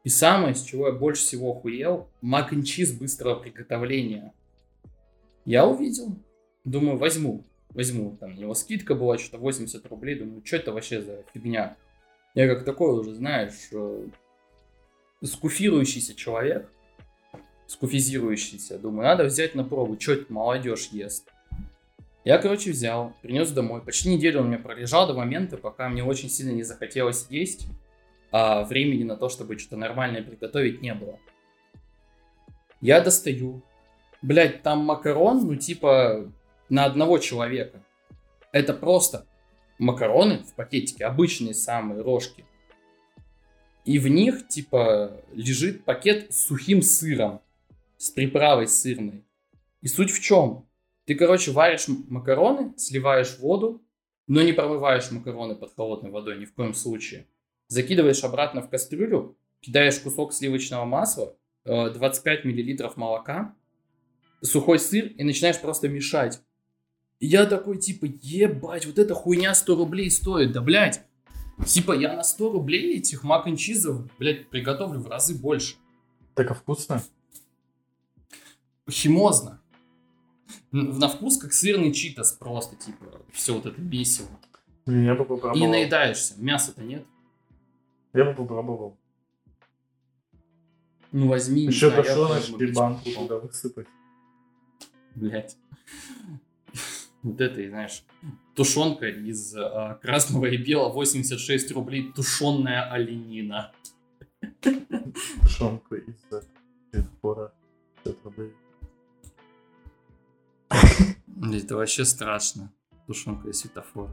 И 0.04 0.10
самое, 0.10 0.56
с 0.56 0.64
чего 0.64 0.88
я 0.88 0.94
больше 0.94 1.22
всего 1.24 1.52
охуел, 1.52 2.10
мак 2.22 2.52
н 2.54 2.64
чиз 2.64 2.92
быстрого 2.92 3.36
приготовления. 3.36 4.34
Я 5.46 5.68
увидел, 5.68 6.18
думаю, 6.66 6.98
возьму, 6.98 7.44
возьму. 7.70 8.18
Там 8.20 8.34
у 8.34 8.36
него 8.36 8.54
скидка 8.54 8.96
была, 8.96 9.18
что-то 9.18 9.38
80 9.38 9.86
рублей, 9.88 10.16
думаю, 10.16 10.42
что 10.44 10.58
это 10.58 10.74
вообще 10.74 11.02
за 11.02 11.24
фигня? 11.34 11.78
Я 12.34 12.48
как 12.48 12.66
такой 12.66 13.00
уже, 13.00 13.14
знаешь, 13.14 13.70
э, 13.72 14.08
скуфирующийся 15.26 16.16
человек, 16.16 16.70
скуфизирующийся, 17.68 18.78
думаю, 18.78 19.08
надо 19.08 19.26
взять 19.26 19.56
на 19.56 19.64
пробу, 19.64 20.00
что 20.00 20.14
это 20.14 20.32
молодежь 20.32 20.90
ест. 20.92 21.30
Я, 22.26 22.38
короче, 22.38 22.72
взял, 22.72 23.14
принес 23.22 23.52
домой. 23.52 23.82
Почти 23.82 24.10
неделю 24.10 24.40
он 24.40 24.46
у 24.46 24.50
меня 24.50 24.60
пролежал 24.60 25.08
до 25.08 25.14
момента, 25.14 25.58
пока 25.58 25.90
мне 25.90 26.04
очень 26.04 26.30
сильно 26.30 26.52
не 26.52 26.64
захотелось 26.64 27.28
есть, 27.30 27.68
а 28.32 28.64
времени 28.64 29.04
на 29.04 29.18
то, 29.18 29.28
чтобы 29.28 29.60
что-то 29.60 29.76
нормальное 29.76 30.24
приготовить, 30.24 30.82
не 30.82 30.94
было. 30.94 31.20
Я 32.80 33.02
достаю. 33.02 33.62
Блять, 34.22 34.64
там 34.64 34.80
макарон, 34.80 35.46
ну 35.46 35.56
типа 35.56 36.32
на 36.70 36.86
одного 36.86 37.18
человека. 37.18 37.84
Это 38.54 38.74
просто 38.74 39.26
макароны 39.78 40.40
в 40.40 40.54
пакетике, 40.54 41.06
обычные 41.06 41.54
самые 41.54 42.02
рожки. 42.02 42.46
И 43.86 44.00
в 44.00 44.08
них, 44.08 44.48
типа, 44.48 45.12
лежит 45.34 45.84
пакет 45.84 46.34
с 46.34 46.46
сухим 46.46 46.82
сыром, 46.82 47.42
с 47.98 48.10
приправой 48.10 48.68
сырной. 48.68 49.24
И 49.82 49.88
суть 49.88 50.12
в 50.12 50.22
чем? 50.22 50.66
Ты, 51.06 51.16
короче, 51.16 51.52
варишь 51.52 51.88
макароны, 51.88 52.74
сливаешь 52.78 53.38
воду, 53.40 53.82
но 54.28 54.42
не 54.42 54.54
промываешь 54.54 55.12
макароны 55.12 55.56
под 55.56 55.76
холодной 55.76 56.12
водой 56.12 56.40
ни 56.40 56.46
в 56.46 56.54
коем 56.54 56.74
случае. 56.74 57.28
Закидываешь 57.68 58.24
обратно 58.24 58.62
в 58.62 58.70
кастрюлю, 58.70 59.38
кидаешь 59.60 60.00
кусок 60.00 60.34
сливочного 60.34 60.86
масла, 60.86 61.36
25 61.66 62.46
э, 62.46 62.48
миллилитров 62.48 62.96
молока, 62.96 63.56
сухой 64.42 64.80
сыр 64.80 65.08
и 65.08 65.24
начинаешь 65.24 65.60
просто 65.60 65.90
мешать. 65.90 66.42
И 67.20 67.28
я 67.28 67.46
такой, 67.46 67.78
типа, 67.78 68.06
ебать, 68.06 68.86
вот 68.86 69.00
эта 69.00 69.14
хуйня 69.14 69.54
100 69.54 69.76
рублей 69.76 70.12
стоит, 70.12 70.52
да, 70.52 70.62
блядь. 70.62 71.02
Типа, 71.66 71.94
я 71.94 72.16
на 72.16 72.24
100 72.24 72.52
рублей 72.52 72.98
этих 72.98 73.24
мак 73.24 73.46
чизов, 73.58 74.06
блядь, 74.18 74.50
приготовлю 74.50 75.00
в 75.00 75.08
разы 75.08 75.36
больше. 75.36 75.76
Так 76.34 76.52
а 76.52 76.54
вкусно? 76.54 77.04
Химозно 78.90 79.62
на 80.74 81.08
вкус 81.08 81.38
как 81.38 81.54
сырный 81.54 81.94
читос 81.94 82.34
просто, 82.34 82.76
типа, 82.76 83.06
все 83.32 83.54
вот 83.54 83.66
это 83.66 83.80
месиво. 83.80 84.28
Я 84.86 85.16
бы 85.16 85.24
попробовал. 85.24 85.64
И 85.64 85.68
наедаешься, 85.68 86.34
мяса-то 86.38 86.84
нет. 86.84 87.06
Я 88.14 88.26
бы 88.26 88.34
попробовал. 88.34 88.98
Ну 91.12 91.28
возьми. 91.28 91.66
Еще 91.66 91.92
тушеночки 91.92 92.74
банку 92.74 93.10
туда 93.12 93.38
высыпать. 93.38 93.88
Блять. 95.16 95.56
Вот 97.24 97.40
это, 97.40 97.68
знаешь, 97.70 98.04
тушенка 98.54 99.08
из 99.08 99.56
а, 99.56 99.96
красного 100.02 100.48
и 100.48 100.58
белого 100.58 100.94
86 100.94 101.72
рублей, 101.72 102.12
тушенная 102.14 102.92
оленина. 102.92 103.72
Тушенка 105.42 105.96
из 105.96 106.16
светофора 106.92 107.54
50 108.04 108.26
рублей. 108.26 108.54
Это 111.54 111.76
вообще 111.76 112.04
страшно. 112.06 112.72
Тушенка 113.08 113.50
и 113.50 113.54
светофор. 113.54 114.10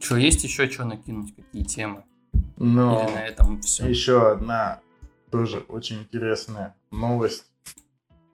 Что, 0.00 0.16
есть 0.16 0.44
еще 0.44 0.68
что 0.70 0.84
накинуть? 0.84 1.34
Какие 1.34 1.64
темы? 1.64 2.04
Но 2.56 3.04
Или 3.04 3.14
на 3.14 3.26
этом 3.26 3.60
все? 3.60 3.88
Еще 3.88 4.30
одна 4.30 4.80
тоже 5.30 5.58
очень 5.68 6.00
интересная 6.00 6.74
новость. 6.90 7.46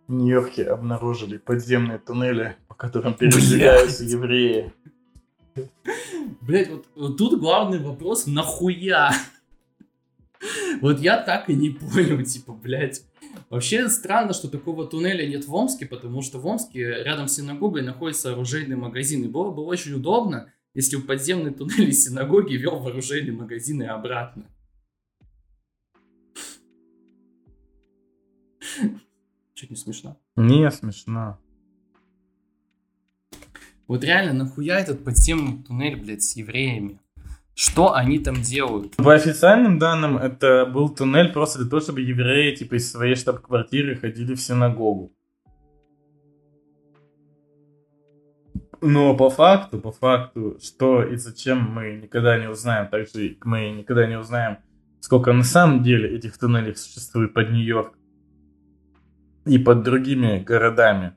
В 0.06 0.12
Нью-Йорке 0.12 0.64
обнаружили 0.64 1.38
подземные 1.38 1.98
туннели, 1.98 2.56
по 2.78 2.86
которым 2.86 3.14
передвигаются 3.14 4.04
евреи. 4.04 4.72
Блять, 6.40 6.70
вот, 6.70 6.86
вот 6.94 7.16
тут 7.16 7.40
главный 7.40 7.80
вопрос, 7.80 8.26
нахуя? 8.26 9.12
Вот 10.80 11.00
я 11.00 11.20
так 11.20 11.50
и 11.50 11.54
не 11.54 11.70
понял, 11.70 12.22
типа, 12.24 12.52
блядь, 12.52 13.02
Вообще 13.50 13.88
странно, 13.88 14.32
что 14.32 14.48
такого 14.48 14.86
туннеля 14.86 15.26
нет 15.26 15.46
в 15.46 15.54
Омске, 15.54 15.86
потому 15.86 16.22
что 16.22 16.38
в 16.38 16.46
Омске 16.46 17.02
рядом 17.02 17.28
с 17.28 17.36
синагогой 17.36 17.82
находится 17.82 18.32
оружейный 18.32 18.76
магазин. 18.76 19.24
И 19.24 19.28
было 19.28 19.50
бы 19.50 19.64
очень 19.64 19.94
удобно, 19.94 20.52
если 20.74 20.96
в 20.96 21.06
подземный 21.06 21.52
туннель 21.52 21.88
из 21.88 22.04
синагоги 22.04 22.54
вел 22.54 22.78
в 22.78 22.86
оружейный 22.86 23.32
магазин 23.32 23.82
и 23.82 23.86
обратно. 23.86 24.46
Чуть 29.54 29.70
не 29.70 29.76
смешно. 29.76 30.20
Не 30.36 30.70
смешно. 30.70 31.38
Вот 33.88 34.04
реально, 34.04 34.34
нахуя 34.34 34.78
этот 34.78 35.02
подземный 35.02 35.62
туннель, 35.62 35.96
блядь, 35.96 36.22
с 36.22 36.36
евреями? 36.36 37.00
Что 37.54 37.94
они 37.94 38.18
там 38.18 38.42
делают? 38.42 38.96
По 38.96 39.14
официальным 39.14 39.78
данным, 39.78 40.18
это 40.18 40.66
был 40.66 40.90
туннель 40.90 41.32
просто 41.32 41.58
для 41.58 41.70
того, 41.70 41.80
чтобы 41.80 42.02
евреи 42.02 42.54
типа 42.54 42.74
из 42.74 42.92
своей 42.92 43.16
штаб-квартиры 43.16 43.96
ходили 43.96 44.34
в 44.34 44.40
синагогу. 44.40 45.10
Но 48.82 49.16
по 49.16 49.30
факту, 49.30 49.80
по 49.80 49.90
факту, 49.90 50.58
что 50.62 51.02
и 51.02 51.16
зачем 51.16 51.58
мы 51.58 51.98
никогда 52.02 52.38
не 52.38 52.48
узнаем, 52.48 52.88
также 52.88 53.38
мы 53.42 53.70
никогда 53.70 54.06
не 54.06 54.18
узнаем, 54.18 54.58
сколько 55.00 55.32
на 55.32 55.42
самом 55.42 55.82
деле 55.82 56.14
этих 56.14 56.38
туннелей 56.38 56.76
существует 56.76 57.32
под 57.32 57.50
Нью-Йорк 57.50 57.94
и 59.46 59.58
под 59.58 59.82
другими 59.82 60.38
городами. 60.38 61.14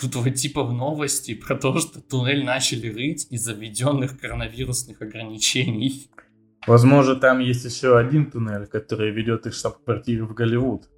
Тут 0.00 0.14
вот 0.16 0.34
типа 0.34 0.62
в 0.62 0.72
новости 0.72 1.34
про 1.34 1.56
то, 1.56 1.78
что 1.78 2.00
туннель 2.00 2.44
начали 2.44 2.88
рыть 2.88 3.26
из-за 3.30 3.52
введенных 3.52 4.18
коронавирусных 4.18 5.00
ограничений. 5.00 6.10
Возможно, 6.66 7.14
там 7.14 7.38
есть 7.38 7.64
еще 7.64 7.96
один 7.96 8.30
туннель, 8.30 8.66
который 8.66 9.12
ведет 9.12 9.46
их 9.46 9.54
штаб-квартиры 9.54 10.26
в 10.26 10.34
Голливуд. 10.34 10.88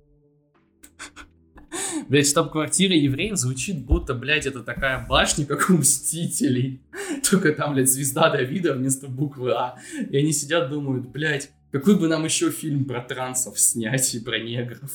Блять, 2.09 2.29
штаб-квартира 2.29 2.95
евреев 2.95 3.37
звучит, 3.37 3.85
будто, 3.85 4.15
блядь, 4.15 4.47
это 4.47 4.63
такая 4.63 5.07
башня, 5.07 5.45
как 5.45 5.69
у 5.69 5.75
Мстителей. 5.75 6.83
Только 7.29 7.53
там, 7.53 7.75
блядь, 7.75 7.91
звезда 7.91 8.31
Давида 8.31 8.73
вместо 8.73 9.09
буквы 9.09 9.53
А. 9.53 9.79
И 10.11 10.17
они 10.17 10.33
сидят, 10.33 10.71
думают, 10.71 11.09
блядь, 11.09 11.51
какой 11.71 11.99
бы 11.99 12.09
нам 12.09 12.25
еще 12.25 12.51
фильм 12.51 12.87
про 12.87 13.03
трансов 13.03 13.61
снять 13.61 14.15
и 14.15 14.21
про 14.21 14.39
негров. 14.39 14.91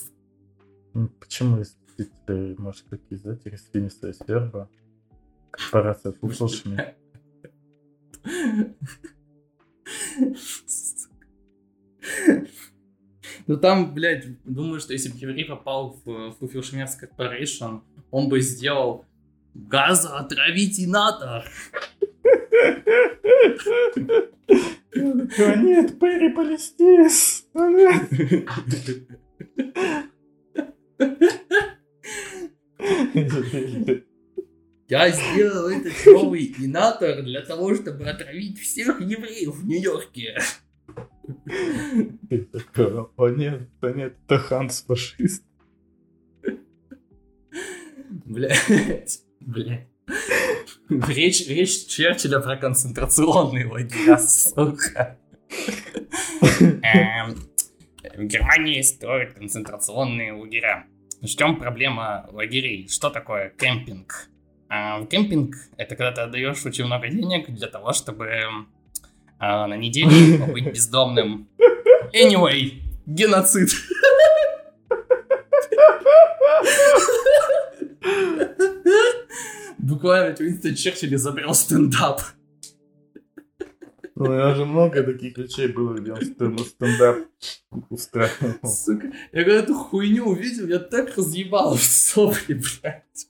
Почему 1.20 1.58
ты 2.26 2.56
можешь 2.58 2.84
какие 2.90 3.18
издать 3.18 3.46
растительная 3.46 4.14
сверба, 4.14 4.70
корпорация 5.52 6.14
Фуксошми. 6.14 6.96
Ну 13.48 13.58
там, 13.58 13.94
блядь, 13.94 14.42
думаю, 14.44 14.80
что 14.80 14.94
если 14.94 15.10
бы 15.10 15.18
еврей 15.18 15.46
попал 15.46 16.00
в 16.06 16.32
Фуфилшмерс 16.40 16.96
Корпорейшн, 16.96 17.80
он 18.10 18.30
бы 18.30 18.42
сделал 18.42 19.06
газоотравитель 19.54 20.90
Нет, 24.96 26.00
Перри 26.00 26.30
Палестис. 26.30 27.46
Я 34.90 35.10
сделал 35.10 35.70
этот 35.70 35.94
новый 36.06 36.54
инатор 36.60 37.24
для 37.24 37.42
того, 37.42 37.74
чтобы 37.76 38.06
отравить 38.06 38.60
всех 38.60 39.00
евреев 39.02 39.56
в 39.56 39.66
Нью-Йорке. 39.66 40.38
О 43.18 43.30
нет, 43.30 43.70
да 43.82 43.92
нет, 43.92 44.16
это 44.28 44.38
Ханс 44.38 44.84
фашист. 44.86 45.44
Блять, 48.26 49.22
блять. 49.40 49.88
Речь, 50.90 51.48
речь 51.48 51.88
Черчилля 51.88 52.40
про 52.40 52.58
концентрационные 52.58 53.66
лагеря, 53.68 54.18
сука. 54.18 55.18
Эм, 56.60 57.36
в 58.16 58.24
Германии 58.26 58.82
строят 58.82 59.34
концентрационные 59.34 60.34
лагеря. 60.34 60.86
В 61.24 61.36
чем 61.38 61.58
проблема 61.58 62.28
лагерей? 62.34 62.90
Что 62.90 63.10
такое 63.10 63.54
кемпинг? 63.58 64.28
А, 64.68 65.06
кемпинг— 65.06 65.56
это 65.78 65.96
когда 65.96 66.12
ты 66.12 66.20
отдаешь 66.20 66.66
очень 66.66 66.84
много 66.84 67.08
денег 67.08 67.50
для 67.50 67.68
того, 67.68 67.94
чтобы 67.94 68.30
а, 69.40 69.68
на 69.68 69.78
неделю 69.78 70.40
побыть 70.46 70.66
бездомным. 70.66 71.48
Anyway, 72.14 72.82
геноцид. 73.06 73.70
Буквально 79.78 80.36
Уинстон 80.38 80.76
Черчилль 80.76 81.16
изобрел 81.16 81.54
стендап. 81.54 82.22
Ну, 84.16 84.26
у 84.26 84.28
него 84.28 84.54
же 84.54 84.66
много 84.66 85.04
таких 85.04 85.38
вещей 85.38 85.68
было, 85.68 85.96
где 85.96 86.14
он 86.14 86.58
стендап 86.60 87.18
устраивал. 87.90 88.54
Сука, 88.64 89.12
я 89.32 89.44
когда 89.44 89.60
эту 89.60 89.74
хуйню 89.74 90.26
увидел, 90.26 90.68
я 90.68 90.80
так 90.80 91.18
разъебал 91.18 91.76
в 91.76 91.84
сопли, 91.84 92.54
блядь. 92.54 93.28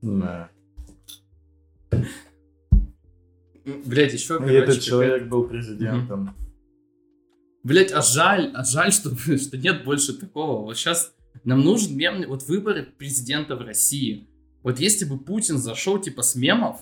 Да. 0.00 0.50
Блять, 3.64 4.12
еще, 4.12 4.40
И 4.46 4.52
этот 4.52 4.80
человек 4.80 5.26
был 5.26 5.48
президентом. 5.48 6.36
Блять, 7.64 7.92
а 7.92 8.02
жаль, 8.02 8.52
а 8.54 8.62
жаль, 8.62 8.92
что, 8.92 9.10
что 9.38 9.56
нет 9.56 9.84
больше 9.84 10.12
такого. 10.12 10.62
Вот 10.62 10.76
сейчас 10.76 11.14
нам 11.44 11.62
нужен 11.62 11.96
мемный, 11.96 12.26
вот 12.26 12.42
выборы 12.44 12.84
президента 12.84 13.56
в 13.56 13.62
России. 13.62 14.28
Вот 14.62 14.78
если 14.78 15.04
бы 15.04 15.18
Путин 15.18 15.58
зашел 15.58 15.98
типа 15.98 16.22
с 16.22 16.34
мемов, 16.34 16.80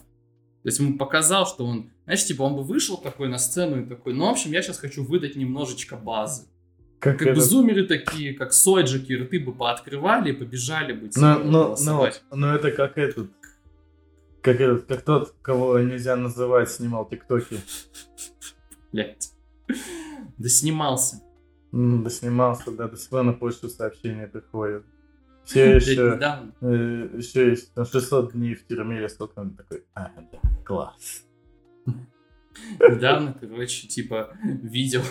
то 0.62 0.68
есть 0.68 0.78
ему 0.78 0.96
показал, 0.96 1.44
что 1.46 1.66
он, 1.66 1.90
знаешь, 2.04 2.24
типа 2.24 2.42
он 2.42 2.54
бы 2.54 2.62
вышел 2.62 2.96
такой 2.96 3.28
на 3.28 3.38
сцену 3.38 3.82
и 3.82 3.84
такой, 3.84 4.14
ну, 4.14 4.26
в 4.26 4.30
общем, 4.30 4.52
я 4.52 4.62
сейчас 4.62 4.78
хочу 4.78 5.04
выдать 5.04 5.34
немножечко 5.34 5.96
базы. 5.96 6.46
Как, 7.00 7.18
как 7.18 7.34
бы 7.34 7.40
зумеры 7.40 7.84
такие, 7.84 8.32
как 8.32 8.52
Сойджики, 8.52 9.12
рты 9.12 9.40
бы 9.40 9.52
пооткрывали 9.52 10.30
и 10.30 10.32
побежали 10.32 10.92
бы. 10.92 11.10
Но, 11.16 11.40
но, 11.40 11.76
но, 11.80 12.08
но 12.30 12.54
это 12.54 12.70
как 12.70 12.96
этот, 12.96 13.28
как 14.40 14.60
этот, 14.60 14.86
как 14.86 15.02
тот, 15.02 15.34
кого 15.42 15.80
нельзя 15.80 16.14
называть, 16.14 16.70
снимал 16.70 17.08
тиктоки. 17.08 17.58
Блять. 18.92 19.32
Да 20.38 20.48
снимался. 20.48 21.22
Да 21.72 22.08
снимался, 22.08 22.70
да, 22.70 22.86
до 22.86 22.96
сих 22.96 23.10
пор 23.10 23.24
на 23.24 23.32
почту 23.32 23.68
сообщения 23.68 24.28
приходят. 24.28 24.84
Все 25.44 25.76
еще, 25.76 26.18
э, 26.60 27.08
еще 27.16 27.50
есть 27.50 27.74
там 27.74 27.84
600 27.84 28.32
дней 28.32 28.54
в 28.54 28.66
тюрьме 28.66 28.98
или 28.98 29.08
сколько 29.08 29.40
он 29.40 29.56
такой, 29.56 29.84
а, 29.94 30.10
да, 30.16 30.38
класс. 30.64 31.24
Недавно, 32.78 33.36
короче, 33.38 33.88
типа, 33.88 34.36
видел 34.42 35.02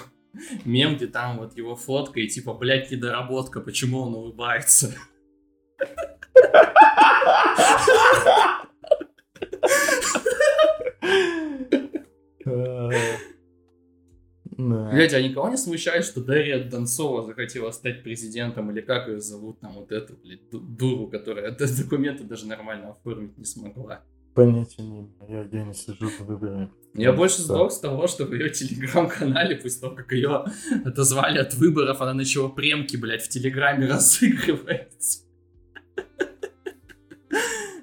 мем, 0.63 0.95
где 0.95 1.07
там 1.07 1.39
вот 1.39 1.57
его 1.57 1.75
фотка 1.75 2.19
и 2.19 2.27
типа, 2.27 2.53
блядь, 2.53 2.91
недоработка, 2.91 3.59
почему 3.59 3.99
он 4.01 4.15
улыбается. 4.15 4.95
Блять, 14.57 15.13
а 15.13 15.21
никого 15.21 15.49
не 15.49 15.57
смущает, 15.57 16.03
что 16.05 16.21
Дарья 16.21 16.63
Донцова 16.63 17.23
захотела 17.23 17.71
стать 17.71 18.03
президентом, 18.03 18.71
или 18.71 18.81
как 18.81 19.07
ее 19.07 19.19
зовут, 19.19 19.59
там 19.59 19.73
вот 19.73 19.91
эту, 19.91 20.15
блядь, 20.15 20.41
дуру, 20.51 21.07
которая 21.07 21.51
документы 21.51 22.23
даже 22.23 22.45
нормально 22.47 22.91
оформить 22.91 23.37
не 23.37 23.45
смогла. 23.45 24.01
Понятия 24.33 24.83
не 24.83 25.01
имею, 25.01 25.49
я 25.51 25.63
не 25.63 25.73
сижу 25.73 26.09
по 26.17 26.23
выборам. 26.23 26.71
Я 26.93 27.11
больше 27.11 27.41
сдох 27.41 27.71
с 27.71 27.79
того, 27.79 28.07
что 28.07 28.25
в 28.25 28.33
ее 28.33 28.49
телеграм-канале, 28.49 29.55
после 29.55 29.81
того, 29.81 29.95
как 29.95 30.11
ее 30.11 30.45
отозвали 30.85 31.37
от 31.37 31.53
выборов, 31.53 32.01
она 32.01 32.13
начала 32.13 32.47
премки, 32.49 32.95
блядь, 32.95 33.23
в 33.23 33.29
телеграме 33.29 33.87
разыгрывать. 33.89 35.23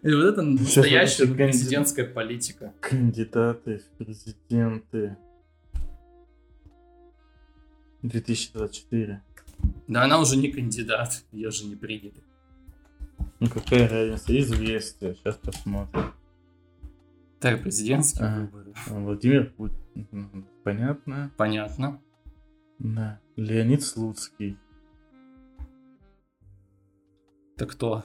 И 0.03 0.13
вот 0.13 0.25
это 0.25 0.43
настоящая 0.43 1.27
президентская 1.27 2.07
политика. 2.07 2.73
Кандидаты 2.81 3.79
в 3.79 3.99
президенты. 3.99 5.17
2024. 8.03 9.23
Да 9.89 10.05
она 10.05 10.21
уже 10.21 10.37
не 10.37 10.51
кандидат, 10.51 11.25
ее 11.33 11.51
же 11.51 11.65
не 11.65 11.77
приняли. 11.77 12.23
Ну 13.41 13.49
какая 13.49 13.89
разница, 13.89 14.39
известие, 14.39 15.15
сейчас 15.15 15.37
посмотрим. 15.37 16.13
Так, 17.41 17.63
президентские 17.63 18.27
ага. 18.27 18.41
выборы. 18.41 18.75
Владимир 18.87 19.51
Путин, 19.51 20.47
понятно? 20.65 21.31
Понятно. 21.37 22.01
Да, 22.79 23.21
Леонид 23.37 23.83
Слуцкий. 23.83 24.57
Это 27.57 27.67
кто? 27.67 28.05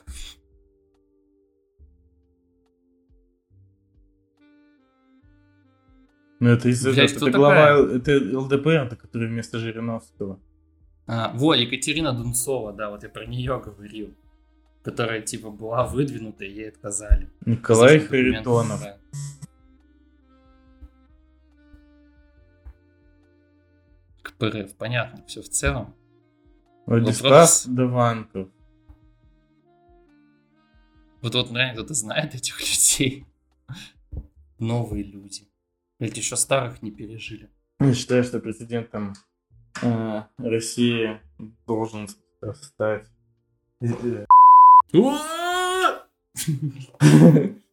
Ну, 6.44 6.50
это 6.50 6.68
из 6.68 6.84
Блядь, 6.84 7.14
этого, 7.14 7.30
это 7.30 7.38
глава, 7.38 7.70
это 7.96 8.38
ЛДПР, 8.38 8.70
это 8.70 8.98
который 8.98 9.30
вместо 9.30 9.60
Жириновского. 9.60 10.41
А, 11.08 11.32
во, 11.34 11.56
Екатерина 11.56 12.12
Дунцова, 12.12 12.74
да, 12.74 12.89
вот 12.89 13.02
я 13.04 13.08
про 13.08 13.26
нее 13.26 13.62
говорил. 13.66 14.14
Которая, 14.84 15.22
типа, 15.22 15.52
была 15.52 15.88
выдвинута, 15.88 16.44
и 16.44 16.52
ей 16.52 16.68
отказали. 16.68 17.30
Николай 17.46 17.98
Харитонов. 18.00 18.82
Да. 18.82 18.98
КПРФ, 24.24 24.76
понятно, 24.76 25.24
все 25.26 25.41
в 25.41 25.48
целом. 25.48 25.96
Владислав 26.86 27.32
Вопрос... 27.32 27.66
Даванков. 27.68 28.50
Вот 31.22 31.36
вот, 31.36 31.52
наверное, 31.52 31.76
кто-то 31.76 31.94
знает 31.94 32.36
этих 32.36 32.60
людей. 33.00 33.26
Новые 34.60 35.06
люди. 35.06 35.48
Или 36.04 36.18
еще 36.18 36.36
старых 36.36 36.82
не 36.82 36.91
пережили. 36.91 37.49
Я 37.80 37.93
считаю, 37.93 38.26
что 38.26 38.41
президентом 38.41 39.14
э, 39.82 40.24
России 40.38 41.22
должен 41.66 42.10
стать... 42.62 43.08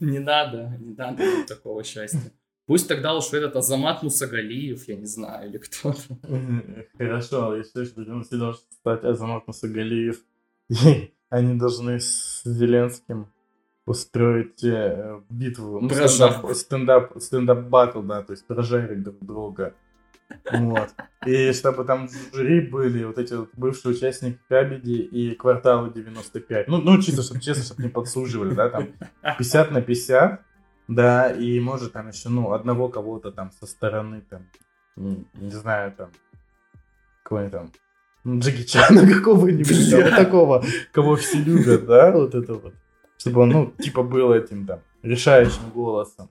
Не 0.00 0.18
надо, 0.18 0.78
не 0.80 0.94
надо 0.94 1.44
такого 1.46 1.82
счастья. 1.84 2.32
Пусть 2.66 2.88
тогда 2.88 3.14
уж 3.16 3.32
этот 3.32 3.56
Азамат 3.56 4.02
Мусагалиев, 4.02 4.88
я 4.88 4.96
не 4.96 5.06
знаю, 5.06 5.50
или 5.50 5.58
кто-то. 5.58 5.98
Хорошо, 6.98 7.56
я 7.56 7.64
считаю, 7.64 7.86
что 7.86 8.00
президентом 8.02 8.38
должен 8.38 8.62
стать 8.70 9.04
Азамат 9.04 9.46
Мусагалиев. 9.46 10.22
Они 11.30 11.58
должны 11.58 12.00
с 12.00 12.42
Зеленским 12.44 13.26
устроить 13.86 14.62
э, 14.62 15.20
битву, 15.28 15.80
ну, 15.80 15.88
стендап, 15.88 16.52
стендап, 16.54 17.22
стендап 17.22 17.58
батл, 17.60 18.02
да, 18.02 18.22
то 18.22 18.32
есть 18.32 18.46
прожарить 18.46 19.02
друг 19.02 19.18
друга. 19.20 19.74
Вот. 20.52 20.90
И 21.26 21.52
чтобы 21.52 21.84
там 21.84 22.08
в 22.08 22.34
жюри 22.34 22.60
были 22.60 23.04
вот 23.04 23.18
эти 23.18 23.34
вот 23.34 23.50
бывшие 23.56 23.94
участники 23.94 24.38
Кабеди 24.48 24.92
и 24.92 25.34
Квартала 25.34 25.90
95. 25.90 26.68
Ну, 26.68 26.78
ну 26.78 27.00
чисто, 27.02 27.22
чтобы 27.22 27.40
честно, 27.40 27.64
чтобы 27.64 27.82
не 27.82 27.88
подсуживали, 27.88 28.54
да, 28.54 28.68
там 28.68 28.88
50 29.22 29.70
на 29.72 29.82
50, 29.82 30.40
да, 30.88 31.30
и 31.32 31.58
может 31.60 31.92
там 31.92 32.08
еще, 32.08 32.28
ну, 32.28 32.52
одного 32.52 32.88
кого-то 32.88 33.32
там 33.32 33.50
со 33.52 33.66
стороны, 33.66 34.22
там, 34.28 34.46
не, 34.96 35.26
не 35.34 35.50
знаю, 35.50 35.92
там, 35.92 36.10
кого-нибудь 37.24 37.52
там, 37.52 38.38
Джеки 38.38 38.64
Чана 38.64 39.06
какого-нибудь, 39.14 40.14
такого, 40.16 40.64
кого 40.92 41.16
все 41.16 41.38
любят, 41.38 41.86
да, 41.86 42.12
вот 42.12 42.34
это 42.34 42.54
вот 42.54 42.74
чтобы 43.20 43.42
он, 43.42 43.50
ну, 43.50 43.72
типа, 43.78 44.02
был 44.02 44.32
этим, 44.32 44.66
там, 44.66 44.80
решающим 45.02 45.68
голосом. 45.74 46.30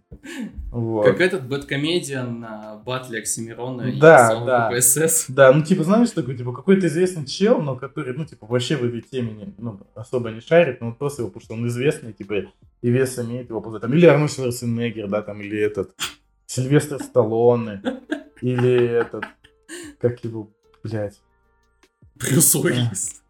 Вот. 0.71 1.05
Как 1.05 1.21
этот 1.21 1.47
бэткомедиан 1.47 2.39
на 2.39 2.81
батле 2.83 3.19
Оксимирона 3.19 3.91
да, 3.99 4.33
и 4.33 4.45
да. 4.45 4.71
ПСС. 4.71 5.25
Да, 5.27 5.53
ну 5.53 5.63
типа 5.63 5.83
знаешь 5.83 6.09
такой, 6.09 6.35
типа 6.35 6.51
какой-то 6.51 6.87
известный 6.87 7.25
чел, 7.25 7.61
но 7.61 7.75
который, 7.75 8.15
ну 8.15 8.25
типа 8.25 8.47
вообще 8.47 8.75
в 8.75 8.83
этой 8.83 9.01
теме 9.01 9.33
не, 9.33 9.53
ну, 9.59 9.79
особо 9.93 10.31
не 10.31 10.41
шарит, 10.41 10.81
но 10.81 10.91
просто 10.91 11.21
его, 11.21 11.29
потому 11.29 11.43
что 11.43 11.53
он 11.53 11.67
известный, 11.67 12.11
типа, 12.11 12.45
и 12.81 12.89
вес 12.89 13.19
имеет 13.19 13.49
его 13.49 13.79
там, 13.79 13.93
или 13.93 14.07
Арнольд 14.07 14.31
Шварценеггер, 14.31 15.07
да, 15.09 15.21
там, 15.21 15.41
или 15.41 15.59
этот, 15.59 15.91
Сильвестр 16.47 17.01
Сталлоне, 17.03 17.83
или 18.41 18.87
этот, 18.87 19.25
как 19.99 20.23
его, 20.23 20.49
блядь. 20.83 21.19
Брюс 22.15 22.55
Уиллис. 22.55 23.21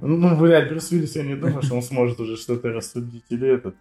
Ну, 0.00 0.36
блядь, 0.36 0.68
Брюс 0.68 0.90
Уиллис, 0.90 1.16
я 1.16 1.22
не 1.22 1.36
думаю, 1.36 1.62
что 1.62 1.74
он 1.74 1.82
сможет 1.82 2.20
уже 2.20 2.36
что-то 2.36 2.68
рассудить, 2.68 3.24
или 3.30 3.48
этот. 3.48 3.74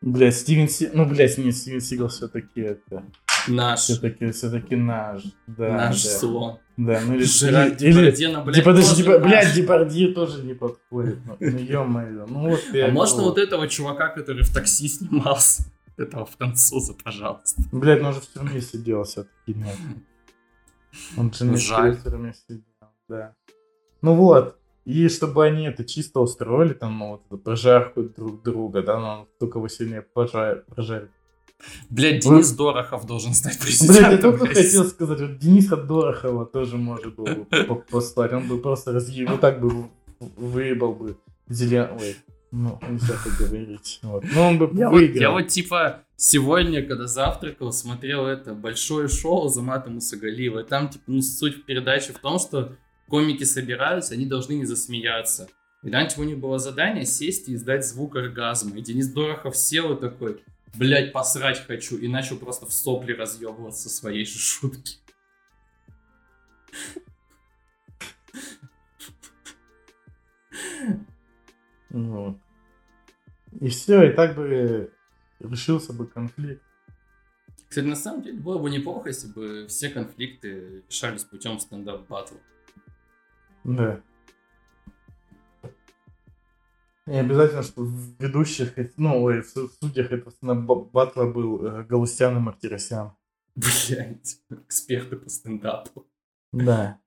Блядь, 0.00 0.34
Стивен 0.34 0.68
Си... 0.68 0.90
Ну, 0.92 1.06
блядь, 1.06 1.38
нет, 1.38 1.56
Стивен 1.56 1.80
Сигал 1.80 2.08
все-таки 2.08 2.60
это... 2.60 3.04
Наш. 3.48 3.80
Все-таки, 3.80 4.30
все-таки 4.32 4.76
наш. 4.76 5.22
Да, 5.46 5.68
наш 5.72 6.02
да. 6.02 6.10
слон. 6.10 6.58
Да, 6.76 7.00
ну 7.06 7.14
или... 7.14 7.24
Жерар 7.24 7.68
или, 7.68 8.10
Депардье, 8.10 8.42
блядь, 8.42 8.56
типа, 8.56 8.72
даже, 8.72 8.96
типа, 8.96 9.18
блядь, 9.18 9.54
Депардье 9.54 10.08
тоже 10.08 10.42
не 10.42 10.54
подходит. 10.54 11.18
Ну, 11.24 11.36
ну 11.38 11.58
ё-моё, 11.58 12.26
ну 12.26 12.50
вот 12.50 12.60
А 12.74 12.90
можно 12.90 13.22
вот 13.22 13.38
этого 13.38 13.68
чувака, 13.68 14.08
который 14.08 14.42
в 14.42 14.52
такси 14.52 14.88
снимался? 14.88 15.64
Этого 15.96 16.26
француза, 16.26 16.92
пожалуйста. 16.94 17.62
Блядь, 17.70 18.02
ну 18.02 18.08
он 18.08 18.14
же 18.14 18.20
в 18.20 18.26
тюрьме 18.26 18.60
сидел 18.60 19.04
все-таки, 19.04 19.54
нет. 19.54 19.76
Он 21.16 21.32
же 21.32 21.44
не 21.44 21.56
в 21.56 22.02
тюрьме 22.02 22.34
сидел, 22.34 22.64
да. 23.08 23.34
Ну 24.02 24.14
вот, 24.14 24.58
и 24.84 25.08
чтобы 25.08 25.44
они 25.44 25.66
это 25.66 25.84
чисто 25.84 26.20
устроили, 26.20 26.74
там, 26.74 26.98
ну, 26.98 27.10
вот 27.12 27.22
эту 27.26 27.38
прожарку 27.38 28.02
друг 28.02 28.42
друга, 28.42 28.82
да, 28.82 28.98
но 28.98 29.28
только 29.38 29.58
его 29.58 29.68
сильнее 29.68 30.02
пожар, 30.02 30.64
прожарит. 30.74 31.10
Блять, 31.88 32.22
Денис 32.22 32.50
Вы... 32.50 32.56
Дорохов 32.56 33.06
должен 33.06 33.32
стать 33.32 33.58
президентом. 33.58 33.96
Блять, 33.96 34.12
я 34.12 34.18
только 34.18 34.46
хотел 34.46 34.84
сказать, 34.84 35.20
вот 35.20 35.38
Дениса 35.38 35.76
Дорохова 35.76 36.46
тоже 36.46 36.76
может 36.76 37.14
был 37.14 37.24
бы 37.24 37.46
послать. 37.90 38.32
Он 38.32 38.46
бы 38.46 38.58
просто 38.58 38.92
разъел, 38.92 39.30
вот 39.30 39.40
так 39.40 39.60
бы 39.60 39.88
выебал 40.18 40.94
бы 40.94 41.16
зелен... 41.48 41.88
Ой, 41.98 42.16
ну, 42.50 42.78
нельзя 42.88 43.14
так 43.24 43.32
говорить. 43.36 43.98
Вот. 44.02 44.24
Но 44.32 44.48
он 44.48 44.58
бы 44.58 44.70
я 44.74 44.88
выиграл. 44.88 45.14
Вот, 45.14 45.20
я 45.20 45.30
вот 45.30 45.48
типа 45.48 46.02
сегодня, 46.16 46.86
когда 46.86 47.06
завтракал, 47.06 47.72
смотрел 47.72 48.26
это 48.26 48.54
большое 48.54 49.08
шоу 49.08 49.48
за 49.48 49.60
матом 49.60 49.96
Усагалиева. 49.96 50.64
Там, 50.64 50.88
типа, 50.88 51.04
ну, 51.08 51.22
суть 51.22 51.64
передачи 51.64 52.12
в 52.12 52.18
том, 52.18 52.38
что 52.38 52.76
комики 53.08 53.44
собираются, 53.44 54.14
они 54.14 54.26
должны 54.26 54.54
не 54.54 54.64
засмеяться. 54.64 55.48
И 55.82 55.90
раньше 55.90 56.20
у 56.20 56.24
них 56.24 56.38
было 56.38 56.58
задание 56.58 57.04
сесть 57.04 57.48
и 57.48 57.54
издать 57.54 57.86
звук 57.86 58.16
оргазма. 58.16 58.76
И 58.76 58.82
Денис 58.82 59.06
Дорохов 59.08 59.56
сел 59.56 59.92
и 59.94 60.00
такой, 60.00 60.42
блять, 60.74 61.12
посрать 61.12 61.66
хочу. 61.66 61.98
И 61.98 62.08
начал 62.08 62.38
просто 62.38 62.64
в 62.66 62.72
сопли 62.72 63.12
разъебываться 63.12 63.90
своей 63.90 64.24
же 64.24 64.38
шутки. 64.38 64.98
Вот. 71.90 72.36
И 73.60 73.68
все, 73.68 74.10
и 74.10 74.12
так 74.12 74.34
бы 74.34 74.90
решился 75.38 75.92
бы 75.92 76.06
конфликт. 76.06 76.62
Кстати, 77.68 77.86
на 77.86 77.96
самом 77.96 78.22
деле 78.22 78.38
было 78.38 78.58
бы 78.58 78.70
неплохо, 78.70 79.08
если 79.08 79.28
бы 79.28 79.66
все 79.68 79.90
конфликты 79.90 80.82
решались 80.88 81.24
путем 81.24 81.58
стендап-батла. 81.58 82.38
Да. 83.64 84.02
И 87.06 87.12
обязательно, 87.12 87.62
что 87.62 87.82
в 87.82 88.16
ведущих, 88.18 88.74
ну, 88.96 89.22
ой, 89.22 89.42
в 89.42 89.48
судьях 89.48 90.10
этого 90.10 90.54
батла 90.54 91.26
был 91.26 91.66
э, 91.66 91.84
Галустян 91.84 92.36
и 92.36 92.40
Мартиросян. 92.40 93.12
Блять, 93.54 94.40
эксперты 94.50 95.16
по 95.16 95.28
стендапу. 95.28 96.06
Да. 96.52 96.98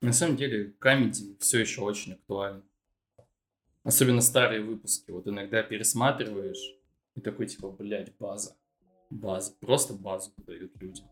На 0.00 0.12
самом 0.12 0.36
деле, 0.36 0.72
комедий 0.78 1.36
все 1.38 1.60
еще 1.60 1.82
очень 1.82 2.14
актуально. 2.14 2.62
Особенно 3.84 4.20
старые 4.20 4.62
выпуски. 4.62 5.10
Вот 5.10 5.26
иногда 5.26 5.62
пересматриваешь 5.62 6.76
и 7.14 7.20
такой, 7.20 7.46
типа, 7.46 7.70
блядь, 7.70 8.16
база. 8.16 8.56
База. 9.10 9.52
Просто 9.60 9.92
базу 9.92 10.32
дают 10.38 10.80
людям. 10.80 11.11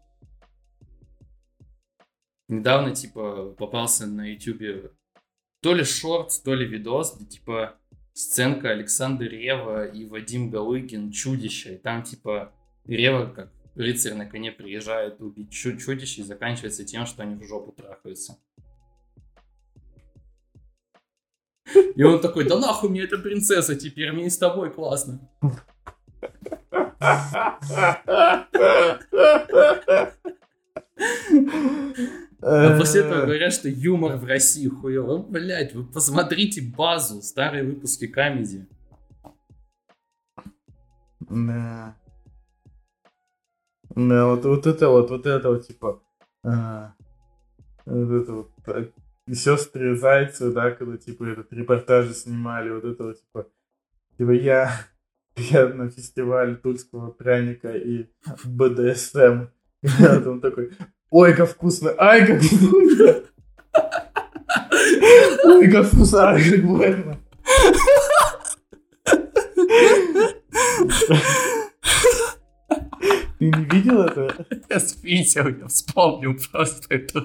Недавно, 2.51 2.93
типа, 2.93 3.55
попался 3.57 4.09
на 4.09 4.33
ютюбе 4.33 4.91
то 5.63 5.73
ли 5.73 5.85
шортс, 5.85 6.41
то 6.41 6.53
ли 6.53 6.67
видос, 6.67 7.17
где, 7.17 7.25
типа, 7.25 7.77
сценка 8.13 8.71
Александр 8.71 9.27
Рева 9.27 9.87
и 9.87 10.05
Вадим 10.05 10.51
Галыгин 10.51 11.13
«Чудище». 11.13 11.75
И 11.75 11.79
там, 11.79 12.03
типа, 12.03 12.53
Рева, 12.87 13.27
как 13.27 13.53
рыцарь 13.77 14.15
на 14.15 14.27
коне, 14.27 14.51
приезжает 14.51 15.21
убить 15.21 15.53
чудище 15.53 16.23
и 16.23 16.25
заканчивается 16.25 16.85
тем, 16.85 17.07
что 17.07 17.23
они 17.23 17.37
в 17.37 17.47
жопу 17.47 17.71
трахаются. 17.71 18.37
И 21.95 22.03
он 22.03 22.21
такой, 22.21 22.49
да 22.49 22.59
нахуй 22.59 22.91
мне 22.91 23.03
эта 23.03 23.17
принцесса 23.17 23.77
теперь, 23.77 24.11
мне 24.11 24.27
и 24.27 24.31
с 24.31 24.39
тобой 24.39 24.73
классно. 24.73 25.21
А 32.43 32.78
после 32.78 33.03
этого 33.03 33.22
говорят, 33.22 33.53
что 33.53 33.68
юмор 33.68 34.16
в 34.16 34.24
России 34.24 34.68
хуёвый. 34.68 35.22
Блять, 35.22 35.74
вы 35.74 35.84
посмотрите 35.84 36.62
базу, 36.62 37.20
старые 37.22 37.64
выпуски 37.64 38.07
комедии. 38.07 38.66
Да. 41.20 41.97
Да, 43.95 44.26
вот, 44.26 44.45
вот 44.45 44.66
это 44.66 44.88
вот, 44.88 45.11
вот 45.11 45.26
это 45.26 45.51
вот, 45.51 45.66
типа, 45.66 46.03
а, 46.45 46.95
вот 47.84 48.22
это 48.22 48.32
вот, 48.32 48.51
сестры 49.30 49.97
Зайцевы, 49.97 50.53
да, 50.53 50.70
когда, 50.70 50.97
типа, 50.97 51.24
этот 51.24 51.53
репортажи 51.53 52.14
снимали, 52.14 52.70
вот 52.70 52.84
это 52.84 53.05
вот, 53.05 53.20
типа, 53.20 53.47
типа, 54.16 54.30
я, 54.30 54.72
я 55.36 55.68
на 55.68 55.91
фестивале 55.91 56.55
тульского 56.55 57.11
пряника 57.11 57.76
и 57.76 58.07
БДСМ, 58.45 59.49
и 59.82 60.26
он 60.26 60.41
такой, 60.41 60.72
Ой, 61.11 61.35
как 61.35 61.51
вкусно. 61.51 61.95
Ай, 61.99 62.27
как 62.27 62.41
вкусно. 62.43 63.23
Ой, 65.45 65.71
как 65.71 65.87
вкусно. 65.87 66.29
Ай, 66.29 66.51
как 66.51 66.65
больно. 66.65 67.19
Ты 73.39 73.47
не 73.47 73.65
видел 73.65 74.03
это? 74.03 74.47
Я 74.69 74.81
видел, 75.03 75.49
я 75.49 75.67
вспомнил 75.67 76.37
просто 76.53 76.95
это. 76.95 77.25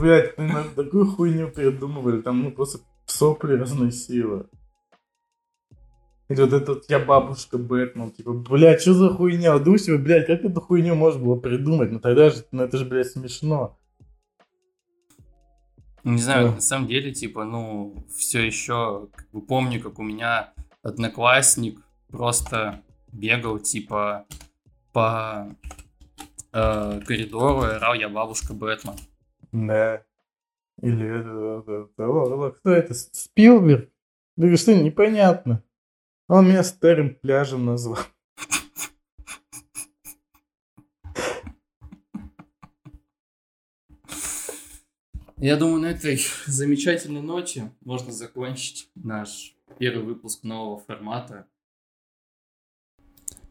Блять, 0.00 0.36
ты 0.36 0.42
нам 0.42 0.70
такую 0.74 1.06
хуйню 1.06 1.48
придумывали, 1.50 2.22
там 2.22 2.42
ну 2.42 2.52
просто 2.52 2.78
сопли 3.06 3.54
разносило. 3.54 4.46
Или 6.32 6.42
вот 6.42 6.52
этот 6.52 6.90
я 6.90 6.98
бабушка 6.98 7.58
Бэтмен, 7.58 8.10
типа, 8.10 8.32
блядь, 8.32 8.80
что 8.80 8.94
за 8.94 9.10
хуйня? 9.10 9.58
Дусева, 9.58 9.98
блядь, 9.98 10.26
как 10.26 10.44
эту 10.44 10.60
хуйню 10.60 10.94
можно 10.94 11.22
было 11.22 11.36
придумать? 11.36 11.90
Ну 11.90 12.00
тогда 12.00 12.30
же, 12.30 12.44
ну 12.52 12.62
это 12.62 12.78
же, 12.78 12.84
блядь, 12.86 13.08
смешно. 13.08 13.78
Не 16.04 16.18
знаю, 16.18 16.48
да. 16.48 16.54
на 16.54 16.60
самом 16.60 16.88
деле, 16.88 17.12
типа, 17.12 17.44
ну, 17.44 18.04
все 18.16 18.44
еще, 18.44 19.08
как 19.14 19.30
бы 19.30 19.40
помню, 19.40 19.80
как 19.80 19.98
у 19.98 20.02
меня 20.02 20.52
одноклассник 20.82 21.80
просто 22.08 22.82
бегал, 23.12 23.60
типа, 23.60 24.26
по 24.92 25.54
э, 26.52 27.00
коридору 27.06 27.64
и 27.66 27.74
орал 27.74 27.94
«Я 27.94 28.08
бабушка 28.08 28.52
Бэтмен». 28.52 28.94
Да. 29.52 30.02
Или 30.80 31.06
это, 31.06 31.62
это, 31.62 31.88
это, 31.96 32.50
кто 32.58 32.70
это? 32.70 32.94
Спилберг? 32.94 33.88
Да 34.36 34.56
что, 34.56 34.74
непонятно. 34.74 35.62
Он 36.34 36.48
меня 36.48 36.64
старым 36.64 37.14
пляжем 37.16 37.66
назвал. 37.66 37.98
Я 45.36 45.58
думаю, 45.58 45.82
на 45.82 45.86
этой 45.88 46.18
замечательной 46.46 47.20
ноте 47.20 47.70
можно 47.82 48.12
закончить 48.12 48.88
наш 48.94 49.54
первый 49.78 50.06
выпуск 50.06 50.42
нового 50.42 50.78
формата. 50.78 51.46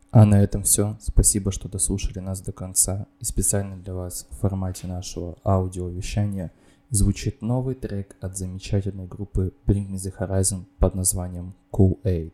А 0.09 0.25
на 0.25 0.41
этом 0.41 0.63
все. 0.63 0.97
Спасибо, 1.01 1.51
что 1.51 1.69
дослушали 1.69 2.17
нас 2.17 2.41
до 2.41 2.51
конца. 2.51 3.05
И 3.19 3.25
специально 3.25 3.77
для 3.77 3.93
вас 3.93 4.27
в 4.31 4.37
формате 4.37 4.87
нашего 4.87 5.37
аудиовещания 5.43 6.51
звучит 6.89 7.43
новый 7.43 7.75
трек 7.75 8.15
от 8.21 8.35
замечательной 8.35 9.05
группы 9.05 9.53
Bring 9.67 9.87
Me 9.87 9.97
The 9.97 10.11
Horizon 10.17 10.65
под 10.79 10.95
названием 10.95 11.53
Cool 11.71 12.01
Aid. 12.01 12.33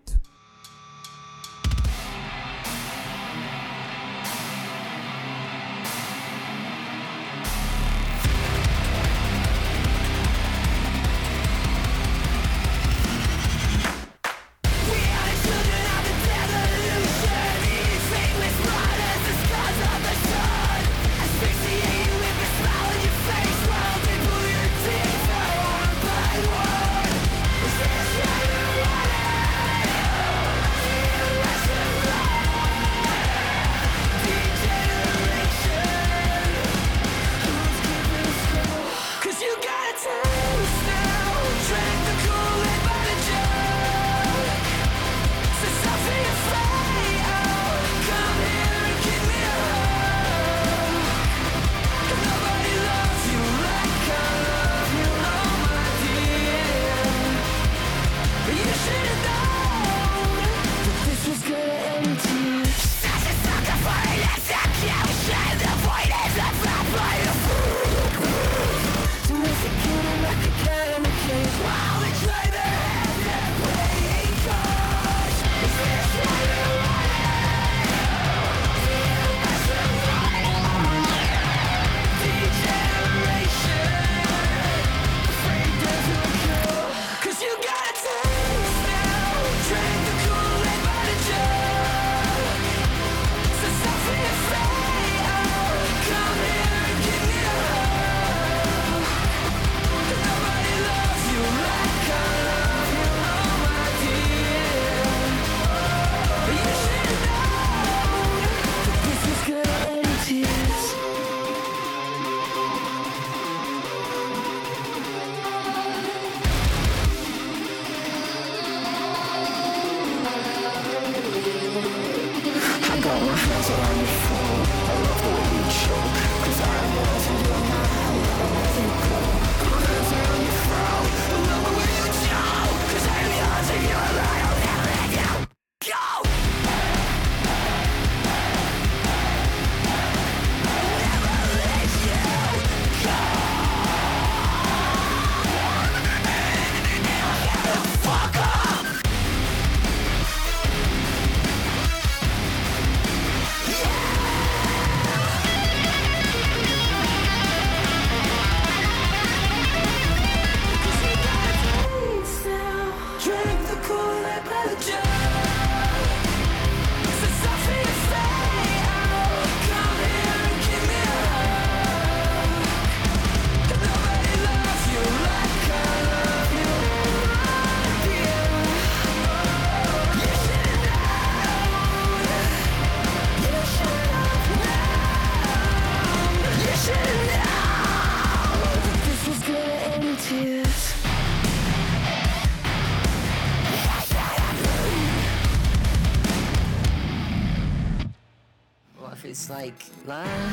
line. 200.08 200.47